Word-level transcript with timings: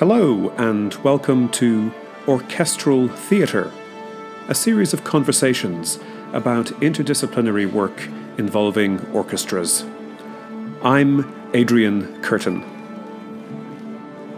Hello, 0.00 0.48
and 0.56 0.94
welcome 1.04 1.50
to 1.50 1.92
Orchestral 2.26 3.06
Theatre, 3.08 3.70
a 4.48 4.54
series 4.54 4.94
of 4.94 5.04
conversations 5.04 5.98
about 6.32 6.68
interdisciplinary 6.80 7.70
work 7.70 8.08
involving 8.38 8.98
orchestras. 9.12 9.84
I'm 10.82 11.30
Adrian 11.52 12.22
Curtin. 12.22 12.64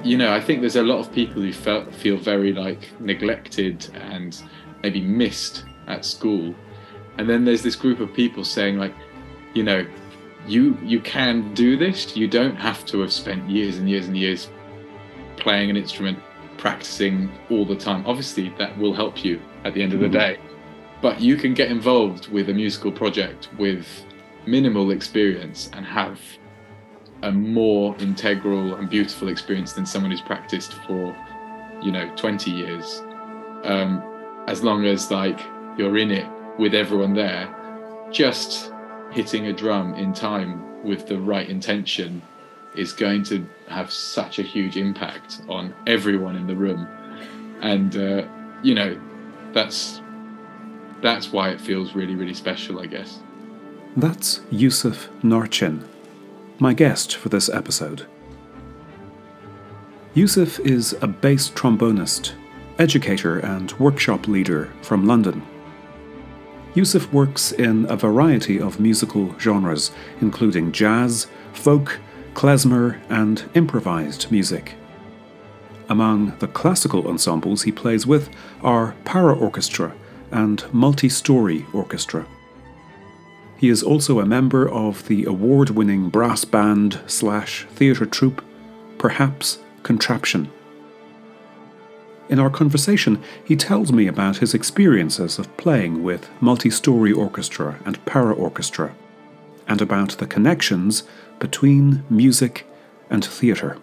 You 0.03 0.17
know, 0.17 0.33
I 0.33 0.41
think 0.41 0.63
there's 0.63 0.75
a 0.75 0.83
lot 0.83 0.99
of 0.99 1.13
people 1.13 1.41
who 1.41 1.53
felt, 1.53 1.95
feel 1.95 2.17
very 2.17 2.53
like 2.53 2.89
neglected 2.99 3.89
and 3.95 4.43
maybe 4.83 5.01
missed 5.01 5.65
at 5.87 6.05
school. 6.05 6.57
And 7.19 7.31
then 7.31 7.45
there's 7.45 7.63
this 7.63 7.77
group 7.77 8.01
of 8.01 8.13
people 8.13 8.43
saying 8.43 8.79
like, 8.79 8.97
you 9.55 9.63
know, 9.63 9.87
you 10.45 10.77
you 10.83 10.99
can 10.99 11.55
do 11.55 11.77
this. 11.77 12.17
You 12.17 12.27
don't 12.27 12.57
have 12.57 12.85
to 12.87 12.99
have 13.03 13.13
spent 13.13 13.49
years 13.49 13.79
and 13.79 13.89
years 13.89 14.09
and 14.09 14.17
years 14.17 14.49
playing 15.43 15.69
an 15.71 15.77
instrument, 15.77 16.19
practicing 16.57 17.31
all 17.51 17.67
the 17.67 17.77
time. 17.77 18.05
Obviously, 18.07 18.49
that 18.59 18.77
will 18.79 18.95
help 18.95 19.25
you 19.25 19.41
at 19.65 19.75
the 19.75 19.83
end 19.83 19.93
of 19.93 20.01
the 20.01 20.07
mm-hmm. 20.07 20.37
day. 20.37 20.39
But 21.03 21.21
you 21.21 21.37
can 21.37 21.53
get 21.53 21.71
involved 21.71 22.29
with 22.29 22.49
a 22.49 22.55
musical 22.55 22.93
project 22.93 23.49
with 23.59 23.87
minimal 24.47 24.93
experience 24.93 25.69
and 25.73 25.85
have 25.85 26.21
a 27.23 27.33
more 27.33 27.97
integral 27.99 28.77
and 28.77 28.89
beautiful 28.89 29.29
experience 29.29 29.73
than 29.73 29.85
someone 29.85 30.11
who's 30.11 30.21
practiced 30.21 30.75
for, 30.87 31.17
you 31.83 31.91
know, 31.91 32.11
20 32.17 32.51
years. 32.51 33.03
Um, 33.65 34.03
as 34.47 34.63
long 34.63 34.85
as 34.87 35.11
like 35.11 35.41
you're 35.77 35.99
in 35.99 36.11
it 36.11 36.27
with 36.59 36.75
everyone 36.75 37.15
there, 37.15 37.53
just 38.13 38.73
hitting 39.11 39.47
a 39.47 39.53
drum 39.53 39.95
in 39.95 40.13
time 40.13 40.85
with 40.85 41.07
the 41.07 41.19
right 41.19 41.49
intention 41.49 42.23
is 42.75 42.93
going 42.93 43.23
to 43.25 43.47
have 43.69 43.91
such 43.93 44.39
a 44.39 44.43
huge 44.43 44.77
impact 44.77 45.43
on 45.49 45.75
everyone 45.87 46.37
in 46.37 46.47
the 46.47 46.57
room. 46.57 46.87
And 47.61 47.97
uh, 47.97 48.27
you 48.63 48.75
know 48.75 48.99
that's 49.53 50.01
that's 51.01 51.33
why 51.33 51.51
it 51.51 51.61
feels 51.61 51.95
really 51.95 52.15
really 52.15 52.35
special 52.35 52.81
i 52.81 52.87
guess. 52.87 53.21
That's 53.97 54.41
yusuf 54.51 55.09
Narcin 55.23 55.87
my 56.59 56.73
guest 56.73 57.17
for 57.17 57.29
this 57.29 57.49
episode. 57.49 58.07
Yusuf 60.15 60.61
is 60.61 60.95
a 61.03 61.09
bass 61.09 61.51
trombonist 61.51 62.35
educator 62.79 63.41
and 63.41 63.73
workshop 63.81 64.29
leader 64.29 64.73
from 64.83 65.07
london. 65.07 65.43
Yusuf 66.75 67.13
works 67.13 67.53
in 67.53 67.85
a 67.91 67.97
variety 67.97 68.59
of 68.59 68.81
musical 68.81 69.39
genres, 69.39 69.91
including 70.23 70.73
jazz, 70.73 71.27
folk, 71.53 72.01
klezmer, 72.35 73.01
and 73.09 73.45
improvised 73.55 74.31
music. 74.31 74.75
Among 75.89 76.37
the 76.39 76.49
classical 76.49 77.07
ensembles 77.07 77.63
he 77.63 77.73
plays 77.73 78.07
with 78.07 78.31
are 78.63 78.95
para 79.05 79.35
orchestra 79.35 79.95
and 80.31 80.65
multi 80.73 81.09
story 81.09 81.67
orchestra. 81.73 82.27
He 83.57 83.69
is 83.69 83.83
also 83.83 84.19
a 84.19 84.27
member 84.27 84.69
of 84.69 85.07
the 85.07 85.25
award 85.25 85.71
winning 85.71 86.09
brass 86.09 86.45
band 86.45 86.99
slash 87.07 87.67
theatre 87.75 88.07
troupe, 88.07 88.45
Perhaps 88.99 89.59
Contraption. 89.83 90.51
In 92.29 92.39
our 92.39 92.51
conversation, 92.51 93.23
he 93.45 93.57
tells 93.57 93.93
me 93.93 94.07
about 94.07 94.39
his 94.39 94.55
experiences 94.55 95.39
of 95.39 95.55
playing 95.57 96.03
with 96.03 96.31
multi 96.41 96.71
story 96.71 97.13
orchestra 97.13 97.79
and 97.85 98.05
para 98.07 98.33
orchestra, 98.33 98.95
and 99.69 99.83
about 99.83 100.13
the 100.19 100.27
connections 100.27 101.03
between 101.43 102.05
music 102.09 102.65
and 103.11 103.25
theatre. 103.25 103.77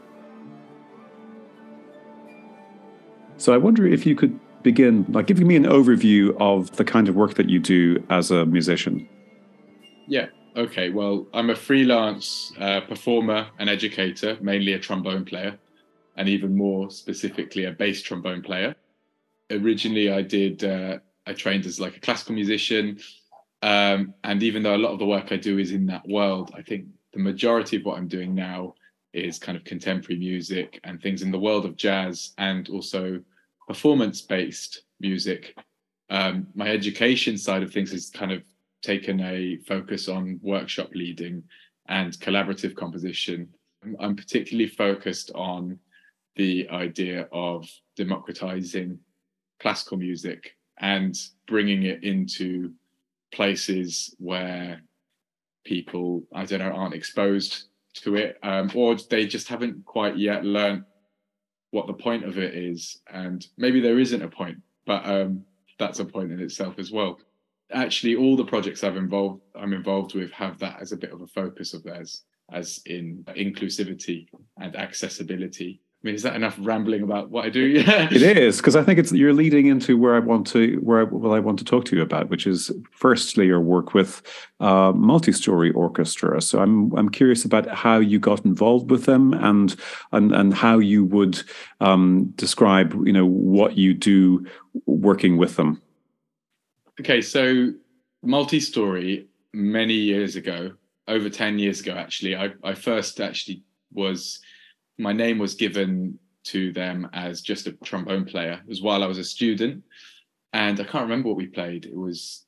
So 3.35 3.53
I 3.53 3.57
wonder 3.57 3.85
if 3.85 4.05
you 4.05 4.15
could 4.15 4.39
begin 4.63 5.03
by 5.03 5.23
giving 5.23 5.45
me 5.45 5.57
an 5.57 5.65
overview 5.65 6.35
of 6.39 6.75
the 6.77 6.85
kind 6.85 7.09
of 7.09 7.15
work 7.15 7.33
that 7.35 7.49
you 7.49 7.59
do 7.59 8.01
as 8.09 8.31
a 8.31 8.45
musician. 8.45 9.07
Yeah. 10.07 10.27
Okay. 10.55 10.89
Well, 10.89 11.27
I'm 11.33 11.49
a 11.49 11.55
freelance 11.55 12.53
uh, 12.59 12.81
performer 12.81 13.47
and 13.59 13.69
educator, 13.69 14.37
mainly 14.41 14.73
a 14.73 14.79
trombone 14.79 15.25
player, 15.25 15.59
and 16.15 16.29
even 16.29 16.55
more 16.55 16.89
specifically, 16.89 17.65
a 17.65 17.71
bass 17.71 18.01
trombone 18.01 18.41
player. 18.41 18.73
Originally, 19.51 20.11
I 20.11 20.21
did. 20.21 20.63
Uh, 20.63 20.99
I 21.27 21.33
trained 21.33 21.65
as 21.65 21.79
like 21.79 21.97
a 21.97 21.99
classical 21.99 22.35
musician, 22.35 22.99
um, 23.61 24.13
and 24.23 24.41
even 24.43 24.63
though 24.63 24.75
a 24.75 24.83
lot 24.85 24.93
of 24.93 24.99
the 24.99 25.05
work 25.05 25.31
I 25.31 25.37
do 25.37 25.59
is 25.59 25.71
in 25.71 25.85
that 25.87 26.07
world, 26.07 26.51
I 26.55 26.61
think 26.61 26.85
the 27.13 27.19
majority 27.19 27.77
of 27.77 27.85
what 27.85 27.97
I'm 27.97 28.07
doing 28.07 28.35
now 28.35 28.75
is 29.13 29.39
kind 29.39 29.57
of 29.57 29.63
contemporary 29.63 30.19
music 30.19 30.79
and 30.83 31.01
things 31.01 31.21
in 31.21 31.31
the 31.31 31.39
world 31.39 31.65
of 31.65 31.75
jazz 31.75 32.33
and 32.37 32.69
also 32.69 33.21
performance 33.67 34.21
based 34.21 34.83
music. 34.99 35.55
Um, 36.09 36.47
my 36.55 36.69
education 36.69 37.37
side 37.37 37.63
of 37.63 37.71
things 37.71 37.91
has 37.91 38.09
kind 38.09 38.31
of 38.31 38.43
taken 38.81 39.19
a 39.21 39.57
focus 39.67 40.07
on 40.07 40.39
workshop 40.41 40.89
leading 40.93 41.43
and 41.87 42.13
collaborative 42.13 42.75
composition. 42.75 43.47
I'm 43.99 44.15
particularly 44.15 44.69
focused 44.69 45.31
on 45.33 45.79
the 46.35 46.69
idea 46.69 47.27
of 47.31 47.67
democratizing 47.95 48.99
classical 49.59 49.97
music 49.97 50.55
and 50.79 51.17
bringing 51.47 51.83
it 51.83 52.03
into 52.03 52.71
places 53.33 54.15
where 54.19 54.81
people, 55.69 56.23
I 56.33 56.45
don't 56.45 56.59
know, 56.59 56.71
aren't 56.71 56.95
exposed 56.95 57.65
to 57.93 58.15
it, 58.15 58.39
um, 58.41 58.71
or 58.73 58.95
they 58.95 59.27
just 59.27 59.47
haven't 59.47 59.85
quite 59.85 60.17
yet 60.17 60.43
learned 60.43 60.83
what 61.69 61.85
the 61.85 61.93
point 61.93 62.25
of 62.25 62.39
it 62.39 62.55
is. 62.55 63.01
And 63.13 63.45
maybe 63.55 63.79
there 63.79 63.99
isn't 63.99 64.23
a 64.23 64.27
point, 64.27 64.57
but 64.87 65.05
um, 65.05 65.43
that's 65.77 65.99
a 65.99 66.05
point 66.05 66.31
in 66.31 66.39
itself 66.39 66.79
as 66.79 66.91
well. 66.91 67.19
Actually, 67.71 68.15
all 68.15 68.35
the 68.35 68.45
projects 68.45 68.83
I've 68.83 68.97
involved, 68.97 69.41
I'm 69.55 69.73
involved 69.73 70.15
with, 70.15 70.31
have 70.31 70.57
that 70.57 70.81
as 70.81 70.91
a 70.91 70.97
bit 70.97 71.11
of 71.11 71.21
a 71.21 71.27
focus 71.27 71.75
of 71.75 71.83
theirs, 71.83 72.23
as 72.51 72.81
in 72.87 73.23
inclusivity 73.27 74.25
and 74.57 74.75
accessibility 74.75 75.81
I 76.01 76.07
mean, 76.07 76.15
is 76.15 76.23
that 76.23 76.37
enough 76.37 76.55
rambling 76.61 77.03
about 77.03 77.29
what 77.29 77.43
I 77.43 77.49
do? 77.49 77.59
Yeah, 77.59 78.07
it 78.09 78.21
is 78.21 78.57
because 78.57 78.77
I 78.77 78.83
think 78.83 78.99
it's 78.99 79.11
you're 79.11 79.33
leading 79.33 79.65
into 79.65 79.97
where 79.97 80.15
I 80.15 80.19
want 80.19 80.47
to 80.47 80.77
where 80.77 81.01
I, 81.01 81.03
what 81.03 81.35
I 81.35 81.41
want 81.41 81.59
to 81.59 81.65
talk 81.65 81.83
to 81.85 81.95
you 81.97 82.01
about, 82.01 82.29
which 82.29 82.47
is 82.47 82.71
firstly 82.91 83.47
your 83.47 83.59
work 83.59 83.93
with 83.93 84.21
uh, 84.61 84.93
multi-story 84.95 85.71
orchestra. 85.71 86.41
So 86.41 86.61
I'm 86.61 86.93
I'm 86.93 87.09
curious 87.09 87.43
about 87.43 87.67
how 87.67 87.99
you 87.99 88.17
got 88.17 88.45
involved 88.45 88.89
with 88.89 89.03
them 89.03 89.33
and 89.33 89.75
and 90.13 90.33
and 90.33 90.53
how 90.53 90.79
you 90.79 91.03
would 91.03 91.41
um, 91.81 92.31
describe 92.37 92.93
you 93.05 93.11
know 93.11 93.25
what 93.25 93.77
you 93.77 93.93
do 93.93 94.47
working 94.85 95.35
with 95.35 95.57
them. 95.57 95.81
Okay, 97.01 97.21
so 97.21 97.73
multi-story 98.23 99.27
many 99.51 99.95
years 99.95 100.37
ago, 100.37 100.71
over 101.09 101.29
ten 101.29 101.59
years 101.59 101.81
ago, 101.81 101.95
actually, 101.95 102.37
I 102.37 102.53
I 102.63 102.73
first 102.73 103.19
actually 103.19 103.63
was 103.91 104.39
my 104.99 105.13
name 105.13 105.39
was 105.39 105.55
given 105.55 106.19
to 106.43 106.71
them 106.73 107.09
as 107.13 107.41
just 107.41 107.67
a 107.67 107.71
trombone 107.71 108.25
player. 108.25 108.59
It 108.61 108.67
was 108.67 108.81
while 108.81 109.03
I 109.03 109.07
was 109.07 109.17
a 109.17 109.23
student, 109.23 109.83
and 110.53 110.79
I 110.79 110.83
can't 110.83 111.03
remember 111.03 111.29
what 111.29 111.37
we 111.37 111.47
played. 111.47 111.85
It 111.85 111.95
was 111.95 112.45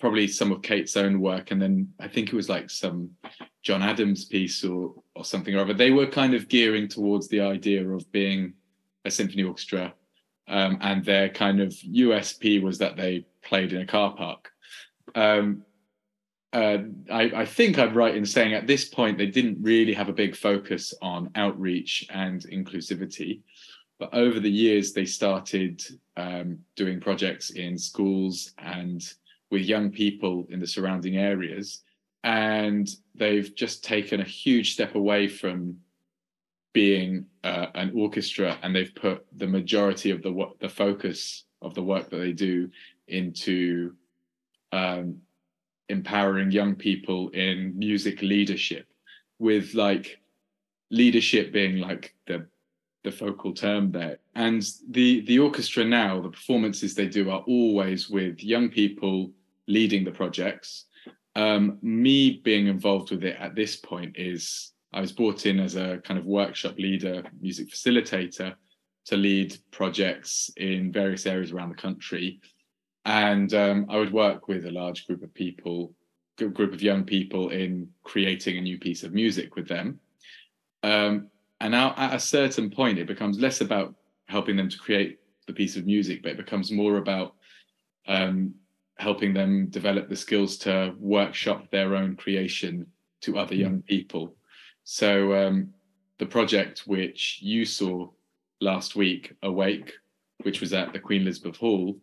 probably 0.00 0.26
some 0.26 0.50
of 0.52 0.62
Kate's 0.62 0.96
own 0.96 1.20
work, 1.20 1.50
and 1.50 1.62
then 1.62 1.92
I 2.00 2.08
think 2.08 2.28
it 2.28 2.36
was 2.36 2.48
like 2.48 2.70
some 2.70 3.10
John 3.62 3.82
Adams 3.82 4.24
piece 4.24 4.64
or 4.64 4.94
or 5.14 5.24
something 5.24 5.54
or 5.54 5.60
other. 5.60 5.74
They 5.74 5.92
were 5.92 6.06
kind 6.06 6.34
of 6.34 6.48
gearing 6.48 6.88
towards 6.88 7.28
the 7.28 7.40
idea 7.40 7.88
of 7.88 8.10
being 8.10 8.54
a 9.04 9.10
symphony 9.10 9.44
orchestra, 9.44 9.94
um, 10.48 10.78
and 10.80 11.04
their 11.04 11.28
kind 11.28 11.60
of 11.60 11.70
USP 11.70 12.60
was 12.62 12.78
that 12.78 12.96
they 12.96 13.26
played 13.42 13.72
in 13.72 13.82
a 13.82 13.86
car 13.86 14.14
park. 14.16 14.50
Um, 15.14 15.64
uh, 16.54 16.78
I, 17.10 17.32
I, 17.34 17.44
think 17.44 17.80
I'm 17.80 17.94
right 17.94 18.14
in 18.14 18.24
saying 18.24 18.54
at 18.54 18.68
this 18.68 18.84
point 18.84 19.18
they 19.18 19.26
didn't 19.26 19.58
really 19.60 19.92
have 19.92 20.08
a 20.08 20.12
big 20.12 20.36
focus 20.36 20.94
on 21.02 21.30
outreach 21.34 22.06
and 22.10 22.42
inclusivity. 22.42 23.40
But 23.98 24.14
over 24.14 24.38
the 24.38 24.50
years, 24.50 24.92
they 24.92 25.04
started 25.04 25.82
um, 26.16 26.58
doing 26.76 27.00
projects 27.00 27.50
in 27.50 27.76
schools 27.76 28.52
and 28.58 29.02
with 29.50 29.62
young 29.62 29.90
people 29.90 30.46
in 30.48 30.60
the 30.60 30.66
surrounding 30.66 31.16
areas. 31.16 31.82
And 32.22 32.88
they've 33.16 33.52
just 33.56 33.82
taken 33.82 34.20
a 34.20 34.24
huge 34.24 34.74
step 34.74 34.94
away 34.94 35.26
from 35.26 35.78
being 36.72 37.26
uh, 37.42 37.66
an 37.74 37.92
orchestra 37.96 38.58
and 38.62 38.74
they've 38.74 38.94
put 38.94 39.26
the 39.36 39.46
majority 39.46 40.10
of 40.10 40.22
the, 40.22 40.50
the 40.60 40.68
focus 40.68 41.44
of 41.62 41.74
the 41.74 41.82
work 41.82 42.10
that 42.10 42.18
they 42.18 42.32
do 42.32 42.70
into 43.08 43.94
um, 44.72 45.18
empowering 45.88 46.50
young 46.50 46.74
people 46.74 47.28
in 47.30 47.78
music 47.78 48.22
leadership 48.22 48.86
with 49.38 49.74
like 49.74 50.18
leadership 50.90 51.52
being 51.52 51.78
like 51.78 52.14
the 52.26 52.46
the 53.02 53.12
focal 53.12 53.52
term 53.52 53.92
there 53.92 54.18
and 54.34 54.66
the 54.90 55.20
the 55.26 55.38
orchestra 55.38 55.84
now 55.84 56.20
the 56.22 56.30
performances 56.30 56.94
they 56.94 57.06
do 57.06 57.30
are 57.30 57.44
always 57.46 58.08
with 58.08 58.42
young 58.42 58.70
people 58.70 59.30
leading 59.68 60.04
the 60.04 60.10
projects 60.10 60.86
um, 61.36 61.78
me 61.82 62.40
being 62.44 62.68
involved 62.68 63.10
with 63.10 63.24
it 63.24 63.36
at 63.40 63.54
this 63.54 63.76
point 63.76 64.16
is 64.16 64.72
I 64.92 65.00
was 65.00 65.12
brought 65.12 65.44
in 65.44 65.58
as 65.58 65.74
a 65.74 65.98
kind 66.04 66.18
of 66.18 66.24
workshop 66.24 66.78
leader, 66.78 67.24
music 67.40 67.68
facilitator 67.68 68.54
to 69.06 69.16
lead 69.16 69.56
projects 69.72 70.50
in 70.56 70.92
various 70.92 71.26
areas 71.26 71.50
around 71.50 71.70
the 71.70 71.74
country. 71.74 72.40
And 73.04 73.52
um, 73.54 73.86
I 73.88 73.98
would 73.98 74.12
work 74.12 74.48
with 74.48 74.64
a 74.66 74.70
large 74.70 75.06
group 75.06 75.22
of 75.22 75.34
people, 75.34 75.92
group 76.36 76.72
of 76.72 76.82
young 76.82 77.04
people 77.04 77.50
in 77.50 77.88
creating 78.02 78.56
a 78.58 78.62
new 78.62 78.78
piece 78.78 79.02
of 79.02 79.12
music 79.12 79.56
with 79.56 79.68
them. 79.68 80.00
Um, 80.82 81.28
and 81.60 81.72
now 81.72 81.94
at 81.96 82.14
a 82.14 82.20
certain 82.20 82.70
point, 82.70 82.98
it 82.98 83.06
becomes 83.06 83.38
less 83.38 83.60
about 83.60 83.94
helping 84.26 84.56
them 84.56 84.68
to 84.68 84.78
create 84.78 85.18
the 85.46 85.52
piece 85.52 85.76
of 85.76 85.86
music, 85.86 86.22
but 86.22 86.32
it 86.32 86.36
becomes 86.38 86.72
more 86.72 86.96
about 86.96 87.34
um, 88.06 88.54
helping 88.98 89.34
them 89.34 89.66
develop 89.66 90.08
the 90.08 90.16
skills 90.16 90.56
to 90.58 90.94
workshop 90.98 91.70
their 91.70 91.94
own 91.94 92.16
creation 92.16 92.86
to 93.20 93.38
other 93.38 93.54
young 93.54 93.82
people. 93.82 94.34
So 94.84 95.34
um, 95.34 95.72
the 96.18 96.26
project 96.26 96.84
which 96.86 97.38
you 97.42 97.64
saw 97.64 98.08
last 98.60 98.96
week, 98.96 99.34
Awake, 99.42 99.92
which 100.42 100.60
was 100.60 100.72
at 100.72 100.92
the 100.92 100.98
Queen 100.98 101.22
Elizabeth 101.22 101.56
Hall, 101.56 101.96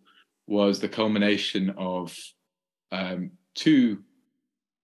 was 0.48 0.80
the 0.80 0.90
culmination 0.90 1.74
of 1.78 2.16
um, 2.92 3.32
two 3.56 4.04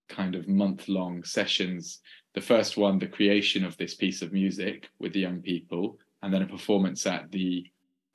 kind 0.09 0.35
of 0.35 0.47
month 0.47 0.87
long 0.87 1.23
sessions. 1.23 1.99
The 2.33 2.41
first 2.41 2.77
one, 2.77 2.99
the 2.99 3.07
creation 3.07 3.65
of 3.65 3.77
this 3.77 3.95
piece 3.95 4.21
of 4.21 4.31
music 4.31 4.89
with 4.99 5.13
the 5.13 5.19
young 5.19 5.41
people, 5.41 5.97
and 6.21 6.33
then 6.33 6.41
a 6.41 6.47
performance 6.47 7.05
at 7.05 7.31
the 7.31 7.65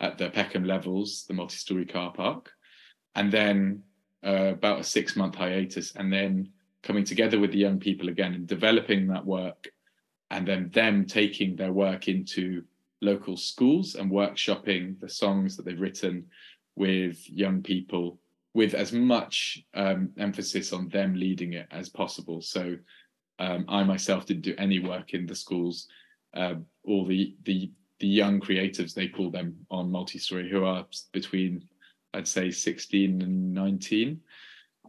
at 0.01 0.19
the 0.19 0.31
Peckham 0.31 0.65
levels, 0.65 1.25
the 1.29 1.35
multi-story 1.35 1.87
car 1.87 2.13
park, 2.13 2.51
and 3.15 3.33
then 3.33 3.83
uh, 4.27 4.53
about 4.53 4.81
a 4.81 4.85
six-month 4.85 5.37
hiatus, 5.37 5.95
and 5.95 6.13
then 6.13 6.49
coming 6.83 7.05
together 7.05 7.39
with 7.39 7.53
the 7.53 7.59
young 7.59 7.79
people 7.79 8.09
again 8.09 8.35
and 8.35 8.47
developing 8.47 9.07
that 9.07 9.25
work, 9.25 9.69
and 10.31 10.47
then 10.47 10.71
them 10.73 11.07
taking 11.07 11.55
their 11.55 11.73
work 11.73 12.09
into 12.09 12.65
local 13.01 13.37
schools 13.37 13.97
and 13.97 14.11
workshopping 14.11 14.99
the 15.01 15.09
songs 15.09 15.57
that 15.57 15.65
they've 15.65 15.81
written 15.81 16.25
with 16.77 17.29
young 17.29 17.63
people 17.63 18.19
with 18.55 18.75
as 18.75 18.93
much 18.93 19.65
um, 19.75 20.11
emphasis 20.19 20.73
on 20.73 20.89
them 20.89 21.15
leading 21.15 21.55
it 21.55 21.67
as 21.71 21.89
possible. 21.89 22.43
So 22.43 22.77
um, 23.39 23.65
I 23.69 23.83
myself 23.83 24.27
didn't 24.27 24.43
do 24.43 24.55
any 24.59 24.79
work 24.79 25.15
in 25.15 25.27
the 25.27 25.35
schools. 25.35 25.89
Uh, 26.35 26.55
all 26.85 27.07
the 27.07 27.35
the 27.45 27.71
the 28.01 28.07
young 28.07 28.41
creatives 28.41 28.95
they 28.95 29.09
call 29.09 29.31
them 29.31 29.55
on 29.71 29.91
multi-story 29.91 30.51
who 30.51 30.65
are 30.65 30.85
between 31.13 31.63
I'd 32.15 32.29
say 32.29 32.51
16 32.51 33.23
and 33.23 33.55
19 33.55 34.21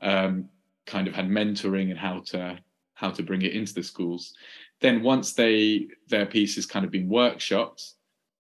um, 0.02 0.50
kind 0.86 1.08
of 1.08 1.14
had 1.14 1.30
mentoring 1.30 1.90
and 1.90 2.00
how 2.00 2.22
to 2.28 2.58
how 2.96 3.12
to 3.12 3.24
bring 3.24 3.42
it 3.42 3.54
into 3.54 3.74
the 3.74 3.84
schools. 3.84 4.34
Then 4.82 5.04
once 5.04 5.34
they 5.34 5.88
their 6.08 6.26
piece 6.26 6.56
has 6.56 6.66
kind 6.66 6.86
of 6.86 6.92
been 6.92 7.10
workshopped, 7.10 7.94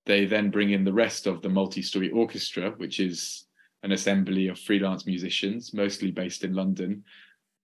they 0.05 0.25
then 0.25 0.49
bring 0.49 0.71
in 0.71 0.83
the 0.83 0.93
rest 0.93 1.27
of 1.27 1.41
the 1.41 1.49
multi-story 1.49 2.11
orchestra, 2.11 2.71
which 2.77 2.99
is 2.99 3.45
an 3.83 3.91
assembly 3.91 4.47
of 4.47 4.59
freelance 4.59 5.05
musicians, 5.05 5.73
mostly 5.73 6.11
based 6.11 6.43
in 6.43 6.53
London, 6.53 7.03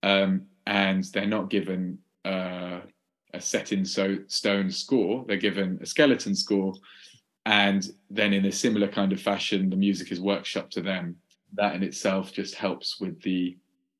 um, 0.03 0.43
and 0.67 1.05
they're 1.05 1.25
not 1.25 1.49
given 1.49 1.97
uh, 2.25 2.79
a 3.33 3.41
set 3.41 3.71
in 3.71 3.85
so 3.85 4.17
stone 4.27 4.69
score. 4.69 5.25
They're 5.27 5.37
given 5.37 5.79
a 5.81 5.85
skeleton 5.85 6.35
score, 6.35 6.73
and 7.45 7.87
then 8.09 8.33
in 8.33 8.45
a 8.45 8.51
similar 8.51 8.87
kind 8.87 9.11
of 9.11 9.21
fashion, 9.21 9.69
the 9.69 9.75
music 9.75 10.11
is 10.11 10.19
workshopped 10.19 10.71
to 10.71 10.81
them. 10.81 11.15
That 11.53 11.75
in 11.75 11.83
itself 11.83 12.31
just 12.31 12.55
helps 12.55 12.99
with 12.99 13.21
the 13.21 13.57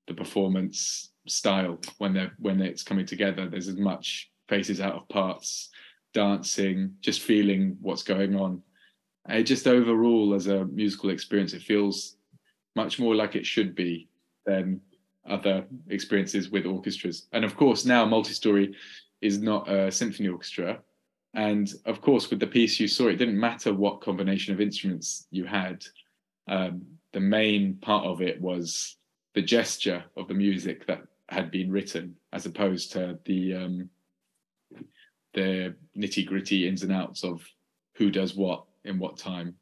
the 0.08 0.14
performance 0.14 1.12
style 1.28 1.80
when 1.98 2.14
they're 2.14 2.34
when 2.40 2.62
it's 2.62 2.84
coming 2.84 3.06
together. 3.06 3.48
There's 3.48 3.68
as 3.68 3.78
much 3.78 4.30
faces 4.48 4.82
out 4.82 4.96
of 4.96 5.08
parts, 5.10 5.70
dancing, 6.14 6.96
just 7.02 7.22
feeling 7.22 7.78
what's 7.82 8.04
going 8.04 8.36
on. 8.36 8.62
And 9.28 9.46
just 9.46 9.68
overall, 9.68 10.34
as 10.34 10.48
a 10.48 10.66
musical 10.66 11.10
experience, 11.10 11.54
it 11.54 11.62
feels 11.62 12.18
much 12.76 13.00
more 13.00 13.16
like 13.16 13.36
it 13.36 13.46
should 13.46 13.76
be 13.76 14.08
than 14.46 14.82
other 15.28 15.66
experiences 15.90 16.50
with 16.50 16.66
orchestras. 16.66 17.28
And 17.32 17.46
of 17.46 17.56
course, 17.56 17.86
now 17.86 18.06
multi-story 18.06 18.76
is 19.22 19.40
not 19.40 19.70
a 19.70 19.92
symphony 19.92 20.30
orchestra. 20.30 20.80
And 21.36 21.72
of 21.86 22.02
course, 22.02 22.30
with 22.30 22.40
the 22.40 22.48
piece 22.48 22.80
you 22.80 22.88
saw, 22.88 23.08
it 23.08 23.18
didn't 23.18 23.40
matter 23.40 23.74
what 23.74 24.02
combination 24.02 24.54
of 24.54 24.62
instruments 24.62 25.28
you 25.30 25.46
had. 25.46 25.84
Um, 26.48 26.82
the 27.14 27.20
main 27.20 27.76
part 27.76 28.06
of 28.06 28.22
it 28.22 28.42
was 28.42 28.96
the 29.36 29.42
gesture 29.42 30.04
of 30.18 30.28
the 30.28 30.34
music 30.34 30.88
that 30.88 31.02
had 31.30 31.52
been 31.52 31.72
written, 31.72 32.16
as 32.34 32.48
opposed 32.48 32.92
to 32.94 33.20
the 33.26 33.54
um, 33.54 33.90
the 35.34 35.76
nitty 35.98 36.26
gritty 36.26 36.68
ins 36.68 36.84
and 36.84 36.92
outs 36.92 37.24
of 37.24 37.46
who 37.96 38.10
does 38.10 38.36
what 38.36 38.66
in 38.86 39.00
what 39.00 39.18
time. 39.18 39.56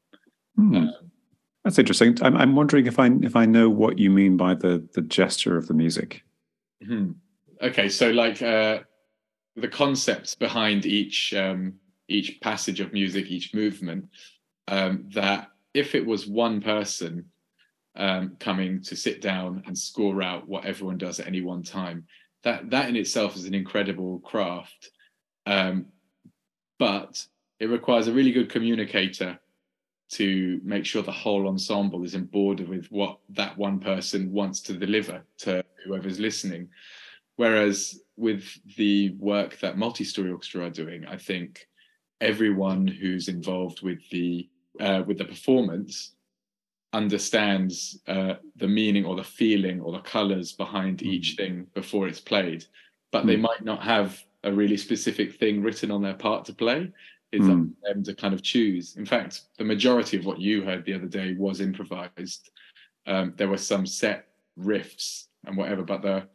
Hmm. 0.56 0.76
Um, 0.76 0.94
That's 1.64 1.80
interesting. 1.80 2.18
I'm, 2.22 2.38
I'm 2.38 2.56
wondering 2.56 2.88
if 2.88 3.00
I 3.00 3.10
if 3.22 3.36
I 3.36 3.46
know 3.46 3.70
what 3.70 4.00
you 4.00 4.10
mean 4.10 4.38
by 4.38 4.54
the 4.54 4.88
the 4.94 5.02
gesture 5.02 5.58
of 5.58 5.68
the 5.68 5.74
music. 5.74 6.24
Hmm. 6.86 7.12
Okay, 7.62 7.90
so 7.90 8.12
like 8.12 8.42
uh, 8.42 8.80
the 9.56 9.68
concepts 9.68 10.36
behind 10.36 10.86
each 10.86 11.34
um, 11.34 11.74
each 12.08 12.40
passage 12.42 12.80
of 12.80 12.94
music, 12.94 13.28
each 13.28 13.54
movement, 13.54 14.06
um, 14.68 15.10
that 15.14 15.50
if 15.74 15.96
it 15.96 16.06
was 16.06 16.28
one 16.28 16.62
person 16.62 17.26
um, 17.96 18.38
coming 18.40 18.82
to 18.84 18.96
sit 18.96 19.22
down 19.22 19.64
and 19.66 19.78
score 19.78 20.22
out 20.22 20.48
what 20.48 20.66
everyone 20.66 20.98
does 20.98 21.20
at 21.20 21.28
any 21.28 21.42
one 21.42 21.64
time, 21.64 22.06
that 22.44 22.70
that 22.70 22.90
in 22.90 22.96
itself 22.96 23.36
is 23.36 23.46
an 23.46 23.56
incredible 23.56 24.20
craft. 24.20 24.92
Um, 25.48 25.86
but 26.78 27.26
it 27.60 27.68
requires 27.68 28.08
a 28.08 28.14
really 28.14 28.32
good 28.32 28.50
communicator 28.50 29.40
to 30.10 30.62
make 30.64 30.86
sure 30.86 31.02
the 31.02 31.12
whole 31.12 31.48
ensemble 31.48 32.04
is 32.04 32.16
on 32.16 32.26
board 32.26 32.60
with 32.68 32.88
what 32.92 33.20
that 33.30 33.58
one 33.58 33.80
person 33.80 34.32
wants 34.32 34.62
to 34.62 34.74
deliver 34.74 35.24
to 35.40 35.64
whoever's 35.86 36.20
listening. 36.20 36.68
Whereas 37.38 38.00
with 38.18 38.44
the 38.76 39.12
work 39.20 39.60
that 39.60 39.78
multi-story 39.78 40.32
orchestra 40.32 40.66
are 40.66 40.70
doing, 40.70 41.06
I 41.06 41.18
think 41.18 41.68
everyone 42.20 42.88
who's 42.88 43.28
involved 43.28 43.82
with 43.82 44.00
the 44.10 44.50
uh, 44.80 45.04
with 45.08 45.18
the 45.18 45.26
performance 45.26 46.14
understands 46.94 48.00
uh, 48.08 48.36
the 48.58 48.68
meaning 48.68 49.06
or 49.06 49.16
the 49.16 49.24
feeling 49.24 49.82
or 49.82 49.92
the 49.92 50.00
colors 50.00 50.52
behind 50.52 51.00
mm. 51.00 51.08
each 51.08 51.36
thing 51.36 51.68
before 51.74 52.08
it's 52.08 52.20
played, 52.20 52.66
but 53.12 53.24
mm. 53.24 53.28
they 53.28 53.36
might 53.38 53.64
not 53.64 53.82
have 53.82 54.24
a 54.48 54.54
really 54.54 54.78
specific 54.78 55.36
thing 55.36 55.62
written 55.62 55.92
on 55.92 56.02
their 56.02 56.14
part 56.14 56.46
to 56.46 56.54
play. 56.54 56.90
It's 57.32 57.46
mm. 57.46 57.52
up 57.52 57.68
to 57.68 57.94
them 57.94 58.04
to 58.04 58.16
kind 58.16 58.34
of 58.34 58.42
choose. 58.42 58.96
In 58.96 59.06
fact, 59.06 59.42
the 59.58 59.66
majority 59.66 60.18
of 60.18 60.26
what 60.26 60.40
you 60.40 60.64
heard 60.64 60.86
the 60.86 60.94
other 60.94 61.08
day 61.08 61.36
was 61.38 61.60
improvised. 61.60 62.50
Um, 63.06 63.34
there 63.36 63.50
were 63.50 63.58
some 63.58 63.86
set 63.86 64.28
riffs 64.58 65.26
and 65.46 65.58
whatever, 65.58 65.84
but 65.84 66.02
the 66.02 66.28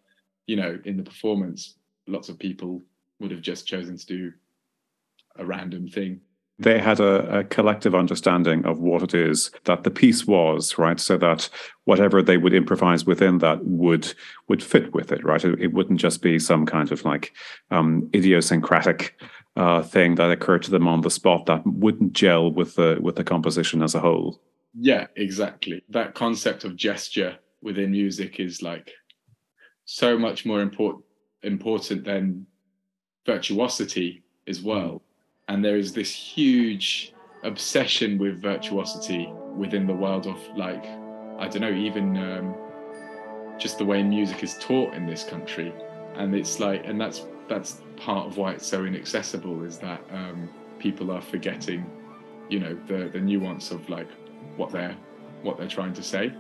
you 0.47 0.57
know, 0.57 0.79
in 0.85 0.97
the 0.97 1.03
performance, 1.03 1.77
lots 2.07 2.29
of 2.29 2.39
people 2.39 2.83
would 3.21 3.31
have 3.31 3.41
just 3.41 3.67
chosen 3.67 3.97
to 3.97 4.07
do 4.07 4.33
a 5.37 5.45
random 5.45 5.89
thing. 5.89 6.21
They 6.63 6.79
had 6.79 7.01
a, 7.01 7.41
a, 7.41 7.45
collective 7.45 7.95
understanding 7.95 8.65
of 8.65 8.79
what 8.79 9.03
it 9.03 9.15
is 9.15 9.51
that 9.65 9.85
the 9.85 9.91
piece 9.91 10.27
was, 10.27 10.79
right? 10.79 10.99
So 10.99 11.17
that 11.19 11.49
whatever 11.85 12.23
they 12.23 12.37
would 12.37 12.55
improvise 12.55 13.05
within 13.05 13.39
that 13.39 13.65
would 13.65 14.13
would 14.49 14.63
fit 14.63 14.95
with 14.95 15.13
it, 15.13 15.25
right? 15.25 15.45
It, 15.45 15.61
it 15.61 15.73
wouldn't 15.73 16.01
just 16.01 16.23
be 16.23 16.39
some 16.39 16.67
kind 16.67 16.91
of 16.93 17.05
like 17.05 17.33
um, 17.71 18.09
idiosyncratic 18.15 19.19
uh, 19.57 19.83
thing 19.83 20.15
that 20.17 20.31
occurred 20.31 20.63
to 20.63 20.71
them 20.71 20.89
on 20.89 21.03
the 21.03 21.11
spot 21.11 21.47
that 21.47 21.67
wouldn't 21.67 22.13
gel 22.13 22.51
with 22.51 22.75
the 22.77 22.99
with 23.01 23.17
the 23.17 23.25
composition 23.25 23.83
as 23.83 23.95
a 23.95 24.01
whole. 24.01 24.41
Yeah, 24.75 25.07
exactly. 25.17 25.83
That 25.91 26.15
concept 26.15 26.65
of 26.65 26.77
gesture 26.77 27.39
within 27.61 27.91
music 27.91 28.41
is 28.41 28.63
like 28.63 28.91
so 29.85 30.19
much 30.19 30.47
more 30.47 30.61
important 30.61 31.05
important 31.43 32.05
than 32.05 32.47
virtuosity 33.27 34.23
as 34.47 34.63
well. 34.63 35.03
And 35.53 35.63
there 35.63 35.77
is 35.77 35.93
this 35.93 36.11
huge 36.11 37.13
obsession 37.43 38.17
with 38.17 38.41
virtuosity 38.41 39.31
within 39.55 39.87
the 39.87 39.93
world 39.93 40.27
of 40.27 40.39
like 40.57 40.83
I 41.39 41.47
don't 41.47 41.61
know 41.61 41.75
even 41.75 42.17
um, 42.17 42.55
just 43.59 43.77
the 43.77 43.85
way 43.85 44.03
music 44.03 44.43
is 44.43 44.57
taught 44.61 44.95
in 44.95 45.05
this 45.07 45.25
country, 45.25 45.75
and 46.15 46.35
it's 46.35 46.59
like 46.59 46.87
and 46.87 46.99
that's 46.99 47.27
that's 47.49 47.83
part 47.97 48.29
of 48.29 48.39
why 48.39 48.53
it's 48.53 48.67
so 48.67 48.87
inaccessible 48.87 49.63
is 49.63 49.77
that 49.77 50.01
um, 50.11 50.49
people 50.79 51.11
are 51.11 51.21
forgetting, 51.21 51.85
you 52.49 52.59
know, 52.59 52.75
the 52.87 53.11
the 53.13 53.21
nuance 53.21 53.73
of 53.73 53.87
like 53.91 54.09
what 54.57 54.73
they're 54.73 54.97
what 55.43 55.59
they're 55.59 55.69
trying 55.69 55.93
to 55.93 56.03
say. 56.03 56.33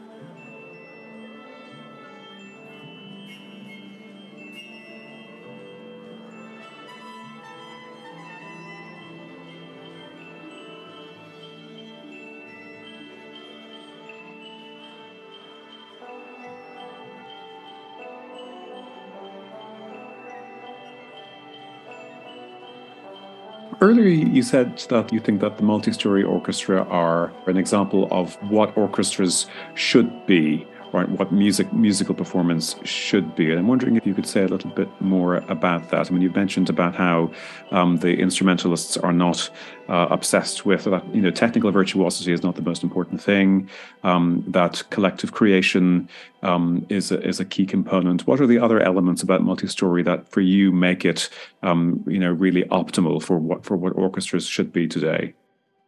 You 24.42 24.48
said 24.48 24.76
that 24.88 25.12
you 25.12 25.20
think 25.20 25.40
that 25.40 25.56
the 25.56 25.62
multi 25.62 25.92
story 25.92 26.24
orchestra 26.24 26.82
are 26.88 27.32
an 27.46 27.56
example 27.56 28.08
of 28.10 28.34
what 28.50 28.76
orchestras 28.76 29.46
should 29.74 30.10
be 30.26 30.66
right, 30.92 31.08
what 31.08 31.32
music 31.32 31.72
musical 31.72 32.14
performance 32.14 32.76
should 32.84 33.34
be. 33.34 33.50
And 33.50 33.58
I'm 33.58 33.66
wondering 33.66 33.96
if 33.96 34.06
you 34.06 34.14
could 34.14 34.26
say 34.26 34.42
a 34.42 34.48
little 34.48 34.70
bit 34.70 34.88
more 35.00 35.36
about 35.48 35.90
that. 35.90 36.08
I 36.08 36.10
mean, 36.12 36.22
you've 36.22 36.36
mentioned 36.36 36.68
about 36.68 36.94
how 36.94 37.30
um, 37.70 37.98
the 37.98 38.14
instrumentalists 38.18 38.96
are 38.96 39.12
not 39.12 39.50
uh, 39.88 40.08
obsessed 40.10 40.66
with 40.66 40.84
that. 40.84 41.02
You 41.14 41.22
know, 41.22 41.30
technical 41.30 41.70
virtuosity 41.70 42.32
is 42.32 42.42
not 42.42 42.56
the 42.56 42.62
most 42.62 42.82
important 42.82 43.22
thing. 43.22 43.68
Um, 44.02 44.44
that 44.48 44.82
collective 44.90 45.32
creation 45.32 46.08
um, 46.42 46.86
is 46.88 47.10
a, 47.10 47.20
is 47.26 47.40
a 47.40 47.44
key 47.44 47.66
component. 47.66 48.26
What 48.26 48.40
are 48.40 48.46
the 48.46 48.58
other 48.58 48.80
elements 48.80 49.22
about 49.22 49.42
multi-story 49.42 50.02
that, 50.02 50.28
for 50.28 50.40
you, 50.40 50.72
make 50.72 51.04
it 51.04 51.28
um, 51.62 52.04
you 52.06 52.18
know 52.18 52.32
really 52.32 52.64
optimal 52.64 53.22
for 53.22 53.38
what 53.38 53.64
for 53.64 53.76
what 53.76 53.92
orchestras 53.96 54.46
should 54.46 54.72
be 54.72 54.86
today? 54.86 55.34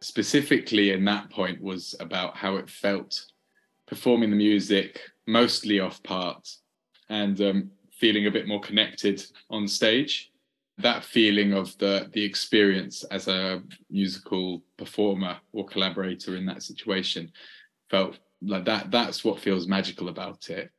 Specifically, 0.01 0.91
in 0.91 1.05
that 1.05 1.29
point, 1.29 1.61
was 1.61 1.95
about 1.99 2.37
how 2.37 2.57
it 2.57 2.69
felt 2.69 3.25
performing 3.87 4.29
the 4.29 4.35
music 4.35 4.99
mostly 5.27 5.79
off 5.79 6.01
part 6.03 6.47
and 7.09 7.39
um, 7.41 7.71
feeling 7.91 8.27
a 8.27 8.31
bit 8.31 8.47
more 8.47 8.59
connected 8.59 9.23
on 9.49 9.67
stage. 9.67 10.31
That 10.77 11.05
feeling 11.05 11.53
of 11.53 11.77
the 11.77 12.09
the 12.11 12.23
experience 12.23 13.05
as 13.05 13.29
a 13.29 13.63
musical 13.89 14.61
performer 14.77 15.37
or 15.53 15.65
collaborator 15.65 16.35
in 16.35 16.45
that 16.47 16.63
situation 16.63 17.31
felt 17.89 18.19
like 18.41 18.65
that 18.65 18.91
that's 18.91 19.23
what 19.23 19.39
feels 19.39 19.67
magical 19.67 20.09
about 20.09 20.49
it. 20.49 20.69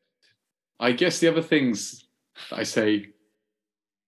I 0.78 0.92
guess 0.92 1.18
the 1.18 1.28
other 1.28 1.42
things 1.42 2.06
i 2.52 2.62
say 2.62 3.06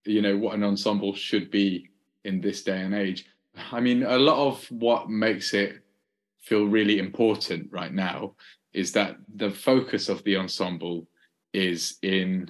you 0.05 0.23
know 0.23 0.37
what 0.37 0.55
an 0.55 0.65
ensemble 0.65 1.15
should 1.15 1.51
be 1.51 1.89
in 2.25 2.41
this 2.41 2.63
day 2.63 2.81
and 2.81 2.95
age. 2.95 3.27
I 3.73 3.81
mean 3.81 4.03
a 4.03 4.19
lot 4.19 4.39
of 4.39 4.65
what 4.71 5.11
makes 5.11 5.55
it 5.55 5.83
feel 6.41 6.65
really 6.67 6.99
important 6.99 7.69
right 7.71 7.93
now 7.93 8.35
is 8.79 8.93
that 8.93 9.17
the 9.35 9.51
focus 9.51 10.09
of 10.09 10.23
the 10.23 10.37
ensemble 10.37 11.09
is 11.53 11.99
in 12.03 12.49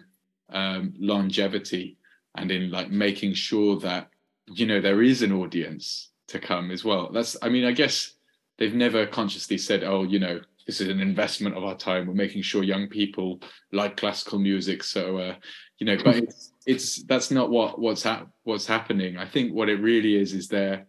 um, 0.50 0.92
longevity 0.98 1.96
and 2.36 2.50
in 2.50 2.70
like 2.70 2.90
making 2.90 3.32
sure 3.32 3.78
that 3.80 4.10
you 4.46 4.66
know 4.66 4.80
there 4.80 5.02
is 5.02 5.22
an 5.22 5.32
audience 5.32 6.10
to 6.26 6.38
come 6.38 6.70
as 6.70 6.84
well. 6.84 7.10
That's 7.10 7.36
i 7.42 7.48
mean 7.48 7.64
i 7.64 7.72
guess 7.72 8.14
they've 8.58 8.74
never 8.74 9.06
consciously 9.06 9.58
said 9.58 9.84
oh 9.84 10.02
you 10.02 10.18
know 10.18 10.40
this 10.66 10.82
is 10.82 10.88
an 10.88 11.00
investment 11.00 11.56
of 11.56 11.64
our 11.64 11.74
time. 11.74 12.06
We're 12.06 12.12
making 12.12 12.42
sure 12.42 12.62
young 12.62 12.88
people 12.88 13.40
like 13.72 13.96
classical 13.96 14.38
music. 14.38 14.82
So 14.82 15.16
uh, 15.16 15.34
you 15.78 15.86
know 15.86 15.96
but 16.04 16.16
it's 16.16 16.52
it's 16.66 17.02
that's 17.04 17.30
not 17.30 17.48
what 17.48 17.80
what's 17.80 18.06
what's 18.44 18.66
happening. 18.66 19.16
I 19.16 19.26
think 19.26 19.54
what 19.54 19.70
it 19.70 19.80
really 19.80 20.16
is 20.16 20.34
is 20.34 20.46
they're 20.46 20.86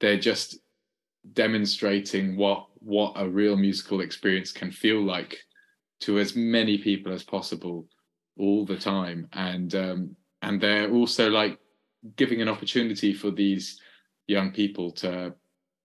they're 0.00 0.18
just 0.18 0.58
demonstrating 1.32 2.36
what 2.36 2.66
what 2.86 3.14
a 3.16 3.28
real 3.28 3.56
musical 3.56 4.00
experience 4.00 4.52
can 4.52 4.70
feel 4.70 5.02
like 5.02 5.36
to 5.98 6.20
as 6.20 6.36
many 6.36 6.78
people 6.78 7.12
as 7.12 7.24
possible 7.24 7.84
all 8.38 8.64
the 8.64 8.76
time. 8.76 9.26
And 9.32 9.74
um, 9.74 10.16
and 10.40 10.60
they're 10.60 10.90
also 10.92 11.28
like 11.28 11.58
giving 12.14 12.40
an 12.40 12.48
opportunity 12.48 13.12
for 13.12 13.32
these 13.32 13.80
young 14.28 14.52
people 14.52 14.92
to 14.92 15.34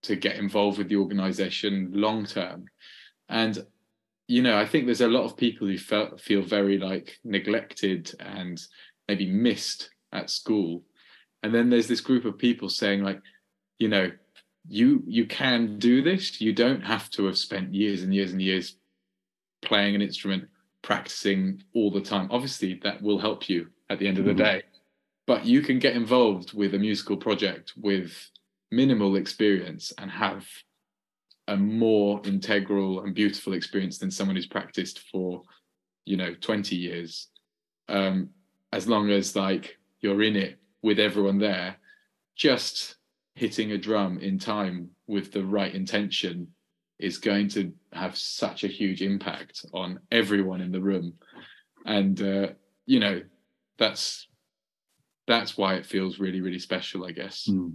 to 0.04 0.16
get 0.16 0.36
involved 0.36 0.78
with 0.78 0.88
the 0.88 0.96
organization 0.96 1.90
long 1.92 2.24
term. 2.24 2.66
And 3.28 3.58
you 4.28 4.40
know 4.40 4.56
i 4.56 4.64
think 4.64 4.86
there's 4.86 5.00
a 5.00 5.08
lot 5.08 5.24
of 5.24 5.36
people 5.36 5.66
who 5.66 5.76
felt, 5.76 6.20
feel 6.20 6.42
very 6.42 6.78
like 6.78 7.18
neglected 7.24 8.12
and 8.20 8.62
maybe 9.08 9.26
missed 9.26 9.90
at 10.12 10.30
school. 10.30 10.84
And 11.42 11.52
then 11.52 11.68
there's 11.68 11.88
this 11.88 12.00
group 12.00 12.24
of 12.24 12.38
people 12.38 12.68
saying 12.68 13.02
like 13.02 13.20
you 13.78 13.88
know 13.88 14.12
you 14.68 15.02
you 15.06 15.26
can 15.26 15.78
do 15.78 16.02
this. 16.02 16.40
You 16.40 16.52
don't 16.52 16.82
have 16.82 17.10
to 17.10 17.26
have 17.26 17.38
spent 17.38 17.74
years 17.74 18.02
and 18.02 18.14
years 18.14 18.32
and 18.32 18.40
years 18.40 18.76
playing 19.62 19.94
an 19.94 20.02
instrument 20.02 20.48
practicing 20.82 21.62
all 21.74 21.90
the 21.90 22.00
time. 22.00 22.28
Obviously 22.30 22.80
that 22.82 23.00
will 23.02 23.18
help 23.18 23.48
you 23.48 23.68
at 23.90 23.98
the 23.98 24.08
end 24.08 24.18
of 24.18 24.24
the 24.24 24.32
mm-hmm. 24.32 24.42
day. 24.42 24.62
But 25.26 25.44
you 25.44 25.62
can 25.62 25.78
get 25.78 25.96
involved 25.96 26.52
with 26.52 26.74
a 26.74 26.78
musical 26.78 27.16
project 27.16 27.72
with 27.76 28.12
minimal 28.70 29.16
experience 29.16 29.92
and 29.98 30.10
have 30.10 30.46
a 31.48 31.56
more 31.56 32.20
integral 32.24 33.02
and 33.02 33.14
beautiful 33.14 33.52
experience 33.52 33.98
than 33.98 34.10
someone 34.10 34.36
who's 34.36 34.46
practiced 34.46 35.00
for 35.10 35.42
you 36.04 36.16
know 36.16 36.34
20 36.40 36.76
years. 36.76 37.28
Um 37.88 38.30
as 38.72 38.88
long 38.88 39.10
as 39.10 39.36
like 39.36 39.76
you're 40.00 40.22
in 40.22 40.36
it 40.36 40.58
with 40.82 40.98
everyone 40.98 41.38
there 41.38 41.76
just 42.36 42.96
hitting 43.34 43.72
a 43.72 43.78
drum 43.78 44.18
in 44.18 44.38
time 44.38 44.90
with 45.06 45.32
the 45.32 45.44
right 45.44 45.74
intention 45.74 46.48
is 46.98 47.18
going 47.18 47.48
to 47.48 47.72
have 47.92 48.16
such 48.16 48.64
a 48.64 48.68
huge 48.68 49.02
impact 49.02 49.64
on 49.72 49.98
everyone 50.10 50.60
in 50.60 50.70
the 50.70 50.80
room 50.80 51.14
and 51.84 52.22
uh, 52.22 52.48
you 52.86 53.00
know 53.00 53.20
that's 53.78 54.28
that's 55.26 55.56
why 55.56 55.74
it 55.74 55.86
feels 55.86 56.18
really 56.18 56.40
really 56.40 56.58
special 56.58 57.04
i 57.04 57.10
guess 57.10 57.48
mm. 57.48 57.72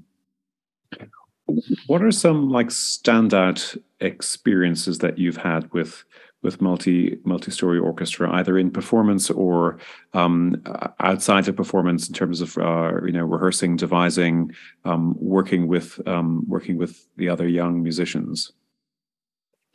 what 1.87 2.03
are 2.03 2.11
some 2.11 2.49
like 2.49 2.67
standout 2.67 3.77
experiences 3.99 4.99
that 4.99 5.17
you've 5.17 5.37
had 5.37 5.71
with 5.73 6.03
with 6.43 6.61
multi 6.61 7.17
multi 7.23 7.51
story 7.51 7.79
orchestra, 7.79 8.31
either 8.33 8.57
in 8.57 8.71
performance 8.71 9.29
or 9.29 9.79
um, 10.13 10.61
outside 10.99 11.47
of 11.47 11.55
performance, 11.55 12.07
in 12.07 12.13
terms 12.13 12.41
of 12.41 12.57
uh, 12.57 12.91
you 13.05 13.11
know 13.11 13.25
rehearsing, 13.25 13.75
devising, 13.75 14.51
um, 14.85 15.15
working 15.19 15.67
with 15.67 15.99
um, 16.07 16.47
working 16.47 16.77
with 16.77 17.07
the 17.17 17.29
other 17.29 17.47
young 17.47 17.81
musicians. 17.81 18.51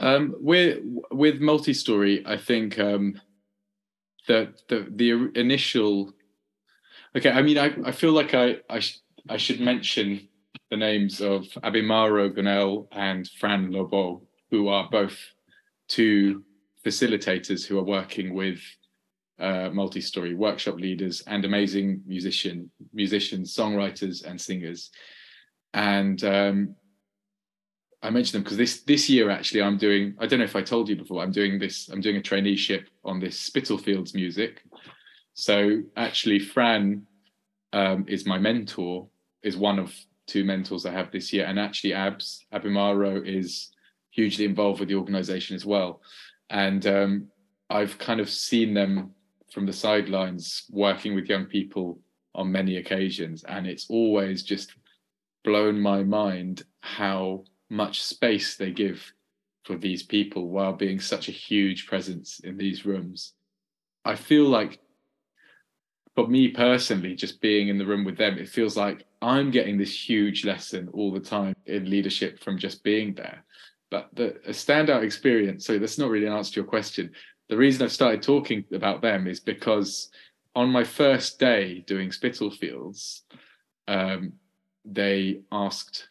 Um, 0.01 0.35
with 0.39 0.81
with 1.11 1.41
multi 1.41 1.75
story, 1.75 2.23
I 2.27 2.37
think 2.37 2.79
um, 2.79 3.21
the 4.29 4.53
the 4.69 4.87
the 4.91 5.39
initial. 5.39 6.13
Okay, 7.15 7.31
I 7.31 7.43
mean, 7.43 7.59
I, 7.59 7.75
I 7.85 7.93
feel 7.93 8.13
like 8.13 8.35
I 8.35 8.57
I, 8.71 8.81
sh- 8.81 9.01
I 9.29 9.37
should 9.37 9.61
mention 9.61 10.29
the 10.71 10.77
names 10.77 11.21
of 11.21 11.43
Abimaro 11.63 12.35
Gonel 12.35 12.89
and 12.93 13.29
Fran 13.39 13.71
Lobo, 13.71 14.23
who 14.51 14.69
are 14.69 14.89
both 14.91 15.19
two 15.89 16.43
facilitators 16.85 17.65
who 17.65 17.79
are 17.79 17.85
working 17.85 18.35
with 18.35 18.61
uh, 19.39 19.71
multi-story 19.73 20.35
workshop 20.35 20.77
leaders 20.77 21.23
and 21.27 21.45
amazing 21.45 22.03
musician 22.07 22.71
musicians, 22.93 23.55
songwriters, 23.55 24.25
and 24.25 24.41
singers. 24.41 24.91
And 25.75 26.23
um, 26.23 26.77
I 28.03 28.11
mentioned 28.11 28.35
them 28.35 28.43
because 28.43 28.59
this 28.59 28.83
this 28.83 29.09
year 29.09 29.31
actually 29.31 29.63
I'm 29.63 29.79
doing. 29.79 30.15
I 30.19 30.27
don't 30.27 30.39
know 30.39 30.45
if 30.45 30.57
I 30.57 30.63
told 30.63 30.89
you 30.89 30.97
before. 30.97 31.23
I'm 31.23 31.33
doing 31.33 31.59
this. 31.59 31.89
I'm 31.89 32.01
doing 32.01 32.17
a 32.17 32.21
traineeship 32.21 32.87
on 33.05 33.21
this 33.21 33.39
Spitalfields 33.39 34.15
music. 34.15 34.63
So 35.35 35.83
actually, 35.97 36.39
Fran 36.39 37.07
um, 37.73 38.05
is 38.09 38.27
my 38.27 38.39
mentor. 38.39 39.09
Is 39.43 39.57
one 39.57 39.79
of 39.79 39.93
two 40.27 40.45
mentors 40.45 40.87
I 40.87 40.93
have 40.93 41.11
this 41.11 41.33
year, 41.33 41.47
and 41.47 41.59
actually, 41.59 41.95
Abs 41.95 42.47
Abimaro 42.53 43.27
is 43.27 43.71
hugely 44.11 44.45
involved 44.45 44.79
with 44.79 44.89
the 44.89 44.95
organisation 44.95 45.57
as 45.57 45.65
well 45.65 46.01
and 46.51 46.87
um, 46.87 47.29
I've 47.71 47.99
kind 47.99 48.21
of 48.21 48.31
seen 48.31 48.75
them 48.75 49.13
from 49.51 49.67
the 49.67 49.73
sidelines 49.73 50.65
working 50.71 51.15
with 51.15 51.29
young 51.29 51.47
people 51.47 52.01
on 52.35 52.53
many 52.53 52.77
occasions, 52.77 53.45
and 53.45 53.67
it's 53.67 53.89
always 53.91 54.43
just 54.43 54.75
blown 55.45 55.81
my 55.81 56.03
mind 56.03 56.63
how 56.81 57.45
much 57.69 58.03
space 58.03 58.57
they 58.57 58.71
give 58.71 59.13
for 59.65 59.77
these 59.77 60.03
people 60.03 60.49
while 60.49 60.73
being 60.73 61.01
such 61.01 61.29
a 61.29 61.33
huge 61.33 61.87
presence 61.87 62.41
in 62.41 62.57
these 62.57 62.85
rooms. 62.85 63.35
I 64.05 64.17
feel 64.17 64.45
like 64.45 64.81
for 66.15 66.27
me 66.27 66.49
personally, 66.49 67.15
just 67.15 67.41
being 67.41 67.69
in 67.69 67.79
the 67.79 67.87
room 67.87 68.05
with 68.05 68.19
them, 68.19 68.37
it 68.39 68.49
feels 68.49 68.77
like 68.77 69.05
I'm 69.23 69.51
getting 69.51 69.79
this 69.79 70.09
huge 70.09 70.45
lesson 70.45 70.89
all 70.93 71.13
the 71.13 71.21
time 71.21 71.55
in 71.67 71.89
leadership 71.89 72.43
from 72.43 72.59
just 72.59 72.83
being 72.83 73.15
there. 73.15 73.45
But 73.93 74.09
the 74.15 74.29
a 74.47 74.53
standout 74.53 75.05
experience, 75.05 75.67
so 75.67 75.79
that's 75.79 75.99
not 75.99 76.09
really 76.09 76.27
an 76.27 76.33
answer 76.33 76.55
to 76.55 76.61
your 76.61 76.71
question. 76.77 77.11
The 77.51 77.59
reason 77.59 77.83
I've 77.83 77.93
started 77.93 78.23
talking 78.23 78.65
about 78.73 79.03
them 79.03 79.27
is 79.27 79.39
because 79.39 80.09
on 80.55 80.71
my 80.71 80.83
first 80.83 81.39
day 81.39 81.85
doing 81.87 82.11
Spitalfields, 82.11 83.25
um, 83.89 84.33
they 84.87 85.43
asked 85.53 86.09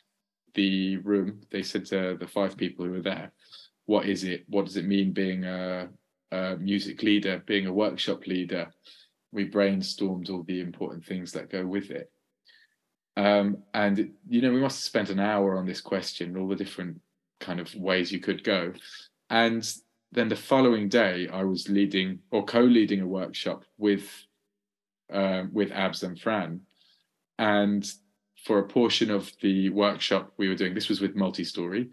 the 0.53 0.97
room, 0.97 1.41
they 1.49 1.63
said 1.63 1.85
to 1.87 2.17
the 2.19 2.27
five 2.27 2.55
people 2.55 2.85
who 2.85 2.91
were 2.91 3.01
there, 3.01 3.31
what 3.87 4.05
is 4.05 4.23
it? 4.25 4.43
What 4.47 4.65
does 4.67 4.77
it 4.77 4.85
mean 4.85 5.11
being 5.11 5.45
a, 5.45 5.89
a 6.31 6.57
music 6.57 7.01
leader, 7.01 7.41
being 7.47 7.65
a 7.65 7.73
workshop 7.73 8.27
leader? 8.27 8.71
We 9.31 9.49
brainstormed 9.49 10.29
all 10.29 10.43
the 10.43 10.61
important 10.61 11.03
things 11.03 11.31
that 11.31 11.49
go 11.49 11.65
with 11.65 11.89
it. 11.89 12.11
Um, 13.17 13.63
and, 13.73 14.11
you 14.29 14.41
know, 14.41 14.53
we 14.53 14.61
must 14.61 14.77
have 14.77 14.85
spent 14.85 15.09
an 15.09 15.19
hour 15.19 15.57
on 15.57 15.65
this 15.65 15.81
question, 15.81 16.37
all 16.37 16.47
the 16.47 16.55
different 16.55 17.01
kind 17.41 17.59
of 17.59 17.73
ways 17.75 18.11
you 18.11 18.19
could 18.19 18.43
go. 18.43 18.73
And 19.29 19.69
then 20.11 20.29
the 20.29 20.35
following 20.35 20.89
day, 20.89 21.27
I 21.31 21.43
was 21.43 21.69
leading 21.69 22.19
or 22.31 22.43
co-leading 22.45 23.01
a 23.01 23.07
workshop 23.07 23.65
with 23.77 24.09
uh, 25.11 25.43
with 25.51 25.71
Abs 25.71 26.03
and 26.03 26.19
Fran, 26.19 26.61
and 27.37 27.91
for 28.45 28.59
a 28.59 28.67
portion 28.67 29.11
of 29.11 29.31
the 29.41 29.69
workshop 29.69 30.31
we 30.37 30.47
were 30.47 30.55
doing. 30.55 30.73
This 30.73 30.89
was 30.89 31.01
with 31.01 31.15
multi-story 31.15 31.89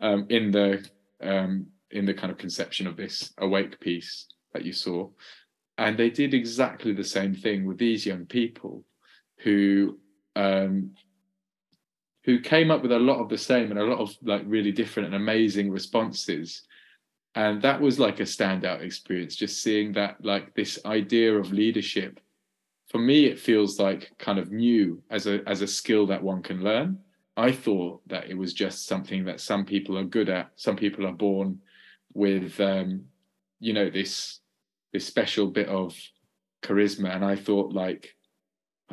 um, 0.00 0.26
in 0.28 0.50
the 0.50 0.86
um, 1.22 1.66
in 1.90 2.04
the 2.04 2.14
kind 2.14 2.30
of 2.30 2.38
conception 2.38 2.86
of 2.86 2.96
this 2.96 3.32
awake 3.38 3.80
piece 3.80 4.26
that 4.52 4.64
you 4.64 4.72
saw, 4.72 5.08
and 5.78 5.98
they 5.98 6.10
did 6.10 6.34
exactly 6.34 6.92
the 6.92 7.04
same 7.04 7.34
thing 7.34 7.66
with 7.66 7.78
these 7.78 8.06
young 8.06 8.26
people 8.26 8.84
who 9.38 9.98
um, 10.36 10.90
who 12.24 12.40
came 12.40 12.70
up 12.70 12.82
with 12.82 12.92
a 12.92 12.98
lot 12.98 13.20
of 13.20 13.28
the 13.28 13.38
same 13.38 13.70
and 13.70 13.78
a 13.78 13.84
lot 13.84 13.98
of 13.98 14.14
like 14.22 14.42
really 14.46 14.72
different 14.72 15.06
and 15.06 15.14
amazing 15.14 15.70
responses. 15.70 16.62
And 17.34 17.60
that 17.62 17.80
was 17.80 17.98
like 17.98 18.20
a 18.20 18.24
standout 18.24 18.80
experience 18.80 19.36
just 19.36 19.62
seeing 19.62 19.92
that 19.92 20.24
like 20.24 20.54
this 20.54 20.78
idea 20.86 21.34
of 21.34 21.52
leadership. 21.52 22.20
For 22.88 22.98
me 22.98 23.26
it 23.26 23.38
feels 23.38 23.78
like 23.78 24.12
kind 24.18 24.38
of 24.38 24.52
new 24.52 25.02
as 25.10 25.26
a 25.26 25.42
as 25.46 25.60
a 25.60 25.66
skill 25.66 26.06
that 26.06 26.22
one 26.22 26.42
can 26.42 26.62
learn. 26.62 26.98
I 27.36 27.52
thought 27.52 28.00
that 28.08 28.30
it 28.30 28.38
was 28.38 28.54
just 28.54 28.86
something 28.86 29.24
that 29.24 29.40
some 29.40 29.64
people 29.64 29.98
are 29.98 30.04
good 30.04 30.28
at 30.28 30.50
some 30.56 30.76
people 30.76 31.06
are 31.06 31.12
born 31.12 31.60
with 32.14 32.58
um 32.60 33.04
you 33.60 33.72
know 33.72 33.90
this 33.90 34.40
this 34.92 35.04
special 35.04 35.48
bit 35.48 35.68
of 35.68 35.94
charisma. 36.62 37.14
And 37.14 37.24
i 37.24 37.36
thought 37.36 37.72
like 37.74 38.13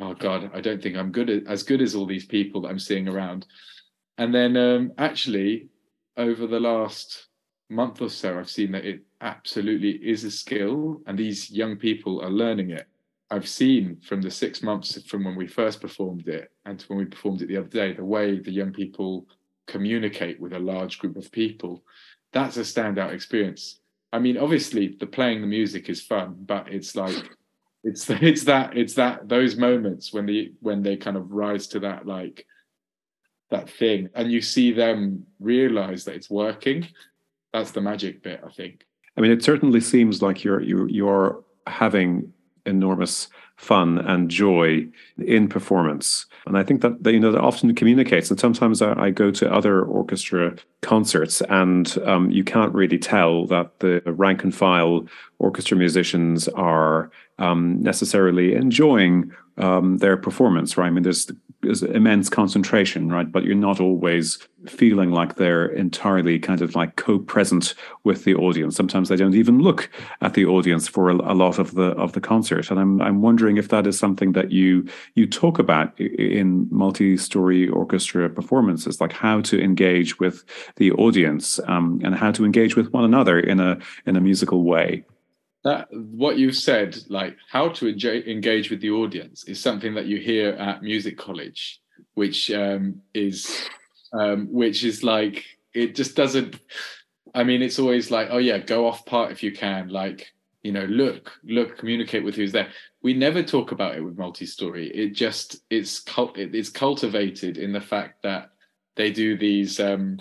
oh 0.02 0.14
god 0.14 0.50
i 0.54 0.60
don't 0.60 0.82
think 0.82 0.96
i'm 0.96 1.12
good 1.12 1.30
as 1.46 1.62
good 1.62 1.80
as 1.80 1.94
all 1.94 2.06
these 2.06 2.26
people 2.26 2.60
that 2.60 2.68
i'm 2.68 2.78
seeing 2.78 3.08
around 3.08 3.46
and 4.18 4.34
then 4.34 4.56
um 4.56 4.92
actually 4.98 5.68
over 6.16 6.46
the 6.46 6.60
last 6.60 7.28
month 7.72 8.00
or 8.00 8.08
so, 8.08 8.38
I've 8.38 8.50
seen 8.50 8.72
that 8.72 8.84
it 8.84 9.02
absolutely 9.20 9.90
is 9.90 10.24
a 10.24 10.30
skill, 10.30 11.02
and 11.06 11.18
these 11.18 11.50
young 11.50 11.76
people 11.76 12.20
are 12.22 12.30
learning 12.30 12.70
it. 12.70 12.86
I've 13.30 13.48
seen 13.48 13.96
from 14.02 14.20
the 14.20 14.30
six 14.30 14.62
months 14.62 15.00
from 15.08 15.24
when 15.24 15.36
we 15.36 15.46
first 15.46 15.80
performed 15.80 16.28
it 16.28 16.52
and 16.66 16.82
when 16.82 16.98
we 16.98 17.06
performed 17.06 17.40
it 17.40 17.48
the 17.48 17.56
other 17.56 17.68
day, 17.68 17.94
the 17.94 18.04
way 18.04 18.38
the 18.38 18.50
young 18.50 18.72
people 18.72 19.26
communicate 19.66 20.38
with 20.38 20.52
a 20.52 20.58
large 20.58 20.98
group 20.98 21.16
of 21.16 21.32
people. 21.32 21.82
That's 22.32 22.58
a 22.58 22.60
standout 22.60 23.14
experience. 23.14 23.80
I 24.12 24.18
mean, 24.18 24.36
obviously, 24.36 24.96
the 25.00 25.06
playing 25.06 25.40
the 25.40 25.46
music 25.46 25.88
is 25.88 26.02
fun, 26.02 26.36
but 26.40 26.68
it's 26.70 26.94
like 26.94 27.30
it's 27.84 28.08
it's 28.10 28.44
that 28.44 28.76
it's 28.76 28.94
that 28.94 29.28
those 29.28 29.56
moments 29.56 30.12
when 30.12 30.26
the 30.26 30.52
when 30.60 30.82
they 30.82 30.96
kind 30.96 31.16
of 31.16 31.32
rise 31.32 31.66
to 31.68 31.80
that 31.80 32.06
like 32.06 32.46
that 33.50 33.68
thing 33.68 34.08
and 34.14 34.32
you 34.32 34.40
see 34.40 34.72
them 34.72 35.26
realize 35.38 36.04
that 36.04 36.14
it's 36.14 36.30
working 36.30 36.86
that's 37.52 37.72
the 37.72 37.80
magic 37.80 38.22
bit, 38.22 38.40
I 38.44 38.50
think. 38.50 38.86
I 39.16 39.20
mean, 39.20 39.30
it 39.30 39.44
certainly 39.44 39.80
seems 39.80 40.22
like 40.22 40.42
you're 40.42 40.62
you 40.62 40.86
you're 40.86 41.44
having 41.66 42.32
enormous 42.64 43.28
fun 43.56 43.98
and 43.98 44.30
joy 44.30 44.86
in 45.18 45.48
performance. 45.48 46.26
And 46.46 46.58
I 46.58 46.64
think 46.64 46.80
that, 46.82 47.04
you 47.06 47.20
know 47.20 47.30
that 47.32 47.40
often 47.40 47.74
communicates. 47.74 48.30
And 48.30 48.40
sometimes 48.40 48.82
I, 48.82 48.98
I 49.00 49.10
go 49.10 49.30
to 49.30 49.52
other 49.52 49.82
orchestra 49.82 50.56
concerts, 50.80 51.40
and 51.42 51.96
um, 52.04 52.30
you 52.30 52.42
can't 52.44 52.74
really 52.74 52.98
tell 52.98 53.46
that 53.46 53.78
the 53.78 54.00
rank 54.06 54.42
and 54.42 54.54
file 54.54 55.06
orchestra 55.38 55.76
musicians 55.76 56.48
are 56.48 57.10
um, 57.38 57.80
necessarily 57.80 58.54
enjoying 58.54 59.32
um, 59.58 59.98
their 59.98 60.16
performance, 60.16 60.76
right? 60.76 60.86
I 60.86 60.90
mean, 60.90 61.02
there's, 61.02 61.30
there's 61.60 61.82
immense 61.82 62.28
concentration, 62.28 63.10
right? 63.10 63.30
But 63.30 63.44
you're 63.44 63.54
not 63.54 63.80
always 63.80 64.38
feeling 64.66 65.10
like 65.10 65.36
they're 65.36 65.66
entirely 65.66 66.38
kind 66.38 66.62
of 66.62 66.74
like 66.74 66.96
co-present 66.96 67.74
with 68.04 68.24
the 68.24 68.34
audience. 68.34 68.76
Sometimes 68.76 69.08
they 69.08 69.16
don't 69.16 69.34
even 69.34 69.58
look 69.58 69.90
at 70.20 70.34
the 70.34 70.46
audience 70.46 70.88
for 70.88 71.10
a, 71.10 71.14
a 71.14 71.34
lot 71.34 71.58
of 71.58 71.74
the 71.74 71.90
of 71.92 72.12
the 72.12 72.20
concert. 72.20 72.70
And 72.70 72.78
I'm 72.78 73.00
I'm 73.00 73.22
wondering 73.22 73.56
if 73.56 73.68
that 73.68 73.86
is 73.86 73.98
something 73.98 74.32
that 74.32 74.50
you 74.50 74.86
you 75.14 75.26
talk 75.26 75.58
about 75.58 75.98
in 75.98 76.68
multi-story 76.70 77.68
orchestra 77.68 78.28
performances, 78.28 79.00
like 79.00 79.12
how 79.12 79.40
to 79.42 79.60
engage 79.60 80.18
with 80.18 80.44
the 80.76 80.92
audience 80.92 81.60
um, 81.66 82.00
and 82.04 82.14
how 82.14 82.32
to 82.32 82.44
engage 82.44 82.76
with 82.76 82.92
one 82.92 83.04
another 83.04 83.38
in 83.38 83.60
a 83.60 83.78
in 84.06 84.16
a 84.16 84.20
musical 84.20 84.64
way 84.64 85.04
that 85.64 85.86
what 85.92 86.38
you've 86.38 86.56
said 86.56 86.98
like 87.08 87.36
how 87.48 87.68
to 87.68 87.88
engage 88.28 88.70
with 88.70 88.80
the 88.80 88.90
audience 88.90 89.44
is 89.44 89.60
something 89.60 89.94
that 89.94 90.06
you 90.06 90.18
hear 90.18 90.50
at 90.50 90.82
music 90.82 91.16
college 91.16 91.80
which 92.14 92.50
um, 92.50 93.00
is 93.14 93.68
um, 94.12 94.48
which 94.52 94.84
is 94.84 95.02
like 95.02 95.44
it 95.74 95.94
just 95.94 96.14
doesn't 96.14 96.58
i 97.34 97.42
mean 97.42 97.62
it's 97.62 97.78
always 97.78 98.10
like 98.10 98.28
oh 98.30 98.38
yeah 98.38 98.58
go 98.58 98.86
off 98.86 99.06
part 99.06 99.32
if 99.32 99.42
you 99.42 99.52
can 99.52 99.88
like 99.88 100.32
you 100.62 100.70
know 100.70 100.84
look 100.84 101.32
look 101.44 101.78
communicate 101.78 102.24
with 102.24 102.34
who's 102.34 102.52
there 102.52 102.68
we 103.02 103.14
never 103.14 103.42
talk 103.42 103.72
about 103.72 103.96
it 103.96 104.00
with 104.00 104.18
multi-story 104.18 104.88
it 104.88 105.14
just 105.14 105.62
it's 105.70 106.00
cult 106.00 106.36
it's 106.36 106.68
cultivated 106.68 107.56
in 107.56 107.72
the 107.72 107.80
fact 107.80 108.22
that 108.22 108.50
they 108.96 109.10
do 109.10 109.36
these 109.36 109.80
um 109.80 110.18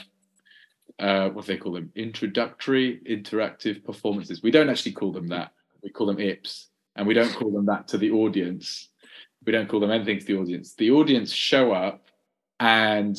uh, 1.01 1.29
what 1.29 1.45
do 1.45 1.53
they 1.53 1.57
call 1.57 1.73
them? 1.73 1.91
Introductory 1.95 3.01
interactive 3.09 3.83
performances. 3.83 4.43
We 4.43 4.51
don't 4.51 4.69
actually 4.69 4.91
call 4.91 5.11
them 5.11 5.27
that. 5.29 5.51
We 5.83 5.89
call 5.89 6.05
them 6.05 6.19
IPs, 6.19 6.67
and 6.95 7.07
we 7.07 7.15
don't 7.15 7.33
call 7.33 7.51
them 7.51 7.65
that 7.65 7.87
to 7.89 7.97
the 7.97 8.11
audience. 8.11 8.89
We 9.43 9.51
don't 9.51 9.67
call 9.67 9.79
them 9.79 9.89
anything 9.89 10.19
to 10.19 10.25
the 10.25 10.37
audience. 10.37 10.75
The 10.75 10.91
audience 10.91 11.33
show 11.33 11.71
up, 11.71 12.05
and 12.59 13.17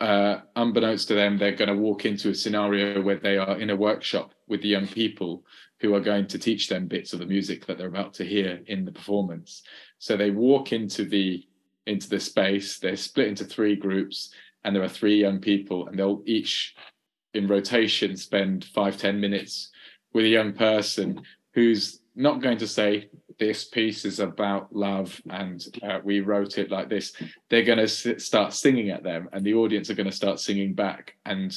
uh, 0.00 0.40
unbeknownst 0.56 1.08
to 1.08 1.14
them, 1.14 1.38
they're 1.38 1.52
going 1.52 1.68
to 1.68 1.76
walk 1.76 2.04
into 2.04 2.30
a 2.30 2.34
scenario 2.34 3.02
where 3.02 3.18
they 3.18 3.36
are 3.36 3.58
in 3.58 3.70
a 3.70 3.76
workshop 3.76 4.32
with 4.48 4.62
the 4.62 4.68
young 4.68 4.86
people 4.86 5.44
who 5.80 5.94
are 5.94 6.00
going 6.00 6.26
to 6.28 6.38
teach 6.38 6.68
them 6.68 6.86
bits 6.86 7.12
of 7.12 7.18
the 7.18 7.26
music 7.26 7.66
that 7.66 7.78
they're 7.78 7.88
about 7.88 8.14
to 8.14 8.24
hear 8.24 8.60
in 8.66 8.84
the 8.84 8.92
performance. 8.92 9.62
So 9.98 10.16
they 10.16 10.30
walk 10.30 10.72
into 10.72 11.04
the 11.04 11.46
into 11.86 12.08
the 12.08 12.20
space. 12.20 12.78
They're 12.78 12.96
split 12.96 13.28
into 13.28 13.44
three 13.44 13.76
groups, 13.76 14.32
and 14.64 14.74
there 14.74 14.82
are 14.82 14.88
three 14.88 15.20
young 15.20 15.40
people, 15.40 15.86
and 15.86 15.98
they'll 15.98 16.22
each 16.24 16.74
in 17.34 17.46
rotation 17.46 18.16
spend 18.16 18.64
five 18.74 18.96
ten 18.96 19.20
minutes 19.20 19.70
with 20.12 20.24
a 20.24 20.28
young 20.28 20.52
person 20.52 21.20
who's 21.52 22.00
not 22.14 22.40
going 22.40 22.58
to 22.58 22.68
say 22.68 23.08
this 23.38 23.64
piece 23.64 24.04
is 24.04 24.20
about 24.20 24.74
love 24.74 25.20
and 25.30 25.66
uh, 25.82 26.00
we 26.02 26.20
wrote 26.20 26.58
it 26.58 26.70
like 26.70 26.88
this. 26.88 27.12
They're 27.48 27.64
going 27.64 27.78
to 27.78 28.18
start 28.18 28.52
singing 28.52 28.90
at 28.90 29.02
them 29.02 29.28
and 29.32 29.44
the 29.44 29.54
audience 29.54 29.90
are 29.90 29.94
going 29.94 30.10
to 30.10 30.16
start 30.16 30.40
singing 30.40 30.74
back 30.74 31.16
and 31.24 31.56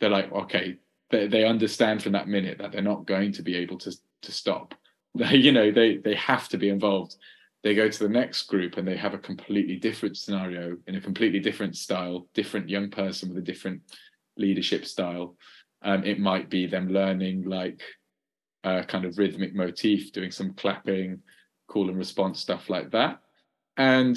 they're 0.00 0.10
like 0.10 0.32
okay. 0.32 0.76
They, 1.10 1.26
they 1.26 1.44
understand 1.44 2.02
from 2.02 2.12
that 2.12 2.28
minute 2.28 2.58
that 2.58 2.72
they're 2.72 2.82
not 2.82 3.06
going 3.06 3.32
to 3.32 3.42
be 3.42 3.56
able 3.56 3.78
to 3.78 3.92
to 4.22 4.32
stop. 4.32 4.74
You 5.16 5.52
know 5.52 5.70
they 5.70 5.98
they 5.98 6.16
have 6.16 6.48
to 6.48 6.58
be 6.58 6.68
involved. 6.68 7.16
They 7.62 7.74
go 7.74 7.88
to 7.88 7.98
the 8.02 8.08
next 8.08 8.42
group 8.42 8.76
and 8.76 8.86
they 8.86 8.96
have 8.96 9.14
a 9.14 9.18
completely 9.18 9.76
different 9.76 10.16
scenario 10.16 10.76
in 10.86 10.96
a 10.96 11.00
completely 11.00 11.38
different 11.38 11.76
style 11.76 12.26
different 12.34 12.68
young 12.68 12.90
person 12.90 13.28
with 13.28 13.38
a 13.38 13.46
different 13.52 13.82
leadership 14.36 14.84
style. 14.84 15.36
Um, 15.82 16.02
it 16.04 16.18
might 16.18 16.50
be 16.50 16.66
them 16.66 16.88
learning 16.88 17.44
like 17.44 17.82
a 18.64 18.84
kind 18.84 19.04
of 19.04 19.18
rhythmic 19.18 19.54
motif, 19.54 20.12
doing 20.12 20.30
some 20.30 20.54
clapping, 20.54 21.20
call 21.68 21.88
and 21.88 21.98
response 21.98 22.40
stuff 22.40 22.68
like 22.68 22.90
that. 22.90 23.20
And 23.76 24.16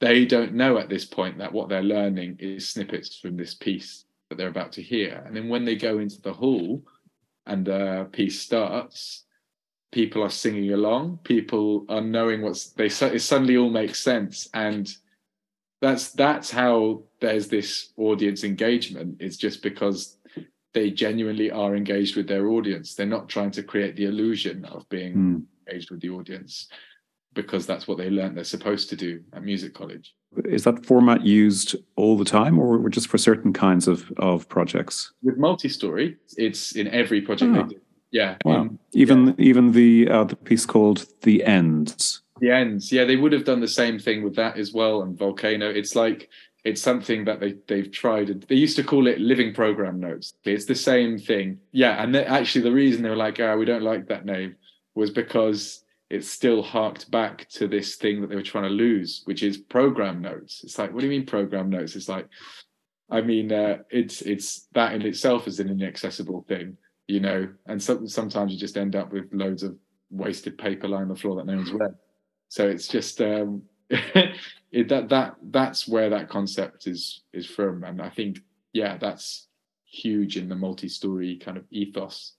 they 0.00 0.24
don't 0.24 0.54
know 0.54 0.78
at 0.78 0.88
this 0.88 1.04
point 1.04 1.38
that 1.38 1.52
what 1.52 1.68
they're 1.68 1.82
learning 1.82 2.36
is 2.38 2.68
snippets 2.68 3.18
from 3.18 3.36
this 3.36 3.54
piece 3.54 4.04
that 4.28 4.36
they're 4.36 4.48
about 4.48 4.72
to 4.72 4.82
hear. 4.82 5.22
And 5.26 5.36
then 5.36 5.48
when 5.48 5.64
they 5.64 5.76
go 5.76 5.98
into 5.98 6.20
the 6.20 6.32
hall 6.32 6.82
and 7.46 7.66
the 7.66 8.08
piece 8.12 8.40
starts, 8.40 9.24
people 9.92 10.22
are 10.22 10.30
singing 10.30 10.72
along, 10.72 11.20
people 11.24 11.86
are 11.88 12.00
knowing 12.00 12.42
what's 12.42 12.70
they 12.70 12.86
it 12.86 13.22
suddenly 13.22 13.56
all 13.56 13.70
makes 13.70 14.00
sense. 14.00 14.48
And 14.52 14.92
that's 15.80 16.10
that's 16.12 16.50
how 16.50 17.02
there's 17.20 17.48
this 17.48 17.92
audience 17.96 18.44
engagement 18.44 19.16
it's 19.20 19.36
just 19.36 19.62
because 19.62 20.15
they 20.76 20.90
genuinely 20.90 21.50
are 21.50 21.74
engaged 21.74 22.16
with 22.16 22.28
their 22.28 22.48
audience 22.48 22.94
they're 22.94 23.06
not 23.06 23.30
trying 23.30 23.50
to 23.50 23.62
create 23.62 23.96
the 23.96 24.04
illusion 24.04 24.62
of 24.66 24.86
being 24.90 25.14
mm. 25.14 25.42
engaged 25.66 25.90
with 25.90 26.00
the 26.02 26.10
audience 26.10 26.68
because 27.32 27.66
that's 27.66 27.88
what 27.88 27.96
they 27.96 28.10
learned 28.10 28.36
they're 28.36 28.44
supposed 28.44 28.90
to 28.90 28.94
do 28.94 29.22
at 29.32 29.42
music 29.42 29.72
college 29.72 30.14
is 30.44 30.64
that 30.64 30.84
format 30.84 31.24
used 31.24 31.74
all 31.96 32.18
the 32.18 32.26
time 32.26 32.58
or 32.58 32.90
just 32.90 33.08
for 33.08 33.16
certain 33.16 33.54
kinds 33.54 33.88
of 33.88 34.12
of 34.18 34.46
projects 34.50 35.12
with 35.22 35.38
multi-story 35.38 36.18
it's 36.36 36.72
in 36.72 36.86
every 36.88 37.22
project 37.22 37.56
oh. 37.56 37.70
yeah 38.10 38.36
wow. 38.44 38.68
Even 38.92 39.28
yeah. 39.28 39.34
even 39.38 39.72
the 39.72 40.08
uh, 40.10 40.24
the 40.24 40.36
piece 40.36 40.66
called 40.66 41.06
the 41.22 41.42
ends 41.42 42.20
the 42.40 42.50
ends 42.50 42.92
yeah 42.92 43.04
they 43.04 43.16
would 43.16 43.32
have 43.32 43.46
done 43.46 43.60
the 43.60 43.76
same 43.82 43.98
thing 43.98 44.22
with 44.22 44.36
that 44.36 44.58
as 44.58 44.74
well 44.74 45.00
and 45.02 45.18
volcano 45.18 45.70
it's 45.70 45.96
like 45.96 46.28
it's 46.66 46.82
something 46.82 47.24
that 47.24 47.40
they 47.40 47.54
they've 47.68 47.90
tried 47.90 48.42
they 48.48 48.54
used 48.54 48.76
to 48.76 48.84
call 48.84 49.06
it 49.06 49.20
living 49.20 49.54
program 49.54 50.00
notes. 50.00 50.34
It's 50.44 50.66
the 50.66 50.74
same 50.74 51.18
thing. 51.18 51.58
Yeah 51.72 52.02
and 52.02 52.14
actually 52.16 52.62
the 52.62 52.72
reason 52.72 53.02
they 53.02 53.10
were 53.10 53.16
like 53.16 53.40
oh, 53.40 53.56
we 53.56 53.64
don't 53.64 53.82
like 53.82 54.06
that 54.08 54.26
name 54.26 54.56
was 54.94 55.10
because 55.10 55.84
it 56.08 56.24
still 56.24 56.62
harked 56.62 57.10
back 57.10 57.48
to 57.50 57.66
this 57.66 57.96
thing 57.96 58.20
that 58.20 58.28
they 58.28 58.36
were 58.36 58.42
trying 58.42 58.64
to 58.64 58.70
lose 58.70 59.22
which 59.24 59.42
is 59.42 59.58
program 59.58 60.20
notes. 60.20 60.62
It's 60.64 60.78
like 60.78 60.92
what 60.92 61.00
do 61.00 61.06
you 61.06 61.10
mean 61.10 61.26
program 61.26 61.70
notes? 61.70 61.96
It's 61.96 62.08
like 62.08 62.28
i 63.08 63.20
mean 63.20 63.52
uh, 63.52 63.78
it's 63.88 64.20
it's 64.22 64.66
that 64.72 64.92
in 64.92 65.02
itself 65.02 65.46
is 65.46 65.60
an 65.60 65.70
inaccessible 65.70 66.44
thing 66.48 66.76
you 67.06 67.20
know 67.20 67.48
and 67.68 67.80
so, 67.80 68.04
sometimes 68.06 68.52
you 68.52 68.58
just 68.58 68.76
end 68.76 68.96
up 68.96 69.12
with 69.12 69.32
loads 69.32 69.62
of 69.62 69.76
wasted 70.10 70.56
paper 70.58 70.88
lying 70.88 71.02
on 71.02 71.08
the 71.08 71.16
floor 71.16 71.36
that 71.36 71.46
no 71.46 71.56
one's 71.56 71.72
read. 71.72 71.94
So 72.48 72.68
it's 72.68 72.88
just 72.88 73.20
um, 73.20 73.62
it, 74.72 74.88
that 74.88 75.08
that 75.08 75.36
that's 75.50 75.86
where 75.86 76.10
that 76.10 76.28
concept 76.28 76.86
is 76.86 77.22
is 77.32 77.46
from, 77.46 77.84
and 77.84 78.02
I 78.02 78.08
think 78.08 78.40
yeah, 78.72 78.96
that's 78.96 79.46
huge 79.84 80.36
in 80.36 80.48
the 80.48 80.56
multi-story 80.56 81.36
kind 81.36 81.56
of 81.56 81.64
ethos. 81.70 82.34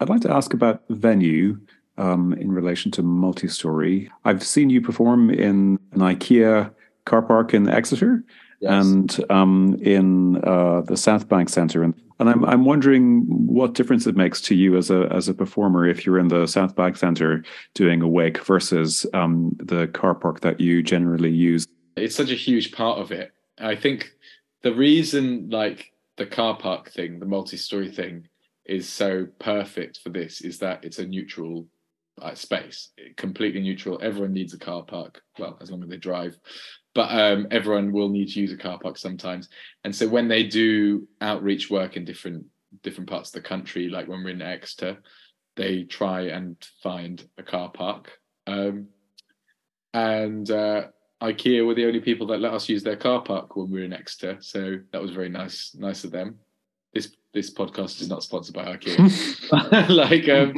I'd 0.00 0.08
like 0.08 0.22
to 0.22 0.32
ask 0.32 0.54
about 0.54 0.82
venue 0.88 1.60
um, 1.98 2.32
in 2.32 2.50
relation 2.50 2.90
to 2.92 3.02
multi-story. 3.02 4.10
I've 4.24 4.42
seen 4.42 4.70
you 4.70 4.80
perform 4.80 5.30
in 5.30 5.78
an 5.92 6.00
IKEA 6.00 6.72
car 7.04 7.22
park 7.22 7.52
in 7.54 7.68
Exeter 7.68 8.24
yes. 8.60 8.86
and 8.86 9.24
um, 9.30 9.76
in 9.82 10.36
uh, 10.44 10.82
the 10.82 10.96
South 10.96 11.28
Bank 11.28 11.48
Centre. 11.48 11.82
And, 11.82 11.94
and 12.18 12.28
I'm, 12.28 12.44
I'm 12.44 12.64
wondering 12.64 13.24
what 13.28 13.74
difference 13.74 14.06
it 14.06 14.16
makes 14.16 14.40
to 14.42 14.54
you 14.54 14.76
as 14.76 14.90
a 14.90 15.08
as 15.10 15.28
a 15.28 15.34
performer 15.34 15.88
if 15.88 16.04
you're 16.04 16.18
in 16.18 16.28
the 16.28 16.46
South 16.46 16.76
Bank 16.76 16.96
Centre 16.96 17.42
doing 17.74 18.02
Awake 18.02 18.44
versus 18.44 19.06
um, 19.14 19.56
the 19.58 19.88
car 19.88 20.14
park 20.14 20.40
that 20.40 20.60
you 20.60 20.82
generally 20.82 21.30
use. 21.30 21.66
It's 21.96 22.16
such 22.16 22.30
a 22.30 22.34
huge 22.34 22.72
part 22.72 22.98
of 22.98 23.10
it. 23.10 23.32
I 23.58 23.74
think 23.74 24.12
the 24.62 24.74
reason, 24.74 25.48
like 25.50 25.92
the 26.16 26.26
car 26.26 26.56
park 26.56 26.90
thing, 26.90 27.18
the 27.18 27.26
multi-story 27.26 27.90
thing, 27.90 28.28
is 28.66 28.88
so 28.88 29.26
perfect 29.38 30.00
for 30.02 30.10
this 30.10 30.42
is 30.42 30.58
that 30.58 30.84
it's 30.84 30.98
a 30.98 31.06
neutral 31.06 31.66
uh, 32.20 32.34
space, 32.34 32.90
completely 33.16 33.60
neutral. 33.60 33.98
Everyone 34.02 34.32
needs 34.32 34.54
a 34.54 34.58
car 34.58 34.82
park, 34.82 35.22
well, 35.38 35.58
as 35.60 35.70
long 35.70 35.82
as 35.82 35.88
they 35.88 35.96
drive, 35.96 36.38
but 36.94 37.10
um, 37.10 37.46
everyone 37.50 37.92
will 37.92 38.08
need 38.08 38.28
to 38.28 38.40
use 38.40 38.52
a 38.52 38.56
car 38.56 38.78
park 38.78 38.96
sometimes. 38.96 39.48
And 39.84 39.94
so 39.94 40.08
when 40.08 40.28
they 40.28 40.44
do 40.44 41.06
outreach 41.20 41.70
work 41.70 41.96
in 41.96 42.04
different 42.04 42.44
different 42.82 43.10
parts 43.10 43.30
of 43.30 43.34
the 43.34 43.48
country, 43.48 43.88
like 43.88 44.06
when 44.08 44.22
we're 44.22 44.30
in 44.30 44.42
Exeter, 44.42 44.98
they 45.56 45.84
try 45.84 46.22
and 46.22 46.56
find 46.82 47.26
a 47.38 47.42
car 47.42 47.70
park. 47.70 48.12
Um, 48.46 48.86
and 49.92 50.48
uh, 50.50 50.88
IKEA 51.20 51.66
were 51.66 51.74
the 51.74 51.86
only 51.86 52.00
people 52.00 52.28
that 52.28 52.40
let 52.40 52.54
us 52.54 52.68
use 52.68 52.82
their 52.82 52.96
car 52.96 53.22
park 53.22 53.56
when 53.56 53.70
we 53.70 53.80
were 53.80 53.84
in 53.84 53.92
Exeter, 53.92 54.38
so 54.40 54.78
that 54.92 55.02
was 55.02 55.10
very 55.10 55.28
nice, 55.28 55.74
nice 55.74 56.04
of 56.04 56.12
them 56.12 56.38
this 56.92 57.16
this 57.32 57.52
podcast 57.52 58.00
is 58.00 58.08
not 58.08 58.22
sponsored 58.22 58.54
by 58.54 58.76
IKEA. 58.76 59.88
like, 59.88 60.28
um, 60.28 60.54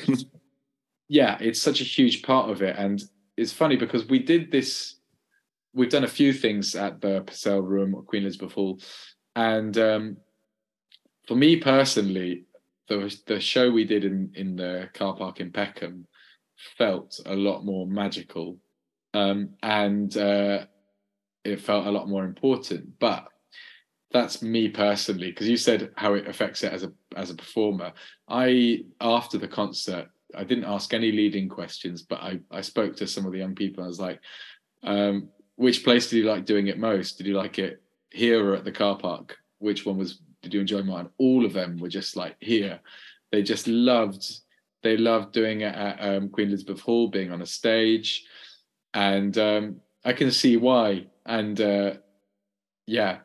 yeah, 1.08 1.36
it's 1.40 1.60
such 1.60 1.80
a 1.80 1.84
huge 1.84 2.22
part 2.22 2.50
of 2.50 2.62
it, 2.62 2.76
and 2.78 3.02
it's 3.36 3.52
funny 3.52 3.76
because 3.76 4.06
we 4.06 4.18
did 4.18 4.50
this. 4.50 4.96
We've 5.74 5.90
done 5.90 6.04
a 6.04 6.08
few 6.08 6.32
things 6.32 6.74
at 6.74 7.00
the 7.00 7.22
Purcell 7.22 7.60
Room 7.60 7.94
or 7.94 8.02
Queen 8.02 8.22
Elizabeth 8.22 8.52
Hall, 8.52 8.80
and 9.34 9.76
um, 9.78 10.16
for 11.26 11.34
me 11.34 11.56
personally, 11.56 12.44
the 12.88 13.16
the 13.26 13.40
show 13.40 13.70
we 13.70 13.84
did 13.84 14.04
in 14.04 14.32
in 14.34 14.56
the 14.56 14.90
car 14.94 15.16
park 15.16 15.40
in 15.40 15.50
Peckham 15.50 16.06
felt 16.76 17.18
a 17.26 17.34
lot 17.34 17.64
more 17.64 17.86
magical, 17.86 18.58
um, 19.14 19.50
and 19.62 20.16
uh, 20.16 20.66
it 21.44 21.60
felt 21.60 21.86
a 21.86 21.90
lot 21.90 22.08
more 22.08 22.24
important. 22.24 22.98
But 22.98 23.26
that's 24.12 24.42
me 24.42 24.68
personally 24.68 25.30
because 25.30 25.48
you 25.48 25.56
said 25.56 25.90
how 25.96 26.14
it 26.14 26.28
affects 26.28 26.62
it 26.62 26.72
as 26.72 26.82
a 26.82 26.92
as 27.16 27.30
a 27.30 27.34
performer. 27.34 27.92
I 28.28 28.84
after 29.00 29.38
the 29.38 29.48
concert 29.48 30.08
i 30.34 30.44
didn't 30.44 30.64
ask 30.64 30.94
any 30.94 31.12
leading 31.12 31.46
questions 31.46 32.00
but 32.00 32.18
i 32.22 32.40
i 32.50 32.62
spoke 32.62 32.96
to 32.96 33.06
some 33.06 33.26
of 33.26 33.32
the 33.32 33.38
young 33.38 33.54
people. 33.54 33.84
I 33.84 33.86
was 33.86 34.00
like 34.00 34.20
um, 34.82 35.28
which 35.56 35.84
place 35.84 36.08
did 36.08 36.16
you 36.16 36.24
like 36.24 36.44
doing 36.44 36.66
it 36.68 36.78
most? 36.78 37.18
Did 37.18 37.26
you 37.26 37.34
like 37.34 37.58
it 37.58 37.82
here 38.10 38.44
or 38.44 38.54
at 38.54 38.64
the 38.64 38.72
car 38.72 38.96
park? 38.96 39.36
Which 39.58 39.86
one 39.86 39.98
was 39.98 40.20
did 40.42 40.54
you 40.54 40.60
enjoy 40.60 40.82
more? 40.82 41.00
And 41.00 41.08
all 41.18 41.44
of 41.44 41.52
them 41.52 41.78
were 41.78 41.88
just 41.88 42.16
like 42.16 42.36
here. 42.40 42.80
They 43.30 43.42
just 43.42 43.66
loved 43.68 44.24
they 44.82 44.96
loved 44.96 45.32
doing 45.32 45.60
it 45.60 45.74
at 45.74 45.98
um, 46.00 46.28
queen 46.28 46.48
elizabeth 46.48 46.80
hall 46.80 47.08
being 47.08 47.30
on 47.30 47.42
a 47.42 47.46
stage. 47.46 48.24
And 48.94 49.36
um, 49.38 49.80
i 50.04 50.12
can 50.12 50.30
see 50.30 50.56
why. 50.56 51.06
And 51.24 51.60
uh, 51.60 51.94
yeah 52.86 53.18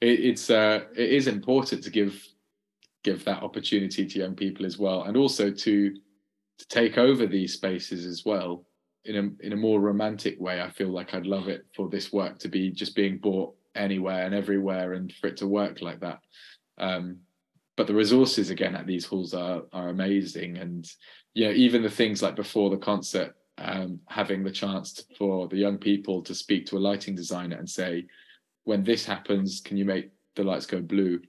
it, 0.00 0.20
it's 0.20 0.50
uh, 0.50 0.84
it 0.96 1.10
is 1.10 1.26
important 1.26 1.84
to 1.84 1.90
give 1.90 2.26
give 3.02 3.24
that 3.24 3.42
opportunity 3.42 4.06
to 4.06 4.18
young 4.18 4.34
people 4.34 4.66
as 4.66 4.78
well, 4.78 5.04
and 5.04 5.16
also 5.16 5.50
to 5.50 5.94
to 6.58 6.68
take 6.68 6.98
over 6.98 7.26
these 7.26 7.54
spaces 7.54 8.04
as 8.04 8.24
well 8.24 8.64
in 9.04 9.16
a 9.16 9.46
in 9.46 9.52
a 9.52 9.56
more 9.56 9.80
romantic 9.80 10.40
way. 10.40 10.60
I 10.60 10.70
feel 10.70 10.88
like 10.88 11.14
I'd 11.14 11.26
love 11.26 11.48
it 11.48 11.66
for 11.74 11.88
this 11.88 12.12
work 12.12 12.38
to 12.40 12.48
be 12.48 12.70
just 12.70 12.94
being 12.94 13.18
bought 13.18 13.54
anywhere 13.74 14.24
and 14.26 14.34
everywhere, 14.34 14.94
and 14.94 15.12
for 15.12 15.28
it 15.28 15.36
to 15.38 15.46
work 15.46 15.80
like 15.80 16.00
that. 16.00 16.20
Um, 16.78 17.18
but 17.76 17.86
the 17.86 17.94
resources 17.94 18.50
again 18.50 18.76
at 18.76 18.86
these 18.86 19.06
halls 19.06 19.34
are 19.34 19.62
are 19.72 19.88
amazing, 19.88 20.58
and 20.58 20.90
know 21.46 21.52
even 21.52 21.82
the 21.82 21.90
things 21.90 22.22
like 22.22 22.36
before 22.36 22.70
the 22.70 22.76
concert, 22.76 23.36
um, 23.58 24.00
having 24.08 24.42
the 24.42 24.50
chance 24.50 24.92
to, 24.94 25.04
for 25.16 25.48
the 25.48 25.56
young 25.56 25.78
people 25.78 26.22
to 26.22 26.34
speak 26.34 26.66
to 26.66 26.76
a 26.76 26.78
lighting 26.78 27.14
designer 27.14 27.56
and 27.56 27.68
say, 27.68 28.06
when 28.64 28.84
this 28.84 29.04
happens, 29.04 29.60
can 29.60 29.76
you 29.76 29.84
make 29.84 30.10
the 30.34 30.44
lights 30.44 30.66
go 30.66 30.80
blue? 30.80 31.20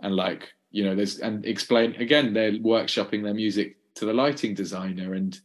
And 0.00 0.16
like, 0.16 0.52
you 0.70 0.84
know, 0.84 0.94
there's 0.94 1.18
and 1.18 1.44
explain 1.44 1.94
again, 1.96 2.32
they're 2.32 2.52
workshopping 2.52 3.22
their 3.22 3.34
music 3.34 3.76
to 3.96 4.06
the 4.06 4.14
lighting 4.14 4.54
designer. 4.54 5.14
And 5.14 5.38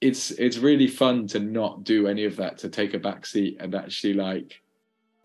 it's 0.00 0.30
it's 0.32 0.58
really 0.58 0.86
fun 0.86 1.26
to 1.28 1.38
not 1.40 1.84
do 1.84 2.06
any 2.06 2.24
of 2.24 2.36
that, 2.36 2.58
to 2.58 2.68
take 2.68 2.94
a 2.94 2.98
back 2.98 3.26
seat 3.26 3.56
and 3.60 3.74
actually 3.74 4.14
like 4.14 4.60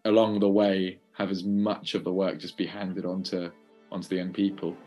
along 0.06 0.40
the 0.40 0.50
way 0.50 1.00
have 1.14 1.32
as 1.32 1.44
much 1.44 1.96
of 1.96 2.04
the 2.04 2.14
work 2.14 2.40
just 2.40 2.58
be 2.58 2.66
handed 2.66 3.06
on 3.06 3.22
to 3.24 3.52
onto 3.92 4.08
the 4.08 4.16
young 4.16 4.32
people. 4.32 4.78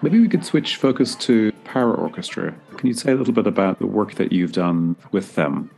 Maybe 0.00 0.20
we 0.20 0.28
could 0.28 0.44
switch 0.44 0.76
focus 0.76 1.16
to 1.16 1.50
Para 1.64 1.92
Orchestra. 1.92 2.54
Can 2.76 2.86
you 2.86 2.94
say 2.94 3.12
a 3.12 3.16
little 3.16 3.32
bit 3.32 3.46
about 3.46 3.80
the 3.80 3.86
work 3.86 4.14
that 4.14 4.32
you've 4.32 4.52
done 4.52 4.94
with 5.10 5.34
them? 5.34 5.70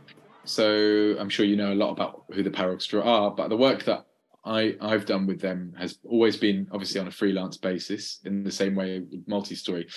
So 0.43 1.15
I'm 1.19 1.29
sure 1.29 1.45
you 1.45 1.55
know 1.55 1.73
a 1.73 1.75
lot 1.75 1.91
about 1.91 2.25
who 2.31 2.43
the 2.43 2.51
Para 2.51 2.71
Orchestra 2.71 3.01
are, 3.01 3.31
but 3.31 3.49
the 3.49 3.57
work 3.57 3.83
that 3.85 4.05
I, 4.45 4.75
I've 4.79 5.05
done 5.05 5.25
with 5.25 5.41
them 5.41 5.73
has 5.77 5.97
always 6.03 6.37
been 6.37 6.67
obviously 6.71 6.99
on 6.99 7.07
a 7.07 7.11
freelance 7.11 7.57
basis 7.57 8.19
in 8.23 8.43
the 8.43 8.51
same 8.51 8.75
way 8.75 8.99
with 8.99 9.27
multi-story. 9.27 9.87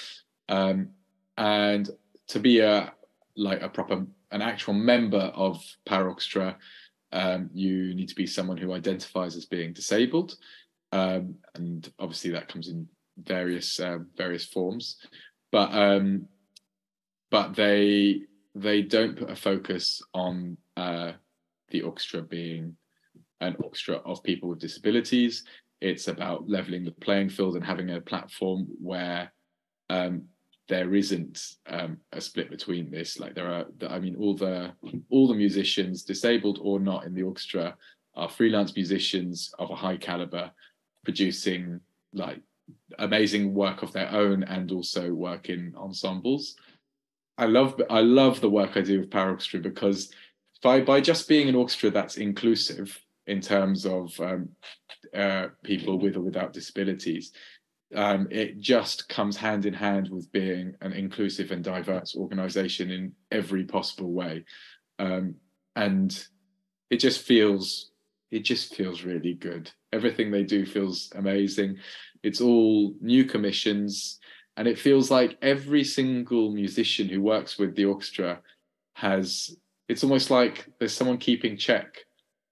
Um, 0.48 0.90
and 1.36 1.88
to 2.28 2.38
be 2.38 2.60
a 2.60 2.92
like 3.36 3.62
a 3.62 3.68
proper 3.68 4.06
an 4.30 4.42
actual 4.42 4.74
member 4.74 5.32
of 5.34 5.62
Para 5.84 6.08
Orchestra, 6.08 6.56
um, 7.12 7.50
you 7.52 7.94
need 7.94 8.08
to 8.08 8.14
be 8.14 8.26
someone 8.26 8.56
who 8.56 8.72
identifies 8.72 9.36
as 9.36 9.44
being 9.44 9.72
disabled. 9.72 10.36
Um, 10.92 11.36
and 11.54 11.90
obviously 11.98 12.30
that 12.30 12.48
comes 12.48 12.68
in 12.68 12.88
various 13.16 13.80
uh, 13.80 13.98
various 14.16 14.44
forms, 14.44 14.96
but 15.52 15.72
um, 15.72 16.26
but 17.30 17.54
they 17.54 18.22
they 18.54 18.82
don't 18.82 19.16
put 19.16 19.30
a 19.30 19.36
focus 19.36 20.02
on 20.12 20.56
uh, 20.76 21.12
the 21.70 21.82
orchestra 21.82 22.22
being 22.22 22.76
an 23.40 23.56
orchestra 23.62 23.96
of 24.04 24.22
people 24.22 24.48
with 24.48 24.60
disabilities. 24.60 25.44
It's 25.80 26.08
about 26.08 26.48
leveling 26.48 26.84
the 26.84 26.92
playing 26.92 27.30
field 27.30 27.56
and 27.56 27.64
having 27.64 27.90
a 27.90 28.00
platform 28.00 28.68
where 28.80 29.32
um, 29.90 30.28
there 30.68 30.94
isn't 30.94 31.40
um, 31.66 31.98
a 32.12 32.20
split 32.20 32.50
between 32.50 32.90
this. 32.90 33.18
Like 33.18 33.34
there 33.34 33.50
are, 33.50 33.66
I 33.88 33.98
mean, 33.98 34.16
all 34.16 34.34
the 34.34 34.72
all 35.10 35.28
the 35.28 35.34
musicians, 35.34 36.04
disabled 36.04 36.58
or 36.62 36.80
not, 36.80 37.04
in 37.04 37.14
the 37.14 37.22
orchestra 37.22 37.76
are 38.14 38.28
freelance 38.28 38.74
musicians 38.74 39.52
of 39.58 39.70
a 39.70 39.76
high 39.76 39.96
caliber, 39.96 40.50
producing 41.04 41.80
like 42.12 42.40
amazing 42.98 43.54
work 43.54 43.82
of 43.82 43.92
their 43.92 44.10
own 44.10 44.42
and 44.44 44.70
also 44.72 45.12
work 45.12 45.48
in 45.48 45.74
ensembles. 45.76 46.56
I 47.36 47.46
love 47.46 47.80
I 47.90 48.00
love 48.00 48.40
the 48.40 48.50
work 48.50 48.76
I 48.76 48.80
do 48.80 49.00
with 49.00 49.10
Para 49.10 49.32
Orchestra 49.32 49.60
because 49.60 50.12
by 50.62 50.80
by 50.80 51.00
just 51.00 51.28
being 51.28 51.48
an 51.48 51.54
orchestra 51.54 51.90
that's 51.90 52.16
inclusive 52.16 52.98
in 53.26 53.40
terms 53.40 53.86
of 53.86 54.18
um, 54.20 54.50
uh, 55.14 55.48
people 55.62 55.98
with 55.98 56.16
or 56.16 56.20
without 56.20 56.52
disabilities, 56.52 57.32
um, 57.94 58.28
it 58.30 58.60
just 58.60 59.08
comes 59.08 59.36
hand 59.36 59.66
in 59.66 59.74
hand 59.74 60.08
with 60.10 60.30
being 60.30 60.74
an 60.80 60.92
inclusive 60.92 61.50
and 61.50 61.64
diverse 61.64 62.14
organization 62.16 62.90
in 62.90 63.12
every 63.32 63.64
possible 63.64 64.12
way, 64.12 64.44
um, 64.98 65.34
and 65.74 66.26
it 66.90 66.98
just 66.98 67.22
feels 67.22 67.90
it 68.34 68.42
just 68.42 68.74
feels 68.74 69.04
really 69.04 69.34
good. 69.34 69.70
Everything 69.92 70.32
they 70.32 70.42
do 70.42 70.66
feels 70.66 71.12
amazing. 71.14 71.76
It's 72.24 72.40
all 72.40 72.92
new 73.00 73.24
commissions, 73.24 74.18
and 74.56 74.66
it 74.66 74.76
feels 74.76 75.08
like 75.08 75.38
every 75.40 75.84
single 75.84 76.50
musician 76.50 77.08
who 77.08 77.22
works 77.22 77.58
with 77.58 77.76
the 77.76 77.84
orchestra 77.84 78.40
has. 78.94 79.56
It's 79.88 80.02
almost 80.02 80.32
like 80.32 80.66
there's 80.78 80.92
someone 80.92 81.18
keeping 81.18 81.56
check 81.56 81.98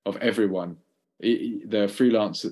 of 0.06 0.16
everyone. 0.18 0.76
the 1.20 1.90
freelance, 1.92 2.46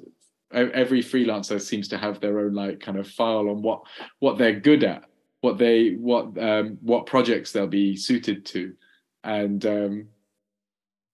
every 0.52 1.02
freelancer 1.02 1.60
seems 1.60 1.86
to 1.88 1.98
have 1.98 2.20
their 2.20 2.40
own 2.40 2.54
like 2.54 2.80
kind 2.80 2.98
of 2.98 3.06
file 3.06 3.48
on 3.48 3.62
what 3.62 3.82
what 4.18 4.38
they're 4.38 4.58
good 4.58 4.82
at, 4.82 5.04
what 5.40 5.56
they 5.56 5.90
what 5.90 6.36
um, 6.36 6.78
what 6.82 7.06
projects 7.06 7.52
they'll 7.52 7.68
be 7.68 7.94
suited 7.94 8.44
to, 8.46 8.74
and 9.22 9.64
um, 9.66 10.08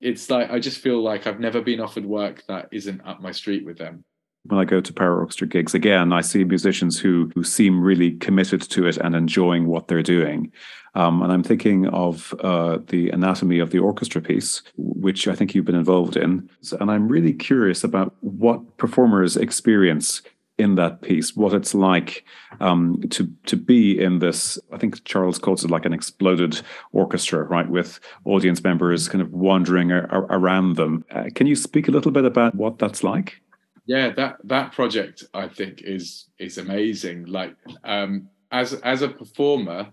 it's 0.00 0.28
like 0.30 0.50
I 0.50 0.58
just 0.58 0.78
feel 0.78 1.02
like 1.02 1.26
I've 1.26 1.40
never 1.40 1.60
been 1.60 1.80
offered 1.80 2.04
work 2.04 2.44
that 2.48 2.68
isn't 2.72 3.00
up 3.06 3.20
my 3.20 3.32
street 3.32 3.64
with 3.64 3.78
them. 3.78 4.04
When 4.44 4.60
I 4.60 4.64
go 4.64 4.80
to 4.80 4.92
Para 4.92 5.16
Orchestra 5.18 5.48
gigs 5.48 5.74
again, 5.74 6.12
I 6.12 6.20
see 6.20 6.44
musicians 6.44 6.98
who 6.98 7.30
who 7.34 7.42
seem 7.42 7.80
really 7.80 8.12
committed 8.12 8.62
to 8.62 8.86
it 8.86 8.96
and 8.96 9.14
enjoying 9.14 9.66
what 9.66 9.88
they're 9.88 10.02
doing. 10.02 10.52
Um, 10.94 11.20
and 11.20 11.30
I'm 11.30 11.42
thinking 11.42 11.88
of 11.88 12.34
uh, 12.40 12.78
the 12.86 13.10
anatomy 13.10 13.58
of 13.58 13.70
the 13.70 13.80
orchestra 13.80 14.22
piece, 14.22 14.62
which 14.78 15.28
I 15.28 15.34
think 15.34 15.54
you've 15.54 15.66
been 15.66 15.74
involved 15.74 16.16
in. 16.16 16.48
And 16.80 16.90
I'm 16.90 17.06
really 17.06 17.34
curious 17.34 17.84
about 17.84 18.14
what 18.20 18.78
performers 18.78 19.36
experience 19.36 20.22
in 20.58 20.74
that 20.76 21.02
piece, 21.02 21.36
what 21.36 21.52
it's 21.52 21.74
like 21.74 22.24
um, 22.60 23.02
to 23.10 23.30
to 23.46 23.56
be 23.56 24.00
in 24.00 24.18
this. 24.18 24.58
I 24.72 24.78
think 24.78 25.04
Charles 25.04 25.38
calls 25.38 25.64
it 25.64 25.70
like 25.70 25.84
an 25.84 25.92
exploded 25.92 26.60
orchestra, 26.92 27.44
right, 27.44 27.68
with 27.68 28.00
audience 28.24 28.62
members 28.62 29.08
kind 29.08 29.20
of 29.20 29.32
wandering 29.32 29.92
ar- 29.92 30.26
around 30.30 30.76
them. 30.76 31.04
Uh, 31.10 31.24
can 31.34 31.46
you 31.46 31.56
speak 31.56 31.88
a 31.88 31.90
little 31.90 32.10
bit 32.10 32.24
about 32.24 32.54
what 32.54 32.78
that's 32.78 33.04
like? 33.04 33.40
Yeah, 33.86 34.10
that 34.10 34.38
that 34.44 34.72
project 34.72 35.24
I 35.34 35.48
think 35.48 35.82
is 35.82 36.26
is 36.38 36.58
amazing. 36.58 37.26
Like 37.26 37.54
um, 37.84 38.28
as 38.50 38.74
as 38.74 39.02
a 39.02 39.08
performer, 39.08 39.88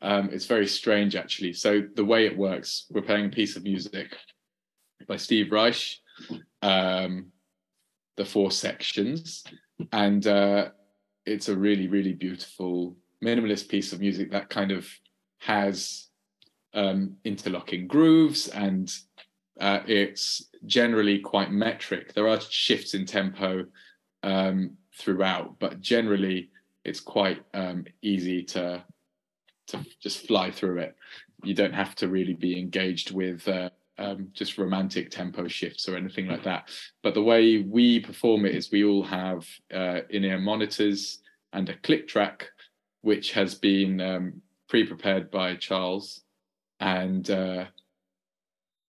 um, 0.00 0.30
it's 0.32 0.46
very 0.46 0.66
strange 0.66 1.14
actually. 1.14 1.52
So 1.52 1.82
the 1.94 2.04
way 2.04 2.26
it 2.26 2.36
works, 2.36 2.86
we're 2.90 3.02
playing 3.02 3.26
a 3.26 3.30
piece 3.30 3.56
of 3.56 3.62
music 3.62 4.16
by 5.06 5.16
Steve 5.16 5.52
Reich. 5.52 5.98
Um, 6.60 7.32
the 8.16 8.24
four 8.24 8.50
sections 8.50 9.42
and 9.92 10.26
uh, 10.26 10.68
it's 11.26 11.48
a 11.48 11.56
really 11.56 11.88
really 11.88 12.12
beautiful 12.12 12.96
minimalist 13.24 13.68
piece 13.68 13.92
of 13.92 14.00
music 14.00 14.30
that 14.30 14.48
kind 14.48 14.72
of 14.72 14.88
has 15.38 16.08
um, 16.74 17.16
interlocking 17.24 17.86
grooves 17.86 18.48
and 18.48 18.92
uh, 19.60 19.80
it's 19.86 20.48
generally 20.64 21.18
quite 21.18 21.52
metric. 21.52 22.14
There 22.14 22.26
are 22.26 22.40
shifts 22.40 22.94
in 22.94 23.04
tempo 23.04 23.66
um, 24.22 24.76
throughout 24.98 25.58
but 25.58 25.80
generally 25.80 26.50
it's 26.84 27.00
quite 27.00 27.42
um, 27.54 27.84
easy 28.02 28.42
to 28.42 28.84
to 29.68 29.84
just 30.00 30.26
fly 30.26 30.50
through 30.50 30.78
it. 30.78 30.96
You 31.44 31.54
don't 31.54 31.74
have 31.74 31.94
to 31.96 32.08
really 32.08 32.34
be 32.34 32.58
engaged 32.58 33.12
with 33.12 33.46
uh, 33.46 33.70
um, 33.98 34.28
just 34.32 34.58
romantic 34.58 35.10
tempo 35.10 35.48
shifts 35.48 35.88
or 35.88 35.96
anything 35.96 36.26
like 36.26 36.44
that. 36.44 36.68
But 37.02 37.14
the 37.14 37.22
way 37.22 37.58
we 37.58 38.00
perform 38.00 38.46
it 38.46 38.54
is 38.54 38.70
we 38.70 38.84
all 38.84 39.04
have 39.04 39.46
uh, 39.72 40.00
in-ear 40.10 40.38
monitors 40.38 41.20
and 41.52 41.68
a 41.68 41.76
click 41.78 42.08
track, 42.08 42.48
which 43.02 43.32
has 43.32 43.54
been 43.54 44.00
um, 44.00 44.42
pre-prepared 44.68 45.30
by 45.30 45.56
Charles, 45.56 46.22
and 46.80 47.28
uh, 47.30 47.64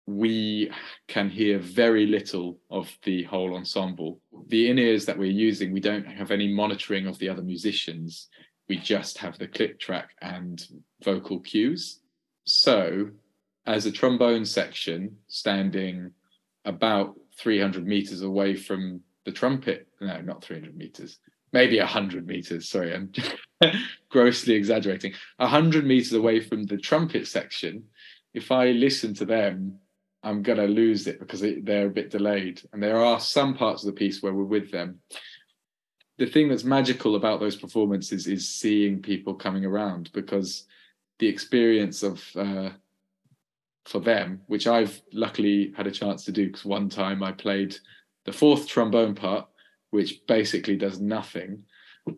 we 0.05 0.71
can 1.07 1.29
hear 1.29 1.59
very 1.59 2.05
little 2.05 2.59
of 2.69 2.89
the 3.03 3.23
whole 3.23 3.55
ensemble. 3.55 4.19
The 4.47 4.69
in-ears 4.69 5.05
that 5.05 5.17
we're 5.17 5.31
using, 5.31 5.71
we 5.71 5.79
don't 5.79 6.05
have 6.05 6.31
any 6.31 6.51
monitoring 6.53 7.07
of 7.07 7.17
the 7.19 7.29
other 7.29 7.43
musicians. 7.43 8.27
We 8.67 8.77
just 8.77 9.17
have 9.19 9.37
the 9.37 9.47
click 9.47 9.79
track 9.79 10.09
and 10.21 10.63
vocal 11.03 11.39
cues. 11.39 12.01
So 12.45 13.09
as 13.65 13.85
a 13.85 13.91
trombone 13.91 14.45
section 14.45 15.17
standing 15.27 16.11
about 16.65 17.15
300 17.37 17.85
meters 17.85 18.21
away 18.21 18.55
from 18.55 19.01
the 19.25 19.31
trumpet. 19.31 19.87
No, 20.01 20.21
not 20.21 20.43
300 20.43 20.75
meters, 20.75 21.19
maybe 21.53 21.79
100 21.79 22.27
meters. 22.27 22.69
Sorry, 22.69 22.93
I'm 22.93 23.11
grossly 24.09 24.55
exaggerating. 24.55 25.13
100 25.37 25.85
meters 25.85 26.13
away 26.13 26.39
from 26.39 26.63
the 26.63 26.77
trumpet 26.77 27.27
section. 27.27 27.83
If 28.33 28.51
I 28.51 28.71
listen 28.71 29.13
to 29.15 29.25
them, 29.25 29.79
I'm 30.23 30.43
going 30.43 30.57
to 30.57 30.67
lose 30.67 31.07
it 31.07 31.19
because 31.19 31.41
they're 31.41 31.87
a 31.87 31.91
bit 31.91 32.09
delayed. 32.09 32.61
And 32.73 32.83
there 32.83 32.97
are 32.97 33.19
some 33.19 33.55
parts 33.55 33.83
of 33.83 33.87
the 33.87 33.97
piece 33.97 34.21
where 34.21 34.33
we're 34.33 34.43
with 34.43 34.71
them. 34.71 34.99
The 36.17 36.25
thing 36.25 36.49
that's 36.49 36.65
magical 36.65 37.15
about 37.15 37.39
those 37.39 37.55
performances 37.55 38.27
is 38.27 38.49
seeing 38.49 39.01
people 39.01 39.33
coming 39.33 39.63
around 39.63 40.11
because 40.13 40.65
the 41.19 41.27
experience 41.27 42.03
of 42.03 42.21
uh, 42.35 42.71
for 43.89 43.99
them, 43.99 44.39
which 44.45 44.67
I've 44.67 45.01
luckily 45.11 45.73
had 45.75 45.87
a 45.87 45.91
chance 45.91 46.23
to 46.25 46.31
do 46.31 46.45
because 46.45 46.63
one 46.63 46.89
time 46.89 47.23
I 47.23 47.31
played 47.31 47.75
the 48.25 48.31
fourth 48.31 48.67
trombone 48.67 49.15
part, 49.15 49.47
which 49.89 50.21
basically 50.27 50.77
does 50.77 50.99
nothing. 50.99 51.63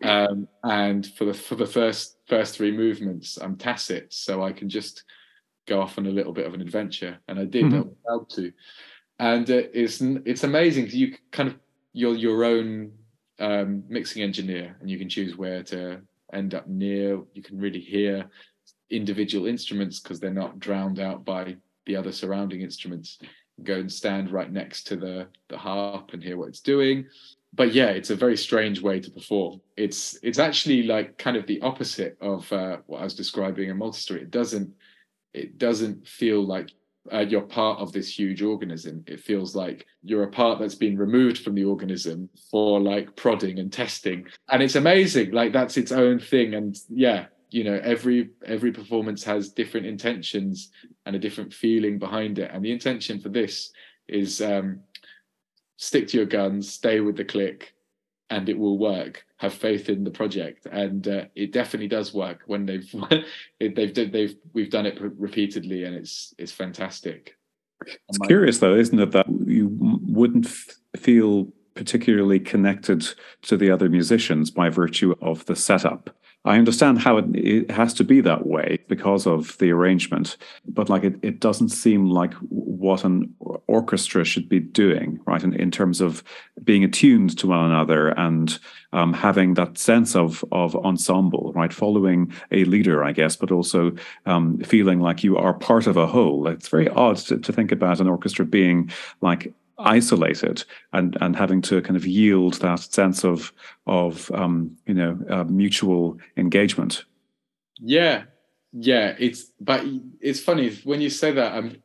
Um, 0.04 0.50
and 0.64 1.08
for 1.16 1.26
the 1.26 1.34
for 1.34 1.56
the 1.56 1.66
first 1.66 2.18
first 2.28 2.56
three 2.56 2.72
movements, 2.72 3.38
I'm 3.38 3.56
tacit, 3.56 4.14
so 4.14 4.44
I 4.44 4.52
can 4.52 4.70
just 4.70 5.04
go 5.66 5.82
off 5.82 5.98
on 5.98 6.08
a 6.08 6.12
little 6.12 6.34
bit 6.34 6.46
of 6.46 6.54
an 6.54 6.62
adventure, 6.62 7.18
and 7.28 7.40
I 7.40 7.46
did. 7.46 7.66
Mm-hmm. 7.66 7.90
I 8.10 8.16
was 8.16 8.28
to, 8.36 8.52
and 9.20 9.50
uh, 9.50 9.64
it's 9.74 10.02
it's 10.02 10.44
amazing 10.44 10.86
because 10.86 10.98
you 10.98 11.16
kind 11.32 11.50
of 11.50 11.56
you're 11.94 12.16
your 12.16 12.44
own 12.44 12.92
um, 13.40 13.84
mixing 13.88 14.24
engineer, 14.24 14.76
and 14.82 14.90
you 14.90 14.98
can 14.98 15.10
choose 15.10 15.38
where 15.38 15.64
to 15.64 16.02
end 16.34 16.54
up 16.54 16.68
near. 16.68 17.22
You 17.34 17.42
can 17.42 17.60
really 17.60 17.82
hear 17.82 18.30
individual 18.92 19.48
instruments 19.48 20.00
because 20.00 20.20
they're 20.20 20.32
not 20.32 20.60
drowned 20.60 21.00
out 21.00 21.26
by 21.26 21.56
the 21.86 21.96
other 21.96 22.12
surrounding 22.12 22.62
instruments. 22.62 23.20
Go 23.64 23.76
and 23.76 23.92
stand 23.92 24.32
right 24.32 24.52
next 24.52 24.84
to 24.88 24.96
the 24.96 25.28
the 25.50 25.58
harp 25.58 26.14
and 26.14 26.24
hear 26.24 26.38
what 26.38 26.50
it's 26.50 26.60
doing. 26.60 27.06
But 27.54 27.74
yeah 27.74 27.88
it's 27.88 28.10
a 28.12 28.16
very 28.16 28.38
strange 28.38 28.82
way 28.82 29.00
to 29.00 29.12
perform. 29.12 29.62
It's 29.78 30.18
it's 30.22 30.40
actually 30.40 30.84
like 30.84 31.18
kind 31.18 31.38
of 31.38 31.48
the 31.48 31.62
opposite 31.62 32.18
of 32.22 32.52
uh, 32.52 32.78
what 32.86 33.02
i 33.02 33.04
was 33.04 33.16
describing 33.16 33.70
in 33.70 33.78
multi-story. 33.78 34.22
It 34.22 34.32
doesn't 34.32 34.72
it 35.34 35.58
doesn't 35.58 36.08
feel 36.08 36.46
like 36.46 36.72
uh, 37.12 37.20
you're 37.20 37.42
part 37.42 37.80
of 37.80 37.92
this 37.92 38.18
huge 38.18 38.44
organism. 38.44 39.04
It 39.08 39.20
feels 39.20 39.56
like 39.56 39.88
you're 40.04 40.24
a 40.24 40.32
part 40.32 40.60
that's 40.60 40.76
been 40.76 40.98
removed 40.98 41.40
from 41.40 41.56
the 41.56 41.64
organism 41.64 42.30
for 42.52 42.80
like 42.80 43.16
prodding 43.16 43.58
and 43.58 43.74
testing. 43.74 44.28
And 44.50 44.62
it's 44.62 44.76
amazing 44.76 45.32
like 45.32 45.52
that's 45.52 45.78
its 45.78 45.92
own 45.92 46.20
thing. 46.20 46.54
And 46.54 46.78
yeah 46.90 47.26
you 47.52 47.64
know 47.64 47.80
every 47.84 48.32
every 48.46 48.72
performance 48.72 49.24
has 49.24 49.50
different 49.50 49.86
intentions 49.86 50.72
and 51.06 51.16
a 51.16 51.20
different 51.20 51.54
feeling 51.54 52.00
behind 52.00 52.40
it. 52.40 52.50
And 52.54 52.64
the 52.64 52.72
intention 52.72 53.20
for 53.20 53.30
this 53.30 53.72
is 54.08 54.42
um, 54.42 54.80
stick 55.78 56.08
to 56.10 56.18
your 56.18 56.26
guns 56.26 56.72
stay 56.72 57.00
with 57.02 57.18
the 57.18 57.26
click 57.26 57.74
and 58.30 58.48
it 58.48 58.58
will 58.58 58.78
work. 58.78 59.26
Have 59.38 59.54
faith 59.54 59.90
in 59.90 60.04
the 60.04 60.12
project. 60.12 60.66
And 60.72 61.08
uh, 61.08 61.26
it 61.36 61.52
definitely 61.52 61.90
does 61.90 62.14
work 62.14 62.44
when 62.48 62.66
they've 62.66 62.96
they've 63.60 64.12
they've 64.12 64.36
we've 64.54 64.70
done 64.70 64.86
it 64.86 65.00
repeatedly 65.02 65.84
and 65.84 65.96
it's 65.96 66.34
it's 66.38 66.52
fantastic. 66.52 67.38
It's 67.86 68.18
curious 68.28 68.60
though 68.60 68.76
isn't 68.76 69.00
it 69.00 69.12
that 69.12 69.28
you 69.30 69.70
wouldn't 69.72 70.48
feel 70.96 71.52
particularly 71.76 72.40
connected 72.40 73.08
to 73.44 73.58
the 73.58 73.72
other 73.72 73.90
musicians 73.90 74.52
by 74.52 74.70
virtue 74.70 75.16
of 75.22 75.46
the 75.46 75.56
setup 75.56 76.10
I 76.44 76.58
understand 76.58 77.00
how 77.00 77.18
it, 77.18 77.26
it, 77.36 77.72
has 77.72 77.94
to 77.96 78.04
be 78.04 78.20
that 78.22 78.48
way 78.48 78.80
because 78.88 79.28
of 79.28 79.56
the 79.60 79.72
arrangement, 79.72 80.38
but 80.68 80.90
like 80.90 81.04
it, 81.04 81.16
it 81.22 81.40
doesn't 81.40 81.70
seem 81.70 82.10
like 82.10 82.34
what 82.50 83.04
an 83.04 83.36
orchestra 83.68 84.26
should 84.26 84.50
be 84.50 84.60
doing, 84.60 85.20
right? 85.28 85.44
In, 85.44 85.54
in 85.54 85.70
terms 85.70 86.02
of 86.02 86.24
being 86.64 86.84
attuned 86.84 87.38
to 87.38 87.48
one 87.48 87.70
another 87.70 88.10
and 88.10 88.58
um, 88.92 89.14
having 89.14 89.54
that 89.54 89.78
sense 89.78 90.16
of 90.16 90.44
of 90.52 90.76
ensemble, 90.78 91.54
right? 91.54 91.72
Following 91.72 92.34
a 92.52 92.66
leader, 92.66 93.04
I 93.04 93.12
guess, 93.12 93.36
but 93.36 93.52
also 93.52 93.94
um, 94.26 94.58
feeling 94.62 95.00
like 95.00 95.24
you 95.24 95.38
are 95.38 95.54
part 95.54 95.86
of 95.86 95.96
a 95.96 96.08
whole. 96.08 96.48
It's 96.48 96.70
very 96.70 96.90
odd 96.90 97.18
to, 97.18 97.38
to 97.38 97.54
think 97.54 97.72
about 97.72 98.00
an 98.00 98.08
orchestra 98.08 98.46
being 98.46 98.90
like 99.22 99.54
isolated 99.84 100.64
and 100.94 101.18
and 101.22 101.36
having 101.36 101.62
to 101.64 101.82
kind 101.82 101.98
of 101.98 102.06
yield 102.06 102.56
that 102.56 102.80
sense 102.80 103.24
of 103.24 103.52
of 103.88 104.32
um, 104.32 104.78
you 104.86 104.94
know 104.94 105.20
uh, 105.30 105.44
mutual 105.46 106.18
engagement. 106.38 107.06
Yeah, 107.80 108.24
yeah. 108.74 109.16
It's 109.20 109.52
but 109.60 109.86
it's 110.20 110.40
funny 110.40 110.76
when 110.84 111.02
you 111.02 111.10
say 111.10 111.32
that. 111.32 111.54
I'm, 111.54 111.82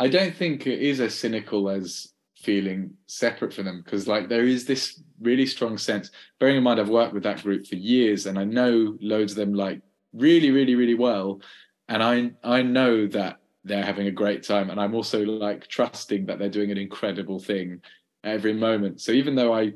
I 0.00 0.06
don't 0.08 0.34
think 0.34 0.66
it 0.66 0.80
is 0.80 1.00
as 1.00 1.14
cynical 1.14 1.68
as 1.68 2.12
feeling 2.36 2.94
separate 3.06 3.52
from 3.52 3.64
them 3.64 3.82
because 3.84 4.06
like 4.06 4.28
there 4.28 4.44
is 4.44 4.64
this 4.64 5.02
really 5.20 5.46
strong 5.46 5.76
sense. 5.76 6.10
Bearing 6.38 6.56
in 6.56 6.62
mind, 6.62 6.78
I've 6.78 6.88
worked 6.88 7.14
with 7.14 7.24
that 7.24 7.42
group 7.42 7.66
for 7.66 7.74
years 7.74 8.26
and 8.26 8.38
I 8.38 8.44
know 8.44 8.96
loads 9.00 9.32
of 9.32 9.36
them 9.36 9.54
like 9.54 9.82
really, 10.12 10.50
really, 10.50 10.76
really 10.76 10.94
well, 10.94 11.40
and 11.88 12.02
I 12.02 12.30
I 12.44 12.62
know 12.62 13.06
that 13.08 13.37
they're 13.64 13.84
having 13.84 14.06
a 14.06 14.12
great 14.12 14.42
time. 14.42 14.70
And 14.70 14.80
i'm 14.80 14.94
also 14.94 15.22
like 15.24 15.66
trusting 15.66 16.26
that 16.26 16.38
they're 16.38 16.48
doing 16.48 16.70
an 16.70 16.78
incredible 16.78 17.38
thing 17.38 17.80
every 18.24 18.52
moment. 18.52 19.00
So 19.00 19.12
even 19.12 19.34
though 19.34 19.52
i 19.54 19.72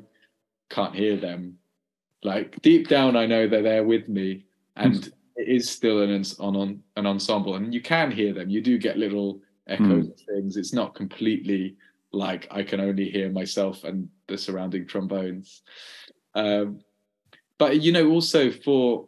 can't 0.69 0.95
hear 0.95 1.17
them 1.17 1.57
like 2.23 2.59
deep 2.61 2.87
down 2.87 3.15
i 3.15 3.25
know 3.25 3.47
they're 3.47 3.61
there 3.61 3.83
with 3.83 4.07
me 4.07 4.45
and 4.77 4.95
mm. 4.95 5.11
it 5.35 5.47
is 5.47 5.69
still 5.69 6.01
an 6.01 6.23
on 6.39 6.81
an 6.95 7.05
ensemble. 7.05 7.55
And 7.55 7.73
you 7.73 7.81
can 7.81 8.09
hear 8.11 8.33
them. 8.33 8.49
You 8.49 8.61
do 8.61 8.77
get 8.77 8.97
little 8.97 9.41
echoes 9.67 10.07
mm. 10.07 10.11
of 10.11 10.19
things. 10.21 10.57
It's 10.57 10.73
not 10.73 10.95
completely 10.95 11.77
like 12.13 12.47
i 12.51 12.61
can 12.61 12.79
only 12.79 13.09
hear 13.09 13.29
myself 13.31 13.83
and 13.83 14.07
the 14.27 14.37
surrounding 14.37 14.87
trombones. 14.87 15.63
Um, 16.35 16.79
but 17.57 17.81
you 17.81 17.91
know 17.91 18.09
also 18.09 18.51
for 18.51 19.07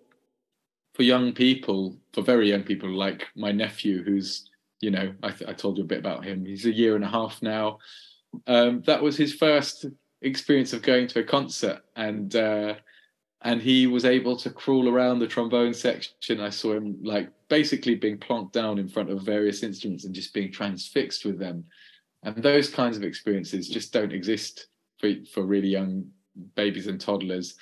for 0.94 1.04
young 1.04 1.34
people 1.34 1.98
for 2.14 2.22
very 2.22 2.50
young 2.50 2.64
people 2.64 2.90
like 2.90 3.28
my 3.36 3.52
nephew 3.52 4.04
who's 4.04 4.50
you 4.86 4.92
know 4.92 5.14
I, 5.24 5.32
th- 5.32 5.50
I 5.50 5.54
told 5.54 5.78
you 5.78 5.84
a 5.84 5.88
bit 5.88 6.04
about 6.06 6.24
him. 6.24 6.46
He's 6.46 6.68
a 6.68 6.72
year 6.82 6.96
and 6.96 7.04
a 7.04 7.16
half 7.20 7.42
now. 7.42 7.80
Um, 8.46 8.84
that 8.86 9.02
was 9.02 9.18
his 9.18 9.34
first 9.34 9.88
experience 10.22 10.74
of 10.74 10.84
going 10.84 11.08
to 11.08 11.20
a 11.22 11.24
concert 11.24 11.82
and 11.96 12.36
uh, 12.36 12.76
and 13.42 13.62
he 13.62 13.88
was 13.88 14.06
able 14.06 14.38
to 14.38 14.52
crawl 14.52 14.88
around 14.88 15.18
the 15.18 15.28
trombone 15.28 15.74
section. 15.74 16.40
I 16.40 16.52
saw 16.52 16.74
him 16.74 16.98
like 17.02 17.30
basically 17.50 17.96
being 17.96 18.20
plonked 18.20 18.52
down 18.52 18.78
in 18.78 18.88
front 18.88 19.10
of 19.10 19.22
various 19.24 19.64
instruments 19.64 20.06
and 20.06 20.14
just 20.14 20.34
being 20.34 20.52
transfixed 20.52 21.26
with 21.26 21.40
them. 21.40 21.66
And 22.22 22.36
those 22.42 22.70
kinds 22.70 22.96
of 22.98 23.04
experiences 23.04 23.70
just 23.70 23.92
don't 23.92 24.14
exist 24.14 24.68
for, 25.00 25.10
for 25.32 25.44
really 25.44 25.68
young 25.68 26.06
babies 26.56 26.88
and 26.88 27.02
toddlers 27.02 27.56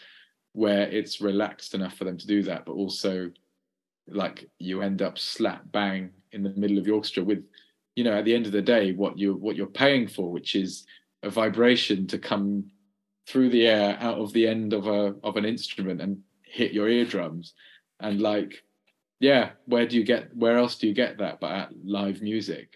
where 0.54 0.90
it's 0.90 1.22
relaxed 1.22 1.74
enough 1.74 1.96
for 1.96 2.06
them 2.06 2.18
to 2.18 2.28
do 2.28 2.44
that 2.44 2.66
but 2.66 2.74
also 2.74 3.32
like 4.08 4.50
you 4.60 4.82
end 4.82 5.02
up 5.02 5.18
slap 5.18 5.64
bang 5.72 6.12
in 6.34 6.44
the 6.44 6.50
middle 6.52 6.78
of 6.78 6.88
orchestra 6.88 7.24
with 7.24 7.44
you 7.96 8.04
know 8.04 8.14
at 8.14 8.26
the 8.26 8.34
end 8.34 8.46
of 8.46 8.52
the 8.52 8.62
day 8.62 8.92
what 8.92 9.18
you 9.18 9.36
what 9.36 9.56
you're 9.56 9.68
paying 9.68 10.08
for 10.08 10.32
which 10.32 10.56
is 10.56 10.86
a 11.24 11.30
vibration 11.30 12.08
to 12.08 12.18
come 12.18 12.66
through 13.28 13.50
the 13.50 13.68
air 13.68 13.98
out 14.00 14.18
of 14.18 14.34
the 14.34 14.48
end 14.48 14.74
of 14.74 14.88
a 14.88 15.16
of 15.24 15.38
an 15.38 15.46
instrument 15.46 16.02
and 16.02 16.18
hit 16.44 16.74
your 16.74 16.90
eardrums 16.90 17.54
and 18.00 18.22
like 18.22 18.64
yeah 19.20 19.52
where 19.66 19.88
do 19.88 19.96
you 19.96 20.04
get 20.04 20.36
where 20.36 20.58
else 20.58 20.76
do 20.76 20.88
you 20.88 20.94
get 20.94 21.18
that 21.18 21.40
but 21.40 21.52
at 21.52 21.70
live 21.84 22.22
music 22.22 22.76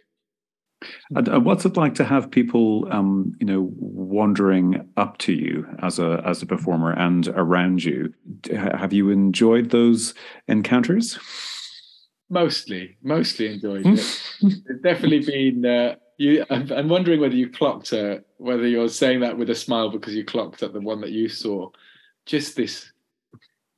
and 1.16 1.46
what's 1.46 1.66
it 1.66 1.76
like 1.76 1.96
to 1.96 2.04
have 2.04 2.30
people, 2.30 2.88
um, 2.92 3.36
you 3.40 3.48
know, 3.48 3.72
wandering 3.78 4.88
up 4.96 5.18
to 5.20 5.34
you 5.34 5.68
as 5.80 5.98
a 5.98 6.22
as 6.26 6.42
a 6.42 6.46
performer 6.46 6.92
and 6.92 7.28
around 7.30 7.84
you? 7.84 8.14
Have 8.54 8.94
you 8.94 9.10
enjoyed 9.10 9.72
those 9.72 10.14
encounters? 10.48 11.18
Mostly, 12.30 12.98
mostly 13.02 13.54
enjoyed 13.54 13.86
it. 13.86 14.00
it's 14.42 14.82
definitely 14.84 15.20
been. 15.20 15.66
Uh, 15.66 15.96
you, 16.18 16.46
I'm, 16.50 16.70
I'm, 16.72 16.90
wondering 16.90 17.22
whether 17.22 17.36
you 17.36 17.50
clocked 17.50 17.94
uh, 17.94 18.18
whether 18.38 18.68
you're 18.68 18.90
saying 18.90 19.22
that 19.22 19.38
with 19.38 19.50
a 19.50 19.56
smile 19.56 19.90
because 19.90 20.16
you 20.16 20.26
clocked 20.26 20.64
at 20.64 20.74
the 20.74 20.82
one 20.82 21.02
that 21.02 21.12
you 21.12 21.30
saw. 21.30 21.70
Just 22.26 22.58
this. 22.58 22.92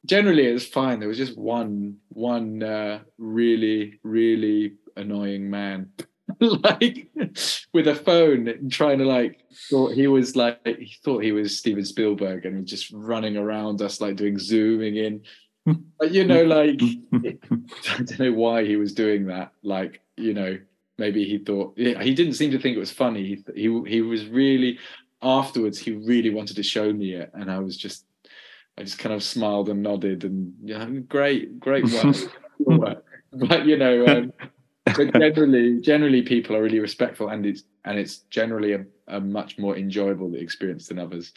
Generally, 0.05 0.47
it 0.47 0.53
was 0.53 0.65
fine. 0.65 0.99
There 0.99 1.09
was 1.09 1.17
just 1.17 1.37
one 1.37 1.97
one 2.09 2.63
uh, 2.63 3.01
really 3.17 3.99
really 4.03 4.75
annoying 4.95 5.49
man 5.49 5.89
like 6.39 7.09
with 7.73 7.87
a 7.87 7.95
phone 7.95 8.69
trying 8.69 8.99
to 8.99 9.05
like 9.05 9.39
thought 9.69 9.93
he 9.93 10.07
was 10.07 10.35
like 10.35 10.59
he 10.65 10.93
thought 11.03 11.23
he 11.23 11.31
was 11.31 11.57
Steven 11.57 11.85
Spielberg 11.85 12.45
and 12.45 12.65
just 12.65 12.91
running 12.91 13.37
around 13.37 13.81
us 13.81 14.01
like 14.01 14.15
doing 14.15 14.37
zooming 14.37 14.95
in 14.95 15.21
but 15.65 16.11
you 16.11 16.25
know 16.25 16.43
like 16.43 16.81
I 17.13 17.97
don't 17.97 18.19
know 18.19 18.33
why 18.33 18.65
he 18.65 18.75
was 18.75 18.93
doing 18.93 19.27
that. 19.27 19.51
Like 19.63 20.01
you 20.17 20.33
know 20.33 20.59
maybe 20.97 21.25
he 21.25 21.37
thought 21.37 21.73
he 21.77 22.13
didn't 22.13 22.33
seem 22.33 22.51
to 22.51 22.59
think 22.59 22.75
it 22.75 22.79
was 22.79 22.91
funny. 22.91 23.43
He 23.55 23.69
he, 23.69 23.83
he 23.87 24.01
was 24.01 24.27
really 24.27 24.79
afterwards 25.21 25.77
he 25.77 25.91
really 25.91 26.29
wanted 26.29 26.55
to 26.55 26.63
show 26.63 26.91
me 26.91 27.13
it. 27.13 27.31
And 27.33 27.51
I 27.51 27.59
was 27.59 27.77
just 27.77 28.05
I 28.77 28.83
just 28.83 28.99
kind 28.99 29.13
of 29.13 29.23
smiled 29.23 29.69
and 29.69 29.83
nodded 29.83 30.23
and 30.23 30.53
yeah 30.63 30.85
great 30.85 31.59
great 31.59 31.85
work. 32.65 33.03
But 33.31 33.65
you 33.65 33.77
know 33.77 34.05
um, 34.07 34.33
but 34.95 35.13
generally, 35.13 35.81
generally, 35.81 36.21
people 36.21 36.55
are 36.55 36.61
really 36.61 36.79
respectful, 36.79 37.29
and 37.29 37.45
it's 37.45 37.63
and 37.85 37.97
it's 37.97 38.19
generally 38.29 38.73
a, 38.73 38.85
a 39.07 39.19
much 39.19 39.57
more 39.57 39.77
enjoyable 39.77 40.33
experience 40.35 40.87
than 40.87 40.99
others 40.99 41.33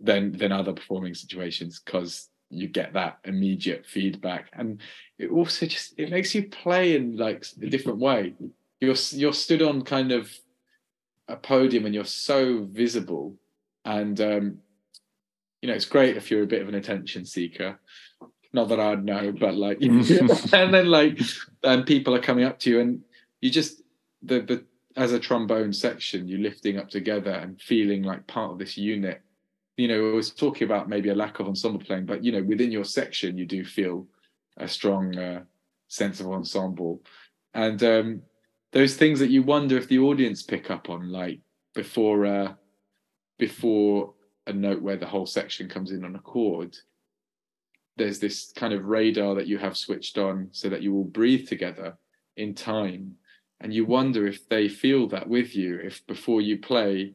than 0.00 0.32
than 0.32 0.52
other 0.52 0.72
performing 0.72 1.14
situations 1.14 1.80
because 1.84 2.28
you 2.50 2.68
get 2.68 2.92
that 2.94 3.18
immediate 3.24 3.86
feedback, 3.86 4.50
and 4.52 4.80
it 5.18 5.30
also 5.30 5.66
just 5.66 5.94
it 5.98 6.10
makes 6.10 6.34
you 6.34 6.48
play 6.48 6.96
in 6.96 7.16
like 7.16 7.44
a 7.62 7.66
different 7.66 7.98
way. 7.98 8.34
You're 8.80 8.96
you're 9.10 9.32
stood 9.32 9.62
on 9.62 9.82
kind 9.82 10.12
of 10.12 10.30
a 11.28 11.36
podium, 11.36 11.86
and 11.86 11.94
you're 11.94 12.04
so 12.04 12.64
visible, 12.70 13.34
and 13.84 14.20
um, 14.20 14.58
you 15.62 15.68
know 15.68 15.74
it's 15.74 15.84
great 15.84 16.16
if 16.16 16.30
you're 16.30 16.42
a 16.42 16.46
bit 16.46 16.62
of 16.62 16.68
an 16.68 16.74
attention 16.74 17.24
seeker 17.24 17.78
not 18.52 18.68
that 18.68 18.80
I'd 18.80 19.04
know, 19.04 19.32
but 19.32 19.54
like, 19.54 19.78
and 19.82 20.74
then 20.74 20.86
like, 20.86 21.20
and 21.62 21.86
people 21.86 22.14
are 22.14 22.20
coming 22.20 22.44
up 22.44 22.58
to 22.60 22.70
you, 22.70 22.80
and 22.80 23.02
you 23.40 23.50
just 23.50 23.82
the 24.22 24.40
the 24.40 24.64
as 24.96 25.12
a 25.12 25.18
trombone 25.18 25.72
section, 25.72 26.26
you're 26.26 26.40
lifting 26.40 26.78
up 26.78 26.90
together 26.90 27.30
and 27.30 27.60
feeling 27.60 28.02
like 28.02 28.26
part 28.26 28.52
of 28.52 28.58
this 28.58 28.76
unit. 28.76 29.22
You 29.78 29.88
know, 29.88 30.10
I 30.10 30.14
was 30.14 30.30
talking 30.30 30.66
about 30.66 30.90
maybe 30.90 31.08
a 31.08 31.14
lack 31.14 31.40
of 31.40 31.46
ensemble 31.46 31.80
playing, 31.80 32.04
but 32.04 32.22
you 32.22 32.32
know, 32.32 32.42
within 32.42 32.70
your 32.70 32.84
section, 32.84 33.38
you 33.38 33.46
do 33.46 33.64
feel 33.64 34.06
a 34.58 34.68
strong 34.68 35.16
uh, 35.16 35.42
sense 35.88 36.20
of 36.20 36.26
ensemble, 36.30 37.00
and 37.54 37.82
um, 37.82 38.22
those 38.72 38.96
things 38.96 39.18
that 39.20 39.30
you 39.30 39.42
wonder 39.42 39.78
if 39.78 39.88
the 39.88 40.00
audience 40.00 40.42
pick 40.42 40.70
up 40.70 40.90
on, 40.90 41.10
like 41.10 41.40
before 41.74 42.26
uh, 42.26 42.52
before 43.38 44.12
a 44.46 44.52
note 44.52 44.82
where 44.82 44.96
the 44.96 45.06
whole 45.06 45.26
section 45.26 45.68
comes 45.68 45.92
in 45.92 46.04
on 46.04 46.16
a 46.16 46.20
chord 46.20 46.76
there's 47.98 48.20
this 48.20 48.52
kind 48.56 48.72
of 48.72 48.86
radar 48.86 49.34
that 49.34 49.46
you 49.46 49.58
have 49.58 49.76
switched 49.76 50.16
on 50.16 50.48
so 50.52 50.68
that 50.68 50.82
you 50.82 50.94
will 50.94 51.04
breathe 51.04 51.48
together 51.48 51.98
in 52.36 52.54
time. 52.54 53.16
And 53.60 53.74
you 53.74 53.84
wonder 53.84 54.26
if 54.26 54.48
they 54.48 54.68
feel 54.68 55.08
that 55.08 55.28
with 55.28 55.54
you 55.54 55.80
if 55.80 56.06
before 56.06 56.40
you 56.40 56.58
play 56.58 57.14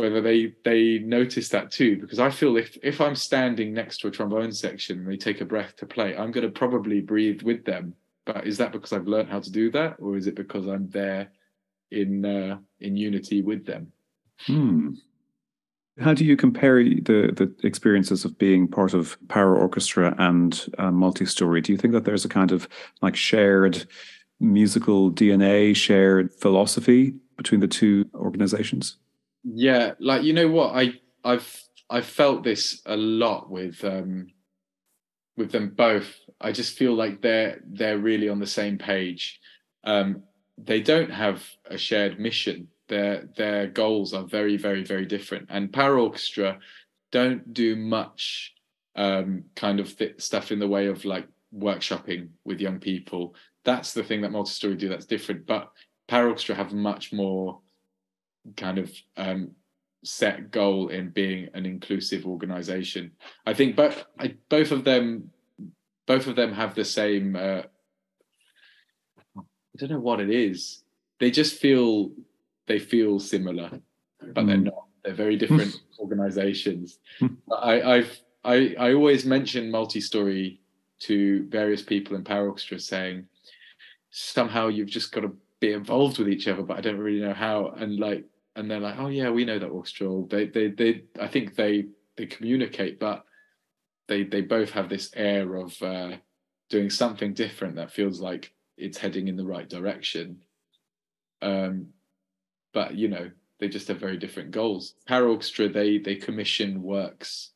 whether 0.00 0.22
they 0.22 0.54
they 0.64 0.98
notice 1.00 1.50
that 1.50 1.70
too 1.70 1.98
because 1.98 2.18
i 2.18 2.30
feel 2.30 2.56
if 2.56 2.78
if 2.82 3.00
i'm 3.00 3.14
standing 3.14 3.74
next 3.74 3.98
to 3.98 4.08
a 4.08 4.10
trombone 4.10 4.50
section 4.50 5.00
and 5.00 5.08
they 5.08 5.18
take 5.18 5.42
a 5.42 5.44
breath 5.44 5.76
to 5.76 5.84
play 5.84 6.16
i'm 6.16 6.30
going 6.30 6.46
to 6.46 6.50
probably 6.50 7.00
breathe 7.00 7.42
with 7.42 7.64
them 7.66 7.94
but 8.24 8.46
is 8.46 8.56
that 8.56 8.72
because 8.72 8.92
i've 8.94 9.06
learned 9.06 9.28
how 9.28 9.38
to 9.38 9.52
do 9.52 9.70
that 9.70 9.96
or 9.98 10.16
is 10.16 10.26
it 10.26 10.34
because 10.34 10.66
i'm 10.66 10.88
there 10.88 11.30
in 11.90 12.24
uh, 12.24 12.56
in 12.80 12.96
unity 12.96 13.42
with 13.42 13.66
them 13.66 13.92
hmm. 14.46 14.90
How 16.00 16.14
do 16.14 16.24
you 16.24 16.38
compare 16.38 16.82
the 16.82 17.34
the 17.36 17.54
experiences 17.64 18.24
of 18.24 18.38
being 18.38 18.66
part 18.66 18.94
of 18.94 19.18
Para 19.28 19.54
Orchestra 19.54 20.14
and 20.16 20.66
uh, 20.78 20.90
Multi 20.90 21.26
Story? 21.26 21.60
Do 21.60 21.70
you 21.70 21.76
think 21.76 21.92
that 21.92 22.06
there's 22.06 22.24
a 22.24 22.30
kind 22.30 22.50
of 22.50 22.66
like 23.02 23.14
shared 23.14 23.84
musical 24.40 25.12
DNA, 25.12 25.76
shared 25.76 26.32
philosophy 26.32 27.12
between 27.36 27.60
the 27.60 27.68
two 27.68 28.08
organizations? 28.14 28.96
Yeah, 29.44 29.94
like 29.98 30.22
you 30.22 30.32
know 30.32 30.48
what? 30.48 30.74
I 30.74 30.94
I've 31.24 31.64
I've 31.90 32.06
felt 32.06 32.44
this 32.44 32.82
a 32.86 32.96
lot 32.96 33.50
with 33.50 33.84
um 33.84 34.28
with 35.36 35.52
them 35.52 35.70
both. 35.70 36.14
I 36.40 36.52
just 36.52 36.76
feel 36.78 36.94
like 36.94 37.22
they're 37.22 37.60
they're 37.66 37.98
really 37.98 38.28
on 38.28 38.40
the 38.40 38.46
same 38.46 38.78
page. 38.78 39.40
Um, 39.84 40.22
they 40.58 40.80
don't 40.80 41.10
have 41.10 41.44
a 41.66 41.78
shared 41.78 42.20
mission. 42.20 42.68
Their 42.88 43.28
their 43.36 43.66
goals 43.68 44.14
are 44.14 44.24
very 44.24 44.56
very 44.56 44.84
very 44.84 45.06
different. 45.06 45.46
And 45.50 45.72
Para 45.72 46.00
Orchestra 46.02 46.58
don't 47.10 47.52
do 47.52 47.76
much 47.76 48.54
um, 48.96 49.44
kind 49.56 49.80
of 49.80 49.96
th- 49.96 50.20
stuff 50.20 50.52
in 50.52 50.58
the 50.58 50.68
way 50.68 50.86
of 50.86 51.04
like 51.04 51.26
workshopping 51.54 52.28
with 52.44 52.60
young 52.60 52.78
people. 52.78 53.34
That's 53.64 53.92
the 53.94 54.02
thing 54.04 54.22
that 54.22 54.32
multi-story 54.32 54.76
do 54.76 54.88
that's 54.88 55.06
different. 55.06 55.46
But 55.46 55.70
Para 56.08 56.28
Orchestra 56.28 56.54
have 56.54 56.72
much 56.72 57.12
more 57.12 57.60
kind 58.56 58.78
of 58.78 58.90
um, 59.16 59.52
set 60.04 60.50
goal 60.50 60.88
in 60.88 61.10
being 61.10 61.48
an 61.54 61.64
inclusive 61.64 62.26
organization 62.26 63.12
i 63.46 63.54
think 63.54 63.76
but 63.76 64.08
I, 64.18 64.34
both 64.48 64.72
of 64.72 64.82
them 64.84 65.30
both 66.06 66.26
of 66.26 66.34
them 66.34 66.52
have 66.52 66.74
the 66.74 66.84
same 66.84 67.36
uh, 67.36 67.62
i 69.36 69.76
don't 69.78 69.90
know 69.90 70.00
what 70.00 70.20
it 70.20 70.30
is 70.30 70.82
they 71.20 71.30
just 71.30 71.60
feel 71.60 72.10
they 72.66 72.78
feel 72.78 73.18
similar, 73.18 73.70
but 74.34 74.46
they're 74.46 74.56
mm. 74.56 74.64
not. 74.64 74.86
They're 75.04 75.14
very 75.14 75.36
different 75.36 75.80
organizations. 76.00 76.98
I, 77.50 77.82
I've 77.82 78.20
I, 78.44 78.74
I 78.78 78.92
always 78.92 79.24
mention 79.24 79.70
multi-story 79.70 80.60
to 81.00 81.46
various 81.48 81.82
people 81.82 82.16
in 82.16 82.24
Para 82.24 82.44
Orchestra 82.44 82.78
saying 82.78 83.26
somehow 84.10 84.68
you've 84.68 84.88
just 84.88 85.12
got 85.12 85.20
to 85.20 85.32
be 85.60 85.72
involved 85.72 86.18
with 86.18 86.28
each 86.28 86.48
other, 86.48 86.62
but 86.62 86.76
I 86.76 86.80
don't 86.80 86.98
really 86.98 87.20
know 87.20 87.34
how. 87.34 87.68
And 87.76 87.98
like 87.98 88.24
and 88.56 88.70
they're 88.70 88.80
like, 88.80 88.98
oh 88.98 89.08
yeah, 89.08 89.30
we 89.30 89.44
know 89.44 89.58
that 89.58 89.70
orchestral. 89.70 90.26
They 90.26 90.46
they 90.46 90.68
they 90.68 91.04
I 91.20 91.28
think 91.28 91.54
they 91.54 91.86
they 92.16 92.26
communicate, 92.26 93.00
but 93.00 93.24
they 94.08 94.24
they 94.24 94.42
both 94.42 94.70
have 94.70 94.88
this 94.88 95.10
air 95.14 95.56
of 95.56 95.80
uh, 95.82 96.16
doing 96.68 96.90
something 96.90 97.32
different 97.34 97.76
that 97.76 97.92
feels 97.92 98.20
like 98.20 98.52
it's 98.76 98.98
heading 98.98 99.28
in 99.28 99.36
the 99.36 99.46
right 99.46 99.68
direction. 99.68 100.42
Um, 101.40 101.88
but 102.74 102.94
you 102.94 103.08
know, 103.08 103.30
they 103.58 103.68
just 103.68 103.88
have 103.88 103.98
very 103.98 104.16
different 104.16 104.50
goals. 104.50 104.94
Para 105.06 105.30
Orchestra, 105.30 105.68
they 105.68 105.98
they 105.98 106.16
commission 106.16 106.82
works, 106.82 107.52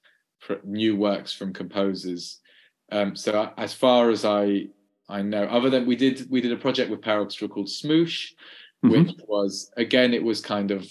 new 0.65 0.97
works 0.97 1.33
from 1.33 1.53
composers. 1.53 2.41
Um, 2.91 3.17
so 3.17 3.51
as 3.57 3.75
far 3.75 4.11
as 4.11 4.25
I 4.25 4.69
I 5.09 5.23
know, 5.23 5.45
other 5.45 5.71
than 5.71 5.87
we 5.87 5.97
did 5.97 6.31
we 6.31 6.41
did 6.41 6.53
a 6.53 6.57
project 6.57 6.91
with 6.91 7.03
Para 7.03 7.21
Orchestra 7.21 7.49
called 7.49 7.69
Smoosh, 7.69 8.33
mm-hmm. 8.85 8.91
which 8.91 9.17
was 9.27 9.71
again 9.77 10.15
it 10.15 10.23
was 10.23 10.41
kind 10.41 10.71
of 10.71 10.87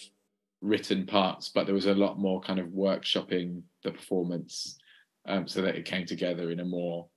written 0.62 1.06
parts, 1.06 1.50
but 1.50 1.66
there 1.66 1.76
was 1.76 1.86
a 1.86 1.94
lot 1.94 2.20
more 2.20 2.42
kind 2.42 2.60
of 2.60 2.68
workshopping 2.68 3.62
the 3.84 3.92
performance 3.92 4.78
um, 5.28 5.48
so 5.48 5.62
that 5.62 5.76
it 5.76 5.86
came 5.86 6.06
together 6.06 6.52
in 6.52 6.60
a 6.60 6.66
more 6.66 7.08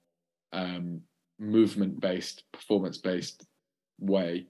um, 0.52 1.00
movement 1.38 2.00
based, 2.00 2.44
performance 2.52 2.98
based 2.98 3.46
way. 3.98 4.46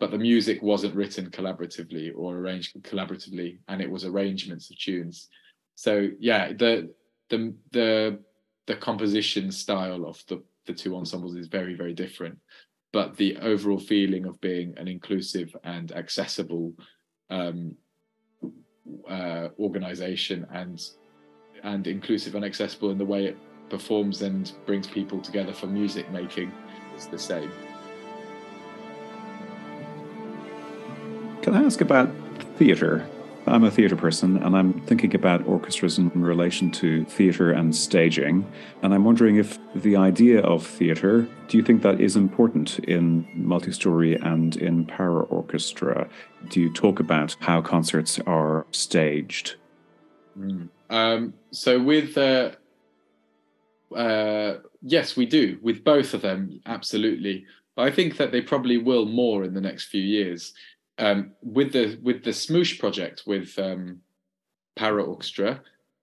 But 0.00 0.12
the 0.12 0.18
music 0.18 0.62
wasn't 0.62 0.94
written 0.94 1.30
collaboratively 1.30 2.12
or 2.16 2.36
arranged 2.36 2.76
collaboratively, 2.82 3.58
and 3.66 3.80
it 3.80 3.90
was 3.90 4.04
arrangements 4.04 4.70
of 4.70 4.78
tunes. 4.78 5.28
So 5.74 6.08
yeah, 6.20 6.52
the 6.52 6.92
the 7.30 7.54
the 7.72 8.18
the 8.66 8.76
composition 8.76 9.50
style 9.50 10.06
of 10.06 10.22
the 10.28 10.42
the 10.66 10.74
two 10.74 10.94
ensembles 10.94 11.34
is 11.34 11.48
very 11.48 11.74
very 11.74 11.94
different, 11.94 12.38
but 12.92 13.16
the 13.16 13.36
overall 13.38 13.78
feeling 13.78 14.24
of 14.26 14.40
being 14.40 14.74
an 14.76 14.88
inclusive 14.88 15.54
and 15.64 15.92
accessible 15.92 16.72
um, 17.30 17.74
uh, 19.08 19.48
organization 19.58 20.46
and 20.52 20.80
and 21.64 21.86
inclusive 21.86 22.34
and 22.34 22.44
accessible 22.44 22.90
in 22.90 22.98
the 22.98 23.04
way 23.04 23.26
it 23.26 23.36
performs 23.68 24.22
and 24.22 24.52
brings 24.64 24.86
people 24.86 25.20
together 25.20 25.52
for 25.52 25.66
music 25.66 26.10
making 26.10 26.52
is 26.96 27.06
the 27.06 27.18
same. 27.18 27.50
Can 31.42 31.54
I 31.54 31.64
ask 31.64 31.80
about 31.80 32.10
theatre? 32.56 33.06
I'm 33.48 33.64
a 33.64 33.70
theatre 33.70 33.96
person 33.96 34.36
and 34.42 34.56
I'm 34.56 34.80
thinking 34.82 35.14
about 35.14 35.46
orchestras 35.46 35.98
in 35.98 36.10
relation 36.14 36.70
to 36.72 37.04
theatre 37.04 37.52
and 37.52 37.74
staging. 37.74 38.50
And 38.82 38.94
I'm 38.94 39.04
wondering 39.04 39.36
if 39.36 39.58
the 39.74 39.96
idea 39.96 40.40
of 40.40 40.66
theatre, 40.66 41.26
do 41.48 41.56
you 41.56 41.62
think 41.62 41.82
that 41.82 42.00
is 42.00 42.16
important 42.16 42.78
in 42.80 43.26
multi-story 43.34 44.16
and 44.16 44.56
in 44.56 44.84
para 44.86 45.24
orchestra? 45.24 46.08
Do 46.48 46.60
you 46.60 46.72
talk 46.72 47.00
about 47.00 47.36
how 47.40 47.62
concerts 47.62 48.20
are 48.26 48.66
staged? 48.70 49.56
Mm. 50.38 50.68
Um, 50.90 51.34
so 51.50 51.80
with 51.82 52.16
uh, 52.16 52.52
uh, 53.94 54.58
yes, 54.82 55.16
we 55.16 55.26
do 55.26 55.58
with 55.62 55.84
both 55.84 56.14
of 56.14 56.22
them, 56.22 56.60
absolutely. 56.66 57.46
I 57.76 57.90
think 57.90 58.16
that 58.16 58.32
they 58.32 58.40
probably 58.40 58.78
will 58.78 59.06
more 59.06 59.44
in 59.44 59.54
the 59.54 59.60
next 59.60 59.86
few 59.86 60.02
years. 60.02 60.52
Um, 60.98 61.32
with 61.42 61.72
the 61.72 61.98
with 62.02 62.24
the 62.24 62.30
Smoosh 62.30 62.78
project 62.78 63.22
with 63.26 63.56
um, 63.58 64.00
Para 64.76 65.02
Orchestra, 65.02 65.60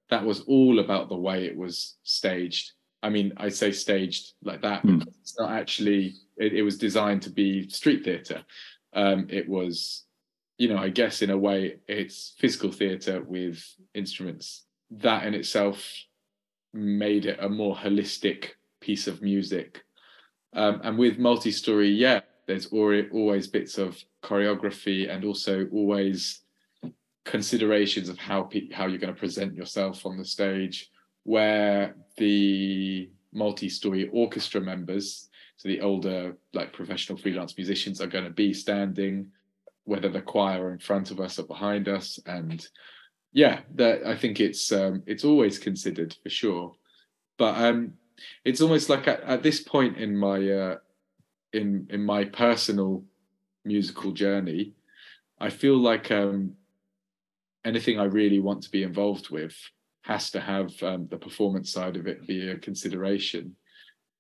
that 0.10 0.26
was 0.26 0.42
all 0.42 0.80
about 0.80 1.10
the 1.10 1.18
way 1.18 1.46
it 1.46 1.58
was 1.58 1.96
staged. 2.04 2.72
I 3.04 3.10
mean, 3.10 3.34
I 3.38 3.50
say 3.50 3.72
staged 3.72 4.34
like 4.44 4.62
that 4.62 4.84
mm. 4.84 5.00
because 5.00 5.16
it's 5.22 5.40
not 5.40 5.52
actually. 5.52 6.16
It, 6.38 6.54
it, 6.54 6.64
was 6.64 6.78
designed 6.78 7.22
to 7.22 7.30
be 7.30 7.70
street 7.70 8.04
theatre. 8.04 8.44
Um, 8.92 9.28
it 9.30 9.48
was, 9.48 10.04
you 10.58 10.68
know, 10.68 10.78
I 10.78 10.90
guess 10.90 11.22
in 11.22 11.30
a 11.30 11.38
way, 11.38 11.78
it's 11.88 12.34
physical 12.38 12.74
theatre 12.74 13.22
with 13.22 13.64
instruments 13.94 14.66
that 14.92 15.26
in 15.26 15.34
itself 15.34 15.90
made 16.74 17.26
it 17.26 17.40
a 17.42 17.48
more 17.48 17.76
holistic 17.76 18.50
piece 18.82 19.08
of 19.08 19.22
music. 19.22 19.84
Um, 20.54 20.82
and 20.84 20.98
with 20.98 21.18
multi-story, 21.18 21.90
yeah, 21.90 22.22
there's 22.48 22.68
always 22.68 23.48
bits 23.48 23.78
of 23.78 23.98
choreography 24.24 25.10
and 25.10 25.24
also 25.26 25.68
always 25.72 26.42
considerations 27.24 28.08
of 28.08 28.18
how 28.18 28.44
pe- 28.44 28.72
how 28.72 28.86
you're 28.86 29.00
going 29.00 29.14
to 29.14 29.20
present 29.20 29.56
yourself 29.56 30.06
on 30.06 30.18
the 30.18 30.26
stage. 30.26 30.92
Where 31.24 31.96
the 32.18 33.10
multi-story 33.34 34.10
orchestra 34.14 34.62
members, 34.62 35.30
so 35.58 35.68
the 35.68 35.82
older 35.82 36.38
like 36.54 36.72
professional 36.72 37.18
freelance 37.18 37.58
musicians, 37.58 38.00
are 38.00 38.08
going 38.08 38.26
to 38.26 38.30
be 38.30 38.54
standing, 38.54 39.32
whether 39.86 40.10
the 40.10 40.22
choir 40.22 40.68
are 40.68 40.72
in 40.72 40.78
front 40.80 41.10
of 41.10 41.20
us 41.20 41.40
or 41.40 41.44
behind 41.44 41.88
us, 41.88 42.20
and 42.28 42.68
yeah, 43.34 43.62
that 43.74 44.06
I 44.06 44.16
think 44.16 44.40
it's 44.40 44.72
um, 44.72 45.02
it's 45.08 45.26
always 45.26 45.58
considered 45.58 46.16
for 46.22 46.30
sure, 46.30 46.76
but 47.38 47.58
um, 47.58 47.94
it's 48.44 48.62
almost 48.62 48.90
like 48.90 49.08
at, 49.08 49.22
at 49.22 49.44
this 49.44 49.62
point 49.62 49.98
in 49.98 50.16
my 50.16 50.48
uh, 50.48 50.76
in 51.56 51.88
in 51.90 52.04
my 52.06 52.26
personal 52.26 53.04
musical 53.64 54.12
journey, 54.12 54.74
I 55.40 55.50
feel 55.50 55.78
like 55.78 56.12
um, 56.12 56.54
anything 57.64 58.00
I 58.00 58.06
really 58.06 58.40
want 58.40 58.62
to 58.64 58.72
be 58.72 58.84
involved 58.84 59.30
with 59.30 59.56
has 60.04 60.30
to 60.32 60.40
have 60.40 60.72
um, 60.84 61.08
the 61.10 61.18
performance 61.18 61.72
side 61.72 61.96
of 61.98 62.08
it 62.08 62.28
be 62.28 62.50
a 62.50 62.58
consideration. 62.58 63.56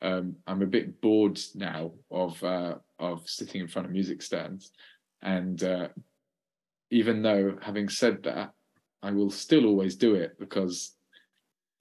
Um, 0.01 0.35
I'm 0.47 0.61
a 0.61 0.67
bit 0.67 0.99
bored 1.01 1.39
now 1.53 1.91
of 2.09 2.43
uh, 2.43 2.75
of 2.99 3.29
sitting 3.29 3.61
in 3.61 3.67
front 3.67 3.85
of 3.85 3.91
music 3.91 4.21
stands, 4.21 4.71
and 5.21 5.61
uh, 5.63 5.89
even 6.89 7.21
though 7.21 7.57
having 7.61 7.89
said 7.89 8.23
that, 8.23 8.53
I 9.03 9.11
will 9.11 9.29
still 9.29 9.65
always 9.65 9.95
do 9.95 10.15
it 10.15 10.39
because 10.39 10.95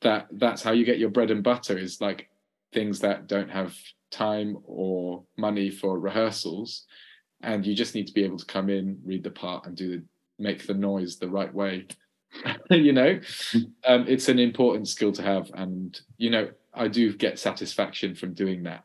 that 0.02 0.26
that's 0.32 0.62
how 0.62 0.72
you 0.72 0.84
get 0.84 0.98
your 0.98 1.10
bread 1.10 1.30
and 1.30 1.42
butter 1.42 1.78
is 1.78 2.00
like 2.00 2.28
things 2.74 3.00
that 3.00 3.26
don't 3.26 3.50
have 3.50 3.74
time 4.10 4.58
or 4.64 5.24
money 5.36 5.70
for 5.70 5.98
rehearsals 5.98 6.84
and 7.42 7.66
you 7.66 7.74
just 7.74 7.94
need 7.94 8.06
to 8.06 8.12
be 8.12 8.24
able 8.24 8.38
to 8.38 8.44
come 8.46 8.68
in 8.68 8.98
read 9.04 9.24
the 9.24 9.30
part 9.30 9.66
and 9.66 9.76
do 9.76 9.88
the 9.88 10.02
make 10.38 10.66
the 10.66 10.74
noise 10.74 11.16
the 11.16 11.28
right 11.28 11.54
way 11.54 11.86
you 12.70 12.92
know? 12.92 13.20
Um, 13.86 14.06
it's 14.08 14.28
an 14.28 14.40
important 14.40 14.88
skill 14.88 15.12
to 15.12 15.22
have 15.22 15.50
and 15.54 15.98
you 16.18 16.30
know 16.30 16.50
i 16.74 16.88
do 16.88 17.16
get 17.16 17.38
satisfaction 17.38 18.14
from 18.14 18.34
doing 18.34 18.64
that 18.64 18.84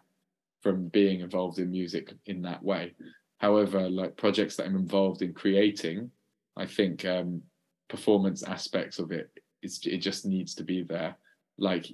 from 0.61 0.87
being 0.89 1.21
involved 1.21 1.57
in 1.57 1.71
music 1.71 2.13
in 2.25 2.41
that 2.41 2.61
way. 2.61 2.93
However 3.37 3.89
like 3.89 4.17
projects 4.17 4.55
that 4.55 4.67
i'm 4.67 4.75
involved 4.75 5.21
in 5.21 5.33
creating 5.33 6.11
i 6.57 6.65
think 6.65 7.05
um, 7.05 7.41
performance 7.87 8.43
aspects 8.43 8.99
of 8.99 9.11
it 9.11 9.31
it 9.61 9.97
just 9.97 10.25
needs 10.25 10.55
to 10.55 10.63
be 10.63 10.83
there. 10.83 11.17
Like 11.57 11.87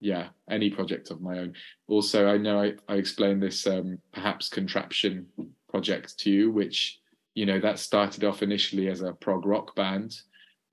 yeah 0.00 0.28
any 0.50 0.70
project 0.70 1.10
of 1.10 1.20
my 1.20 1.38
own 1.38 1.52
also 1.88 2.26
i 2.26 2.36
know 2.36 2.60
i, 2.60 2.72
I 2.88 2.94
explained 2.94 3.42
this 3.42 3.66
um, 3.66 3.98
perhaps 4.12 4.48
contraption 4.48 5.26
project 5.68 6.18
to 6.20 6.30
you 6.30 6.50
which 6.50 6.98
you 7.34 7.46
know 7.46 7.60
that 7.60 7.78
started 7.78 8.24
off 8.24 8.42
initially 8.42 8.88
as 8.88 9.02
a 9.02 9.12
prog 9.12 9.46
rock 9.46 9.74
band 9.76 10.16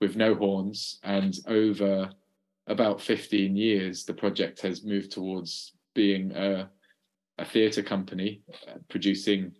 with 0.00 0.16
no 0.16 0.34
horns 0.34 0.98
and 1.02 1.38
over 1.46 2.10
about 2.66 3.00
15 3.00 3.56
years 3.56 4.04
the 4.04 4.14
project 4.14 4.60
has 4.62 4.84
moved 4.84 5.12
towards 5.12 5.72
being 5.94 6.32
a, 6.32 6.68
a 7.38 7.44
theatre 7.44 7.82
company 7.82 8.42
uh, 8.68 8.78
producing 8.88 9.52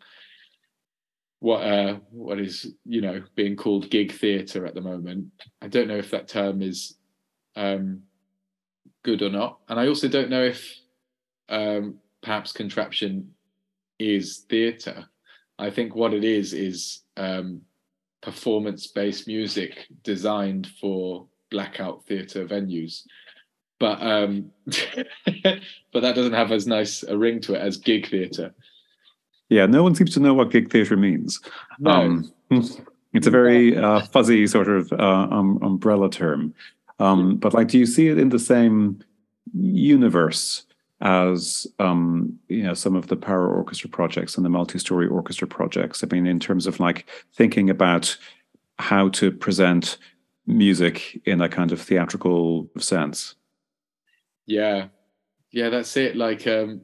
what 1.40 1.60
uh, 1.60 1.98
what 2.10 2.40
is 2.40 2.74
you 2.84 3.00
know 3.00 3.22
being 3.34 3.56
called 3.56 3.90
gig 3.90 4.12
theatre 4.12 4.66
at 4.66 4.74
the 4.74 4.80
moment. 4.80 5.26
I 5.62 5.68
don't 5.68 5.88
know 5.88 5.96
if 5.96 6.10
that 6.10 6.28
term 6.28 6.62
is 6.62 6.96
um, 7.56 8.02
good 9.08 9.22
or 9.22 9.30
not, 9.30 9.58
and 9.70 9.80
I 9.80 9.88
also 9.88 10.06
don't 10.06 10.28
know 10.28 10.42
if 10.42 10.78
um, 11.48 11.94
perhaps 12.22 12.52
contraption 12.52 13.32
is 13.98 14.44
theatre. 14.50 15.06
I 15.58 15.70
think 15.70 15.94
what 15.94 16.12
it 16.12 16.24
is 16.24 16.52
is 16.52 17.00
um, 17.16 17.62
performance-based 18.20 19.26
music 19.26 19.86
designed 20.04 20.68
for 20.78 21.26
blackout 21.50 22.04
theatre 22.06 22.46
venues. 22.46 23.04
But 23.80 24.02
um, 24.02 24.50
but 24.66 26.00
that 26.02 26.14
doesn't 26.14 26.34
have 26.34 26.52
as 26.52 26.66
nice 26.66 27.02
a 27.02 27.16
ring 27.16 27.40
to 27.42 27.54
it 27.54 27.62
as 27.62 27.78
gig 27.78 28.10
theatre. 28.10 28.52
Yeah, 29.48 29.64
no 29.64 29.82
one 29.82 29.94
seems 29.94 30.12
to 30.14 30.20
know 30.20 30.34
what 30.34 30.50
gig 30.50 30.70
theatre 30.70 30.98
means. 30.98 31.40
No. 31.78 31.92
Um, 31.92 32.32
it's 33.14 33.26
a 33.26 33.30
very 33.30 33.74
uh, 33.74 34.00
fuzzy 34.00 34.46
sort 34.46 34.68
of 34.68 34.92
uh, 34.92 35.28
um, 35.30 35.58
umbrella 35.62 36.10
term. 36.10 36.52
Um, 36.98 37.36
but 37.36 37.54
like, 37.54 37.68
do 37.68 37.78
you 37.78 37.86
see 37.86 38.08
it 38.08 38.18
in 38.18 38.30
the 38.30 38.38
same 38.38 39.00
universe 39.54 40.64
as 41.00 41.66
um, 41.78 42.36
you 42.48 42.62
know 42.62 42.74
some 42.74 42.96
of 42.96 43.06
the 43.06 43.16
Para 43.16 43.48
Orchestra 43.48 43.88
projects 43.88 44.36
and 44.36 44.44
the 44.44 44.50
multi-story 44.50 45.06
orchestra 45.06 45.46
projects? 45.46 46.02
I 46.02 46.08
mean, 46.12 46.26
in 46.26 46.40
terms 46.40 46.66
of 46.66 46.80
like 46.80 47.08
thinking 47.34 47.70
about 47.70 48.16
how 48.78 49.08
to 49.10 49.30
present 49.30 49.98
music 50.46 51.20
in 51.24 51.40
a 51.40 51.48
kind 51.48 51.72
of 51.72 51.80
theatrical 51.80 52.68
sense. 52.78 53.34
Yeah, 54.46 54.86
yeah, 55.52 55.68
that's 55.68 55.96
it. 55.96 56.16
Like, 56.16 56.46
um, 56.46 56.80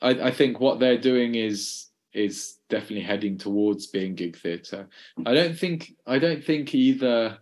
I, 0.00 0.10
I 0.10 0.30
think 0.30 0.60
what 0.60 0.78
they're 0.78 0.98
doing 0.98 1.34
is 1.34 1.88
is 2.12 2.56
definitely 2.68 3.02
heading 3.02 3.38
towards 3.38 3.86
being 3.86 4.14
gig 4.14 4.36
theatre. 4.36 4.88
I 5.26 5.34
don't 5.34 5.58
think 5.58 5.94
I 6.06 6.18
don't 6.18 6.42
think 6.42 6.74
either. 6.74 7.38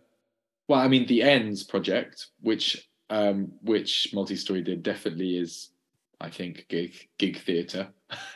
Well, 0.68 0.80
I 0.80 0.88
mean, 0.88 1.06
the 1.06 1.22
Ends 1.22 1.64
project, 1.64 2.28
which 2.40 2.88
um, 3.10 3.52
which 3.62 4.10
multi-story 4.12 4.62
did, 4.62 4.82
definitely 4.82 5.38
is 5.38 5.70
I 6.20 6.30
think, 6.30 6.66
gig 6.68 6.94
gig 7.18 7.38
theatre. 7.38 7.88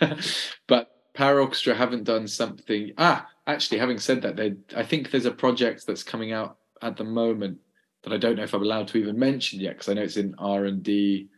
but 0.66 0.90
Para 1.14 1.40
Orchestra 1.42 1.74
haven't 1.74 2.04
done 2.04 2.28
something. 2.28 2.92
Ah, 2.98 3.26
actually, 3.46 3.78
having 3.78 3.98
said 3.98 4.22
that, 4.22 4.36
they 4.36 4.54
I 4.76 4.82
think 4.82 5.10
there's 5.10 5.26
a 5.26 5.32
project 5.32 5.86
that's 5.86 6.02
coming 6.02 6.32
out 6.32 6.58
at 6.80 6.96
the 6.96 7.04
moment 7.04 7.58
that 8.02 8.12
I 8.12 8.18
don't 8.18 8.36
know 8.36 8.44
if 8.44 8.54
I'm 8.54 8.62
allowed 8.62 8.88
to 8.88 8.98
even 8.98 9.18
mention 9.18 9.60
yet 9.60 9.74
because 9.74 9.88
I 9.88 9.94
know 9.94 10.02
it's 10.02 10.16
in 10.16 10.34
R 10.38 10.64
and 10.64 10.82
D. 10.82 11.28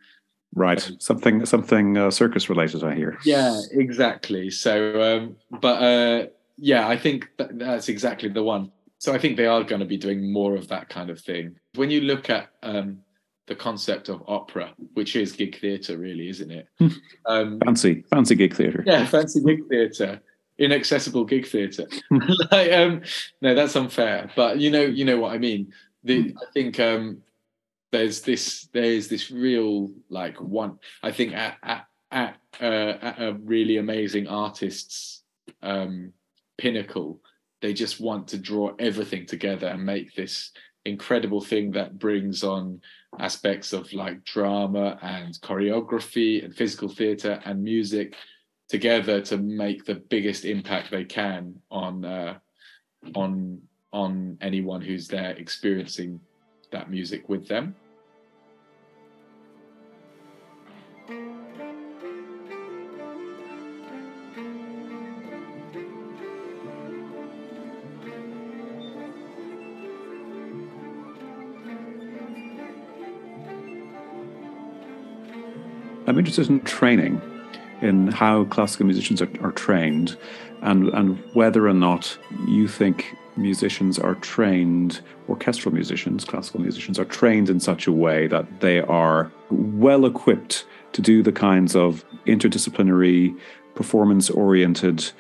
Right, 0.55 0.87
um, 0.87 1.01
something 1.01 1.47
something 1.47 1.97
uh, 1.97 2.11
circus 2.11 2.49
related, 2.49 2.85
I 2.85 2.95
hear. 2.95 3.19
Yeah, 3.25 3.59
exactly. 3.73 4.51
So, 4.51 5.03
um, 5.03 5.37
but 5.61 5.83
uh, 5.83 6.27
yeah, 6.57 6.87
I 6.87 6.97
think 6.97 7.31
that, 7.39 7.59
that's 7.59 7.89
exactly 7.89 8.29
the 8.29 8.43
one. 8.43 8.71
So 8.99 9.13
I 9.13 9.19
think 9.19 9.37
they 9.37 9.47
are 9.47 9.63
going 9.63 9.81
to 9.81 9.87
be 9.87 9.97
doing 9.97 10.33
more 10.33 10.55
of 10.55 10.69
that 10.69 10.89
kind 10.89 11.11
of 11.11 11.21
thing. 11.21 11.57
When 11.75 11.91
you 11.91 12.03
look 12.03 12.31
at 12.31 12.49
um, 12.63 13.01
the 13.47 13.55
concept 13.55 14.09
of 14.09 14.23
opera, 14.27 14.73
which 14.95 15.17
is 15.17 15.33
gig 15.33 15.61
theatre, 15.61 15.99
really, 15.99 16.29
isn't 16.29 16.51
it? 16.51 16.69
Hmm. 16.79 16.89
um, 17.27 17.61
fancy, 17.65 18.05
fancy 18.11 18.35
gig 18.35 18.55
theatre. 18.55 18.83
Yeah, 18.87 19.05
fancy 19.07 19.43
gig 19.43 19.69
theatre, 19.69 20.23
inaccessible 20.59 21.25
gig 21.25 21.47
theatre. 21.47 21.87
like, 22.51 22.73
um, 22.73 23.03
no, 23.43 23.55
that's 23.55 23.77
unfair. 23.77 24.31
But 24.35 24.59
you 24.59 24.71
know, 24.71 24.83
you 24.83 25.05
know 25.05 25.19
what 25.19 25.33
I 25.33 25.39
mean. 25.39 25.73
The, 26.05 26.23
hmm. 26.23 26.39
I 26.39 26.53
think 26.53 26.81
um, 26.81 27.23
there's 27.93 28.23
this 28.23 28.69
there's 28.73 29.09
this 29.09 29.31
real 29.31 29.91
like 30.09 30.41
one. 30.41 30.79
I 31.03 31.13
think 31.13 31.35
at 31.35 31.59
at 31.63 31.87
at, 32.11 32.37
uh, 32.61 32.97
at 33.03 33.23
a 33.23 33.33
really 33.43 33.77
amazing 33.77 34.29
artist's 34.29 35.23
um, 35.63 36.13
pinnacle, 36.57 37.21
they 37.65 37.73
just 37.73 37.99
want 37.99 38.29
to 38.29 38.37
draw 38.37 38.75
everything 38.79 39.25
together 39.25 39.69
and 39.69 39.83
make 39.83 40.15
this 40.15 40.51
incredible 40.85 41.41
thing 41.41 41.71
that 41.71 41.99
brings 41.99 42.45
on 42.45 42.79
aspects 43.19 43.73
of 43.73 43.91
like 43.95 44.23
drama 44.23 44.99
and 45.01 45.33
choreography 45.41 46.45
and 46.45 46.55
physical 46.55 46.91
theater 46.91 47.41
and 47.47 47.65
music 47.65 48.17
together 48.69 49.23
to 49.23 49.39
make 49.39 49.87
the 49.87 49.95
biggest 49.95 50.45
impact 50.45 50.91
they 50.91 51.05
can 51.07 51.55
on 51.71 52.05
uh, 52.05 52.35
on 53.15 53.63
on 53.95 54.37
anyone 54.43 54.83
who's 54.83 55.09
there 55.09 55.31
experiencing 55.31 56.21
that 56.71 56.91
music 56.91 57.31
with 57.31 57.49
them. 57.49 57.75
I'm 76.15 76.21
interested 76.21 76.49
in 76.49 76.61
training, 76.61 77.21
in 77.81 78.07
how 78.07 78.45
classical 78.45 78.87
musicians 78.87 79.21
are, 79.21 79.29
are 79.41 79.51
trained, 79.51 80.17
and, 80.63 80.91
and 80.91 81.19
whether 81.35 81.67
or 81.67 81.75
not 81.75 82.17
you 82.47 82.69
think 82.69 83.17
musicians 83.37 83.99
are 83.99 84.15
trained, 84.15 85.01
orchestral 85.29 85.75
musicians, 85.75 86.25
classical 86.25 86.61
musicians, 86.61 87.01
are 87.01 87.05
trained 87.05 87.51
in 87.51 87.59
such 87.59 87.89
a 87.89 87.93
way 87.93 88.29
that 88.29 88.61
they 88.61 88.79
are 88.83 89.33
well 89.51 90.07
equipped 90.07 90.67
to 90.93 91.03
do 91.03 91.21
the 91.21 91.33
kinds 91.33 91.75
of 91.75 92.05
interdisciplinary, 92.27 93.37
performance 93.75 94.31
oriented 94.31 95.11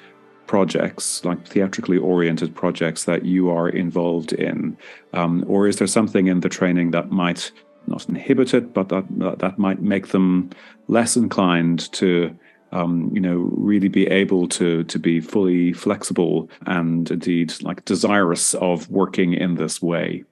projects, 0.46 1.24
like 1.24 1.44
theatrically 1.44 1.98
oriented 1.98 2.54
projects 2.54 3.02
that 3.02 3.24
you 3.24 3.50
are 3.50 3.68
involved 3.68 4.32
in? 4.32 4.76
Um, 5.12 5.44
or 5.48 5.66
is 5.66 5.78
there 5.78 5.88
something 5.88 6.28
in 6.28 6.38
the 6.38 6.48
training 6.48 6.92
that 6.92 7.10
might 7.10 7.50
not 7.86 8.08
inhibited, 8.08 8.72
but 8.72 8.88
that 8.88 9.04
that 9.38 9.58
might 9.58 9.82
make 9.82 10.08
them 10.08 10.50
less 10.88 11.16
inclined 11.16 11.92
to 11.92 12.36
um, 12.74 13.10
you 13.14 13.20
know, 13.20 13.48
really 13.52 13.88
be 13.88 14.06
able 14.08 14.48
to 14.48 14.84
to 14.84 14.98
be 14.98 15.20
fully 15.20 15.72
flexible 15.72 16.50
and 16.66 17.10
indeed 17.10 17.54
like 17.62 17.84
desirous 17.84 18.52
of 18.54 18.90
working 18.90 19.32
in 19.32 19.54
this 19.54 19.80
way. 19.80 20.24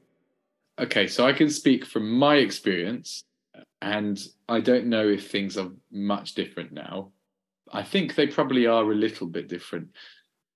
Okay, 0.78 1.06
so 1.06 1.24
I 1.24 1.32
can 1.32 1.48
speak 1.48 1.86
from 1.86 2.10
my 2.10 2.36
experience, 2.36 3.22
and 3.80 4.20
I 4.48 4.60
don't 4.60 4.86
know 4.86 5.08
if 5.08 5.30
things 5.30 5.56
are 5.56 5.70
much 5.92 6.34
different 6.34 6.72
now. 6.72 7.12
I 7.72 7.84
think 7.84 8.14
they 8.14 8.26
probably 8.26 8.66
are 8.66 8.90
a 8.90 8.94
little 8.94 9.28
bit 9.28 9.48
different. 9.48 9.90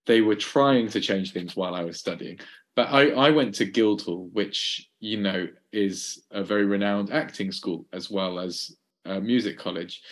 They 0.06 0.20
were 0.20 0.34
trying 0.34 0.88
to 0.88 1.00
change 1.00 1.32
things 1.32 1.54
while 1.54 1.74
I 1.74 1.84
was 1.84 1.98
studying. 1.98 2.40
But 2.76 2.92
I, 2.92 3.08
I 3.08 3.30
went 3.30 3.54
to 3.56 3.64
Guildhall, 3.64 4.28
which, 4.34 4.90
you 5.00 5.16
know, 5.16 5.48
is 5.72 6.22
a 6.30 6.44
very 6.44 6.66
renowned 6.66 7.10
acting 7.10 7.50
school 7.50 7.86
as 7.92 8.10
well 8.10 8.38
as 8.38 8.76
a 9.06 9.18
music 9.18 9.58
college. 9.58 10.02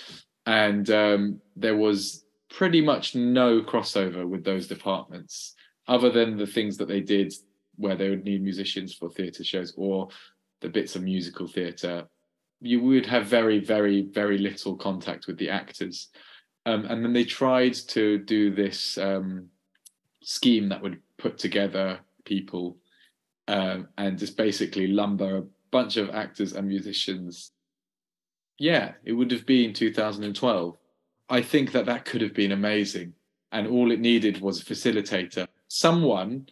And 0.47 0.89
um, 0.91 1.41
there 1.57 1.77
was 1.77 2.25
pretty 2.49 2.81
much 2.81 3.15
no 3.15 3.61
crossover 3.61 4.27
with 4.27 4.45
those 4.45 4.67
departments, 4.67 5.55
other 5.89 6.11
than 6.11 6.39
the 6.39 6.47
things 6.47 6.79
that 6.79 6.89
they 6.89 7.01
did 7.01 7.35
where 7.77 7.97
they 7.97 8.09
would 8.09 8.25
need 8.25 8.43
musicians 8.43 8.95
for 8.95 9.11
theatre 9.11 9.45
shows 9.45 9.75
or 9.77 10.09
the 10.61 10.69
bits 10.69 10.97
of 10.97 11.03
musical 11.03 11.47
theatre. 11.47 12.05
You 12.61 12.81
would 12.81 13.05
have 13.05 13.27
very, 13.27 13.59
very, 13.59 14.03
very 14.11 14.39
little 14.39 14.77
contact 14.77 15.27
with 15.27 15.37
the 15.37 15.51
actors. 15.51 16.09
Um, 16.65 16.87
and 16.87 17.05
then 17.05 17.13
they 17.13 17.25
tried 17.25 17.75
to 17.89 18.19
do 18.19 18.55
this 18.55 18.97
um, 18.97 19.49
scheme 20.23 20.71
that 20.71 20.81
would 20.81 21.01
put 21.19 21.37
together 21.37 22.01
people 22.25 22.77
um, 23.49 23.89
and 23.99 24.19
just 24.19 24.37
basically 24.37 24.87
lumber 24.87 25.37
a 25.39 25.45
bunch 25.71 25.97
of 25.97 26.11
actors 26.11 26.53
and 26.53 26.69
musicians. 26.69 27.53
Yeah, 28.59 28.93
it 29.05 29.13
would 29.13 29.31
have 29.31 29.47
been 29.47 29.73
2012. 29.73 30.77
I 31.29 31.43
think 31.43 31.73
that 31.73 31.87
that 31.87 32.05
could 32.05 32.21
have 32.21 32.35
been 32.35 32.53
amazing. 32.53 33.15
And 33.53 33.67
all 33.67 33.91
it 33.91 34.01
needed 34.01 34.41
was 34.41 34.61
a 34.61 34.65
facilitator, 34.65 35.47
someone 35.69 36.49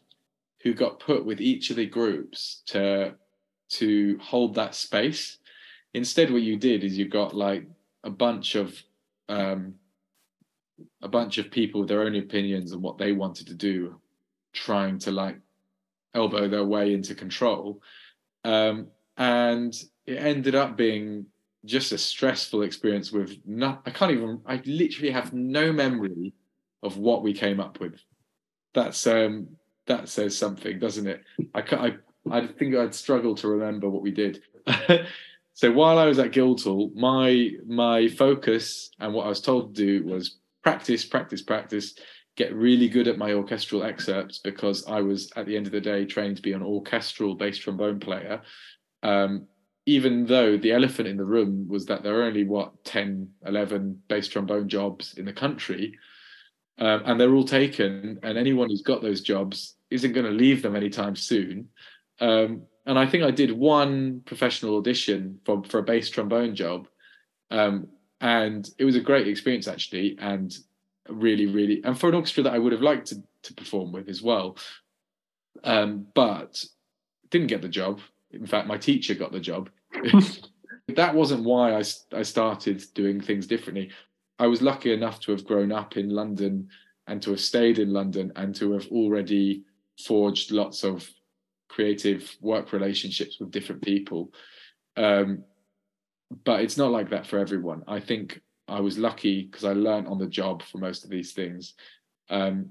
who 0.62 0.74
got 0.74 1.00
put 1.00 1.24
with 1.24 1.40
each 1.40 1.70
of 1.70 1.76
the 1.76 1.86
groups 1.86 2.62
to 2.66 3.14
to 3.70 4.18
hold 4.18 4.54
that 4.54 4.74
space. 4.74 5.38
Instead, 5.94 6.30
what 6.30 6.42
you 6.42 6.56
did 6.56 6.84
is 6.84 6.96
you 6.96 7.08
got 7.08 7.34
like 7.34 7.66
a 8.04 8.10
bunch 8.10 8.54
of 8.54 8.80
um, 9.28 9.74
a 11.00 11.08
bunch 11.08 11.38
of 11.38 11.50
people 11.50 11.80
with 11.80 11.88
their 11.88 12.02
own 12.02 12.16
opinions 12.16 12.72
and 12.72 12.82
what 12.82 12.98
they 12.98 13.12
wanted 13.12 13.46
to 13.48 13.54
do, 13.54 14.00
trying 14.52 14.98
to 14.98 15.10
like 15.10 15.38
elbow 16.14 16.48
their 16.48 16.64
way 16.64 16.92
into 16.92 17.14
control. 17.14 17.82
Um, 18.44 18.88
and 19.16 19.74
it 20.06 20.16
ended 20.16 20.54
up 20.54 20.76
being 20.76 21.26
just 21.64 21.92
a 21.92 21.98
stressful 21.98 22.62
experience 22.62 23.12
with 23.12 23.38
not, 23.46 23.82
I 23.86 23.90
can't 23.90 24.12
even, 24.12 24.40
I 24.46 24.60
literally 24.64 25.10
have 25.10 25.32
no 25.32 25.72
memory 25.72 26.34
of 26.82 26.98
what 26.98 27.22
we 27.22 27.32
came 27.32 27.60
up 27.60 27.78
with. 27.80 28.00
That's, 28.74 29.06
um, 29.06 29.48
that 29.86 30.08
says 30.08 30.36
something, 30.36 30.78
doesn't 30.78 31.06
it? 31.06 31.22
I, 31.54 31.60
I, 31.60 31.94
I 32.30 32.46
think 32.46 32.74
I'd 32.74 32.94
struggle 32.94 33.34
to 33.36 33.48
remember 33.48 33.88
what 33.88 34.02
we 34.02 34.10
did. 34.10 34.42
so 35.54 35.72
while 35.72 35.98
I 35.98 36.06
was 36.06 36.18
at 36.18 36.32
Guildhall, 36.32 36.90
my 36.94 37.50
my 37.66 38.08
focus 38.08 38.90
and 39.00 39.12
what 39.12 39.26
I 39.26 39.28
was 39.28 39.40
told 39.40 39.74
to 39.74 40.00
do 40.00 40.06
was 40.06 40.38
practice, 40.62 41.04
practice, 41.04 41.42
practice, 41.42 41.94
get 42.36 42.54
really 42.54 42.88
good 42.88 43.08
at 43.08 43.18
my 43.18 43.32
orchestral 43.32 43.82
excerpts 43.82 44.38
because 44.38 44.86
I 44.86 45.00
was 45.00 45.30
at 45.36 45.46
the 45.46 45.56
end 45.56 45.66
of 45.66 45.72
the 45.72 45.80
day 45.80 46.04
trained 46.04 46.36
to 46.36 46.42
be 46.42 46.52
an 46.52 46.62
orchestral 46.62 47.34
bass 47.34 47.58
trombone 47.58 48.00
player. 48.00 48.40
Um, 49.02 49.46
even 49.86 50.26
though 50.26 50.56
the 50.56 50.72
elephant 50.72 51.08
in 51.08 51.16
the 51.16 51.24
room 51.24 51.66
was 51.68 51.86
that 51.86 52.02
there 52.02 52.20
are 52.20 52.24
only 52.24 52.44
what 52.44 52.84
10 52.84 53.28
11 53.46 54.02
bass 54.08 54.28
trombone 54.28 54.68
jobs 54.68 55.14
in 55.14 55.24
the 55.24 55.32
country 55.32 55.98
um, 56.78 57.02
and 57.04 57.20
they're 57.20 57.34
all 57.34 57.44
taken 57.44 58.18
and 58.22 58.38
anyone 58.38 58.68
who's 58.68 58.82
got 58.82 59.02
those 59.02 59.20
jobs 59.20 59.76
isn't 59.90 60.12
going 60.12 60.26
to 60.26 60.32
leave 60.32 60.62
them 60.62 60.76
anytime 60.76 61.16
soon 61.16 61.68
um, 62.20 62.62
and 62.86 62.98
i 62.98 63.06
think 63.06 63.24
i 63.24 63.30
did 63.30 63.50
one 63.50 64.22
professional 64.24 64.76
audition 64.76 65.38
for, 65.44 65.62
for 65.64 65.78
a 65.78 65.82
bass 65.82 66.08
trombone 66.10 66.54
job 66.54 66.86
um, 67.50 67.88
and 68.20 68.70
it 68.78 68.84
was 68.84 68.96
a 68.96 69.00
great 69.00 69.26
experience 69.26 69.66
actually 69.66 70.16
and 70.20 70.54
really, 71.08 71.46
really, 71.46 71.82
and 71.84 71.98
for 71.98 72.08
an 72.08 72.14
orchestra 72.14 72.44
that 72.44 72.54
I 72.54 72.58
would 72.58 72.72
have 72.72 72.82
liked 72.82 73.08
to, 73.08 73.22
to 73.44 73.54
perform 73.54 73.92
with 73.92 74.08
as 74.08 74.22
well. 74.22 74.56
Um, 75.64 76.06
but 76.14 76.64
didn't 77.30 77.48
get 77.48 77.62
the 77.62 77.68
job. 77.68 78.00
In 78.30 78.46
fact, 78.46 78.66
my 78.66 78.78
teacher 78.78 79.14
got 79.14 79.32
the 79.32 79.40
job. 79.40 79.70
that 80.88 81.14
wasn't 81.14 81.44
why 81.44 81.74
I, 81.74 81.82
I 82.12 82.22
started 82.22 82.82
doing 82.94 83.20
things 83.20 83.46
differently. 83.46 83.90
I 84.38 84.46
was 84.46 84.62
lucky 84.62 84.92
enough 84.92 85.20
to 85.20 85.32
have 85.32 85.44
grown 85.44 85.72
up 85.72 85.96
in 85.96 86.10
London 86.10 86.68
and 87.06 87.22
to 87.22 87.30
have 87.30 87.40
stayed 87.40 87.78
in 87.78 87.92
London 87.92 88.32
and 88.36 88.54
to 88.56 88.72
have 88.72 88.86
already 88.88 89.64
forged 90.06 90.50
lots 90.50 90.84
of 90.84 91.08
creative 91.68 92.36
work 92.40 92.72
relationships 92.72 93.38
with 93.38 93.50
different 93.50 93.82
people. 93.82 94.32
Um, 94.96 95.44
but 96.44 96.60
it's 96.60 96.76
not 96.76 96.90
like 96.90 97.10
that 97.10 97.26
for 97.26 97.38
everyone. 97.38 97.82
I 97.86 98.00
think 98.00 98.40
I 98.72 98.80
was 98.80 98.98
lucky 98.98 99.42
because 99.42 99.64
I 99.64 99.72
learned 99.72 100.08
on 100.08 100.18
the 100.18 100.26
job 100.26 100.62
for 100.62 100.78
most 100.78 101.04
of 101.04 101.10
these 101.10 101.32
things. 101.32 101.74
Um, 102.30 102.70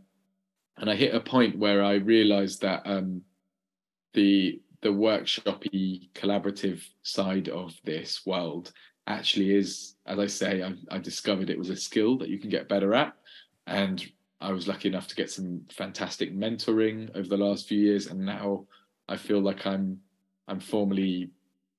and 0.77 0.89
I 0.89 0.95
hit 0.95 1.13
a 1.13 1.19
point 1.19 1.57
where 1.57 1.83
I 1.83 1.95
realized 1.95 2.61
that 2.61 2.81
um, 2.85 3.21
the 4.13 4.61
the 4.81 4.89
workshopy 4.89 6.09
collaborative 6.13 6.81
side 7.03 7.49
of 7.49 7.75
this 7.83 8.25
world 8.25 8.71
actually 9.05 9.53
is, 9.55 9.95
as 10.07 10.17
I 10.17 10.25
say, 10.25 10.63
I, 10.63 10.73
I 10.89 10.97
discovered 10.97 11.51
it 11.51 11.59
was 11.59 11.69
a 11.69 11.75
skill 11.75 12.17
that 12.17 12.29
you 12.29 12.39
can 12.39 12.49
get 12.49 12.67
better 12.67 12.95
at, 12.95 13.13
and 13.67 14.03
I 14.39 14.51
was 14.51 14.67
lucky 14.67 14.89
enough 14.89 15.07
to 15.09 15.15
get 15.15 15.29
some 15.29 15.61
fantastic 15.69 16.35
mentoring 16.35 17.15
over 17.15 17.27
the 17.27 17.37
last 17.37 17.67
few 17.67 17.79
years, 17.79 18.07
and 18.07 18.25
now 18.25 18.65
I 19.07 19.17
feel 19.17 19.39
like 19.39 19.67
I'm 19.67 19.99
I'm 20.47 20.59
formally 20.59 21.29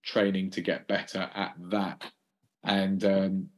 training 0.05 0.51
to 0.51 0.61
get 0.61 0.87
better 0.87 1.29
at 1.35 1.55
that, 1.71 2.05
and 2.63 3.05
um, 3.05 3.49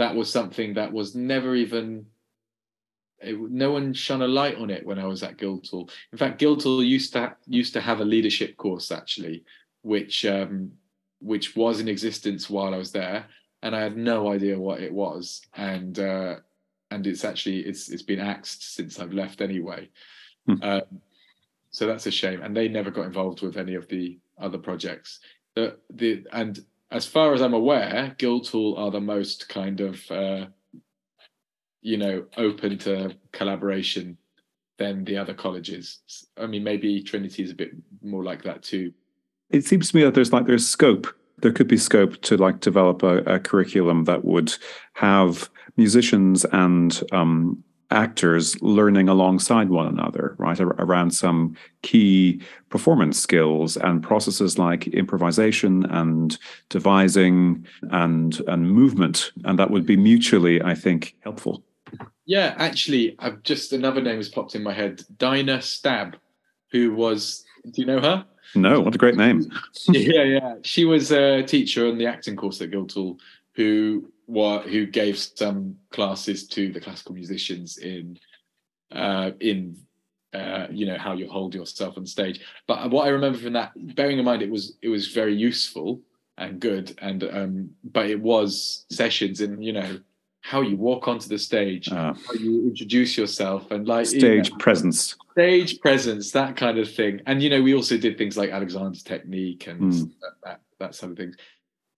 that 0.00 0.14
was 0.14 0.32
something 0.32 0.74
that 0.74 0.90
was 0.90 1.14
never 1.14 1.54
even 1.54 2.06
it, 3.20 3.38
no 3.38 3.72
one 3.72 3.92
shone 3.92 4.22
a 4.22 4.28
light 4.28 4.56
on 4.56 4.70
it 4.70 4.86
when 4.86 4.98
I 4.98 5.04
was 5.04 5.22
at 5.22 5.36
Guildhall. 5.36 5.90
In 6.10 6.16
fact, 6.16 6.38
Guildhall 6.38 6.82
used 6.82 7.12
to 7.12 7.36
used 7.46 7.74
to 7.74 7.80
have 7.82 8.00
a 8.00 8.04
leadership 8.04 8.56
course 8.56 8.90
actually, 8.90 9.44
which 9.82 10.24
um, 10.24 10.72
which 11.20 11.54
was 11.54 11.80
in 11.80 11.88
existence 11.88 12.48
while 12.48 12.72
I 12.72 12.78
was 12.78 12.92
there, 12.92 13.26
and 13.62 13.76
I 13.76 13.80
had 13.80 13.98
no 13.98 14.32
idea 14.32 14.58
what 14.58 14.80
it 14.80 14.92
was. 14.92 15.42
And 15.54 15.98
uh, 15.98 16.36
and 16.90 17.06
it's 17.06 17.24
actually 17.26 17.60
it's 17.60 17.90
it's 17.90 18.02
been 18.02 18.20
axed 18.20 18.74
since 18.74 18.98
I've 18.98 19.12
left 19.12 19.42
anyway. 19.42 19.90
Hmm. 20.46 20.62
Um, 20.62 21.00
so 21.70 21.86
that's 21.86 22.06
a 22.06 22.10
shame. 22.10 22.40
And 22.40 22.56
they 22.56 22.68
never 22.68 22.90
got 22.90 23.04
involved 23.06 23.42
with 23.42 23.58
any 23.58 23.74
of 23.74 23.86
the 23.88 24.18
other 24.38 24.58
projects. 24.58 25.20
The 25.54 25.76
the 25.90 26.24
and 26.32 26.64
as 26.90 27.06
far 27.06 27.34
as 27.34 27.42
I'm 27.42 27.54
aware, 27.54 28.14
Guildhall 28.18 28.76
are 28.76 28.90
the 28.90 29.00
most 29.00 29.48
kind 29.48 29.80
of 29.80 30.10
uh, 30.10 30.46
you 31.82 31.96
know 31.96 32.26
open 32.36 32.78
to 32.78 33.16
collaboration 33.32 34.18
than 34.78 35.04
the 35.04 35.16
other 35.16 35.34
colleges. 35.34 36.00
I 36.36 36.46
mean, 36.46 36.64
maybe 36.64 37.02
Trinity 37.02 37.42
is 37.42 37.50
a 37.50 37.54
bit 37.54 37.70
more 38.02 38.24
like 38.24 38.42
that 38.44 38.62
too. 38.62 38.92
It 39.50 39.64
seems 39.64 39.90
to 39.90 39.96
me 39.96 40.04
that 40.04 40.14
there's 40.14 40.32
like 40.32 40.46
there's 40.46 40.68
scope 40.68 41.06
there 41.42 41.52
could 41.52 41.68
be 41.68 41.76
scope 41.76 42.20
to 42.22 42.36
like 42.36 42.60
develop 42.60 43.02
a, 43.02 43.18
a 43.18 43.38
curriculum 43.38 44.04
that 44.04 44.24
would 44.24 44.54
have 44.94 45.50
musicians 45.76 46.44
and 46.52 47.02
um, 47.12 47.62
actors 47.90 48.60
learning 48.62 49.08
alongside 49.08 49.68
one 49.68 49.86
another, 49.86 50.34
right, 50.38 50.60
around 50.60 51.10
some 51.12 51.56
key 51.82 52.40
performance 52.68 53.18
skills 53.18 53.76
and 53.76 54.02
processes 54.02 54.58
like 54.58 54.86
improvisation 54.88 55.84
and 55.86 56.38
devising 56.68 57.66
and 57.90 58.40
and 58.46 58.70
movement, 58.70 59.32
and 59.44 59.58
that 59.58 59.70
would 59.70 59.86
be 59.86 59.96
mutually, 59.96 60.62
I 60.62 60.74
think, 60.74 61.16
helpful. 61.20 61.62
Yeah, 62.26 62.54
actually, 62.58 63.16
I've 63.18 63.42
just 63.42 63.72
another 63.72 64.00
name 64.00 64.16
has 64.16 64.28
popped 64.28 64.54
in 64.54 64.62
my 64.62 64.72
head: 64.72 65.02
Dinah 65.18 65.58
Stabb, 65.58 66.14
who 66.70 66.94
was. 66.94 67.44
Do 67.72 67.82
you 67.82 67.86
know 67.86 68.00
her? 68.00 68.24
No, 68.54 68.80
what 68.80 68.94
a 68.94 68.98
great 68.98 69.16
name. 69.16 69.50
yeah, 69.88 70.22
yeah. 70.22 70.54
She 70.62 70.84
was 70.84 71.12
a 71.12 71.42
teacher 71.42 71.86
on 71.86 71.98
the 71.98 72.06
acting 72.06 72.36
course 72.36 72.60
at 72.62 72.70
Guildhall 72.70 73.18
who 73.54 74.10
what 74.30 74.68
who 74.68 74.86
gave 74.86 75.18
some 75.18 75.76
classes 75.90 76.46
to 76.46 76.72
the 76.72 76.80
classical 76.80 77.14
musicians 77.14 77.78
in 77.78 78.16
uh, 78.92 79.32
in 79.40 79.76
uh, 80.32 80.68
you 80.70 80.86
know 80.86 80.96
how 80.98 81.12
you 81.14 81.28
hold 81.28 81.54
yourself 81.54 81.98
on 81.98 82.06
stage. 82.06 82.40
But 82.68 82.90
what 82.90 83.06
I 83.06 83.10
remember 83.10 83.38
from 83.38 83.54
that, 83.54 83.72
bearing 83.96 84.18
in 84.18 84.24
mind 84.24 84.42
it 84.42 84.50
was 84.50 84.76
it 84.82 84.88
was 84.88 85.08
very 85.08 85.34
useful 85.34 86.00
and 86.38 86.60
good, 86.60 86.96
and 87.02 87.24
um, 87.24 87.70
but 87.82 88.06
it 88.06 88.20
was 88.20 88.86
sessions 88.90 89.40
in 89.40 89.60
you 89.60 89.72
know 89.72 90.00
how 90.42 90.62
you 90.62 90.76
walk 90.76 91.08
onto 91.08 91.28
the 91.28 91.38
stage, 91.38 91.90
uh, 91.90 92.14
how 92.14 92.32
you 92.34 92.62
introduce 92.68 93.18
yourself, 93.18 93.70
and 93.72 93.88
like 93.88 94.06
stage 94.06 94.48
you 94.48 94.52
know, 94.52 94.58
presence, 94.58 95.16
stage 95.32 95.80
presence, 95.80 96.30
that 96.30 96.56
kind 96.56 96.78
of 96.78 96.88
thing. 96.90 97.20
And 97.26 97.42
you 97.42 97.50
know, 97.50 97.62
we 97.62 97.74
also 97.74 97.98
did 97.98 98.16
things 98.16 98.36
like 98.36 98.50
Alexander's 98.50 99.02
technique 99.02 99.66
and 99.66 99.92
mm. 99.92 100.10
that, 100.20 100.32
that, 100.44 100.60
that 100.78 100.94
sort 100.94 101.12
of 101.12 101.18
thing. 101.18 101.34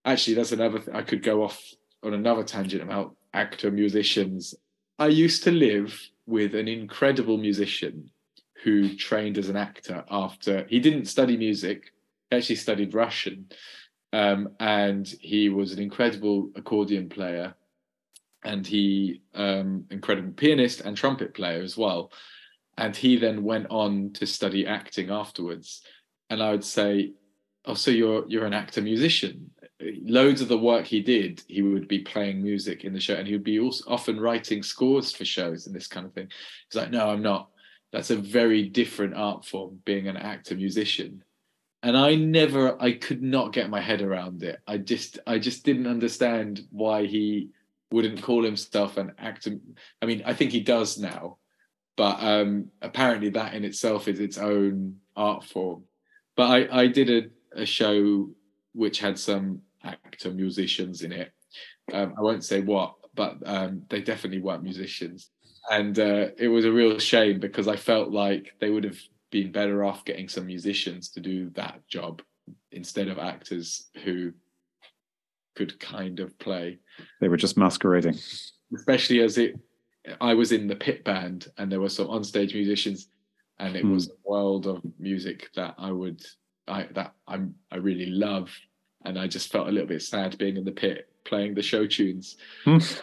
Actually, 0.07 0.35
that's 0.35 0.53
another. 0.53 0.79
Th- 0.79 0.97
I 0.97 1.03
could 1.03 1.23
go 1.23 1.45
off 1.45 1.63
on 2.03 2.15
another 2.15 2.43
tangent 2.43 2.83
about 2.83 3.15
actor 3.35 3.71
musicians. 3.71 4.55
I 4.99 5.09
used 5.09 5.45
to 5.45 5.51
live 5.51 5.99
with 6.27 6.55
an 6.55 6.69
incredible 6.69 7.39
musician 7.39 8.11
who 8.63 8.95
trained 8.97 9.39
as 9.39 9.49
an 9.49 9.57
actor 9.57 10.05
after 10.11 10.67
he 10.69 10.79
didn't 10.79 11.07
study 11.07 11.37
music. 11.37 11.93
He 12.31 12.37
actually 12.37 12.57
studied 12.57 12.95
Russian, 12.95 13.47
um, 14.13 14.51
and 14.61 15.07
he 15.21 15.49
was 15.49 15.73
an 15.73 15.81
incredible 15.81 16.51
accordion 16.55 17.09
player 17.09 17.55
and 18.45 18.67
he 18.67 19.23
um, 19.35 19.85
incredible 19.91 20.33
pianist 20.33 20.81
and 20.81 20.97
trumpet 20.97 21.35
player 21.35 21.63
as 21.63 21.77
well. 21.77 22.13
And 22.77 22.97
he 22.97 23.17
then 23.17 23.45
went 23.45 23.67
on 23.71 24.13
to 24.15 24.27
study 24.27 24.67
acting 24.67 25.11
afterwards. 25.11 25.83
And 26.31 26.43
I 26.43 26.51
would 26.51 26.65
say, 26.65 27.13
"Oh, 27.65 27.75
so 27.75 27.91
you're 27.91 28.25
you're 28.29 28.47
an 28.47 28.55
actor 28.55 28.81
musician?" 28.81 29.51
Loads 30.05 30.41
of 30.41 30.49
the 30.49 30.59
work 30.59 30.87
he 30.87 31.01
did, 31.01 31.43
he 31.49 31.63
would 31.63 31.89
be 31.89 32.01
playing 32.01 32.43
music 32.43 32.85
in 32.85 32.93
the 32.93 33.01
show, 33.01 33.15
and 33.15 33.27
he 33.27 33.35
would 33.35 33.45
be 33.45 33.59
also 33.59 33.85
often 33.89 34.21
writing 34.21 34.63
scores 34.63 35.13
for 35.13 35.25
shows 35.25 35.67
and 35.67 35.75
this 35.75 35.87
kind 35.87 36.07
of 36.07 36.13
thing. 36.13 36.29
He's 36.69 36.81
like, 36.81 36.91
"No, 36.91 37.11
I'm 37.11 37.23
not. 37.23 37.51
That's 37.93 38.11
a 38.11 38.17
very 38.17 38.69
different 38.69 39.15
art 39.15 39.45
form, 39.45 39.81
being 39.85 40.09
an 40.09 40.17
actor 40.17 40.55
musician." 40.55 41.25
and 41.85 41.97
i 41.97 42.15
never 42.15 42.81
i 42.81 42.93
could 42.93 43.25
not 43.25 43.53
get 43.53 43.69
my 43.69 43.81
head 43.81 44.03
around 44.03 44.45
it 44.45 44.61
i 44.69 44.79
just 44.79 45.19
i 45.27 45.37
just 45.37 45.65
didn't 45.65 45.89
understand 45.89 46.61
why 46.71 47.07
he 47.07 47.51
wouldn't 47.93 48.23
call 48.23 48.43
himself 48.43 48.97
an 48.97 49.13
actor. 49.19 49.59
I 50.01 50.07
mean, 50.07 50.23
I 50.25 50.35
think 50.35 50.51
he 50.51 50.61
does 50.61 50.99
now, 50.99 51.37
but 51.97 52.23
um, 52.23 52.71
apparently 52.81 53.29
that 53.31 53.55
in 53.55 53.65
itself 53.65 54.09
is 54.09 54.19
its 54.19 54.39
own 54.39 54.97
art 55.15 55.45
form. 55.45 55.85
But 56.37 56.51
I, 56.51 56.83
I 56.83 56.87
did 56.87 57.11
a, 57.11 57.61
a 57.63 57.67
show 57.67 58.31
which 58.73 58.99
had 58.99 59.19
some 59.19 59.61
actor 59.85 60.31
musicians 60.31 61.03
in 61.03 61.13
it. 61.13 61.33
Um, 61.93 62.15
I 62.19 62.23
won't 62.23 62.45
say 62.45 62.61
what, 62.61 62.95
but 63.15 63.37
um, 63.45 63.83
they 63.89 64.01
definitely 64.01 64.41
weren't 64.41 64.63
musicians. 64.63 65.31
And 65.71 65.99
uh, 65.99 66.29
it 66.39 66.49
was 66.49 66.65
a 66.65 66.73
real 66.73 66.99
shame 66.99 67.39
because 67.39 67.69
I 67.69 67.77
felt 67.77 68.11
like 68.11 68.53
they 68.61 68.71
would 68.71 68.85
have 68.85 68.99
been 69.31 69.53
better 69.53 69.85
off 69.85 70.05
getting 70.05 70.29
some 70.29 70.47
musicians 70.47 71.11
to 71.11 71.21
do 71.21 71.51
that 71.51 71.87
job 71.89 72.23
instead 72.71 73.09
of 73.09 73.19
actors 73.19 73.89
who 74.05 74.33
could 75.55 75.79
kind 75.79 76.21
of 76.21 76.39
play. 76.39 76.79
They 77.21 77.29
were 77.29 77.37
just 77.37 77.57
masquerading. 77.57 78.19
Especially 78.75 79.21
as 79.21 79.39
it, 79.39 79.59
I 80.21 80.35
was 80.35 80.53
in 80.53 80.67
the 80.67 80.77
pit 80.77 81.05
band 81.05 81.49
and 81.59 81.71
there 81.71 81.81
were 81.81 81.89
some 81.89 82.09
onstage 82.09 82.55
musicians, 82.55 83.09
and 83.59 83.77
it 83.77 83.85
mm. 83.85 83.93
was 83.93 84.09
a 84.09 84.29
world 84.29 84.67
of 84.67 84.83
music 84.99 85.51
that 85.55 85.75
I 85.79 85.93
would, 85.93 86.23
I 86.67 86.89
that 86.93 87.15
I'm 87.29 87.55
I 87.71 87.77
really 87.77 88.07
love, 88.07 88.51
and 89.05 89.19
I 89.19 89.27
just 89.27 89.51
felt 89.51 89.69
a 89.69 89.71
little 89.71 89.89
bit 89.89 90.03
sad 90.03 90.39
being 90.39 90.57
in 90.57 90.65
the 90.65 90.73
pit 90.73 91.09
playing 91.25 91.55
the 91.55 91.63
show 91.63 91.87
tunes. 91.87 92.37
Mm. 92.67 93.03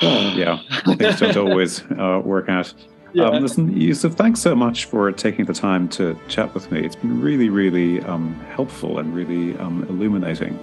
yeah, 0.36 0.60
things 0.96 1.20
don't 1.20 1.36
always 1.36 1.82
uh, 1.98 2.20
work 2.24 2.48
out. 2.48 2.72
Yeah. 3.14 3.24
Um, 3.24 3.42
listen, 3.42 3.76
Yusuf, 3.78 4.14
thanks 4.14 4.40
so 4.40 4.54
much 4.54 4.86
for 4.86 5.12
taking 5.12 5.44
the 5.44 5.52
time 5.52 5.88
to 5.90 6.18
chat 6.28 6.54
with 6.54 6.70
me. 6.72 6.84
It's 6.84 6.96
been 6.96 7.20
really, 7.20 7.50
really 7.50 8.00
um, 8.02 8.34
helpful 8.54 8.98
and 8.98 9.14
really 9.14 9.56
um, 9.58 9.84
illuminating. 9.88 10.58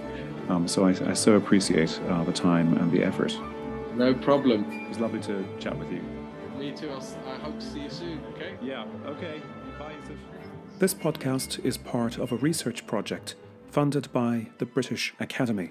Um, 0.48 0.66
so 0.66 0.84
I, 0.84 0.90
I, 1.08 1.14
so 1.14 1.34
appreciate 1.34 2.00
uh, 2.08 2.24
the 2.24 2.32
time 2.32 2.76
and 2.78 2.90
the 2.90 3.04
effort. 3.04 3.38
No 3.94 4.14
problem. 4.14 4.64
It 4.84 4.88
was 4.88 4.98
lovely 4.98 5.20
to 5.20 5.44
chat 5.60 5.78
with 5.78 5.92
you. 5.92 6.02
Me 6.58 6.72
too. 6.72 6.90
I'll, 6.90 7.06
I 7.28 7.38
hope 7.38 7.58
to 7.60 7.66
see 7.66 7.82
you 7.82 7.90
soon. 7.90 8.20
Okay. 8.34 8.54
Yeah. 8.60 8.84
Okay. 9.06 9.40
Bye. 9.78 9.92
Yusuf. 9.92 10.16
This 10.80 10.92
podcast 10.92 11.64
is 11.64 11.78
part 11.78 12.18
of 12.18 12.32
a 12.32 12.36
research 12.36 12.86
project 12.86 13.36
funded 13.70 14.12
by 14.12 14.48
the 14.58 14.66
British 14.66 15.14
Academy, 15.20 15.70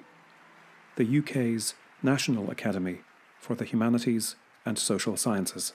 the 0.96 1.20
UK's 1.20 1.74
National 2.02 2.50
Academy 2.50 3.00
for 3.40 3.56
the 3.56 3.66
Humanities 3.66 4.38
and 4.66 4.80
Social 4.80 5.18
Sciences. 5.18 5.74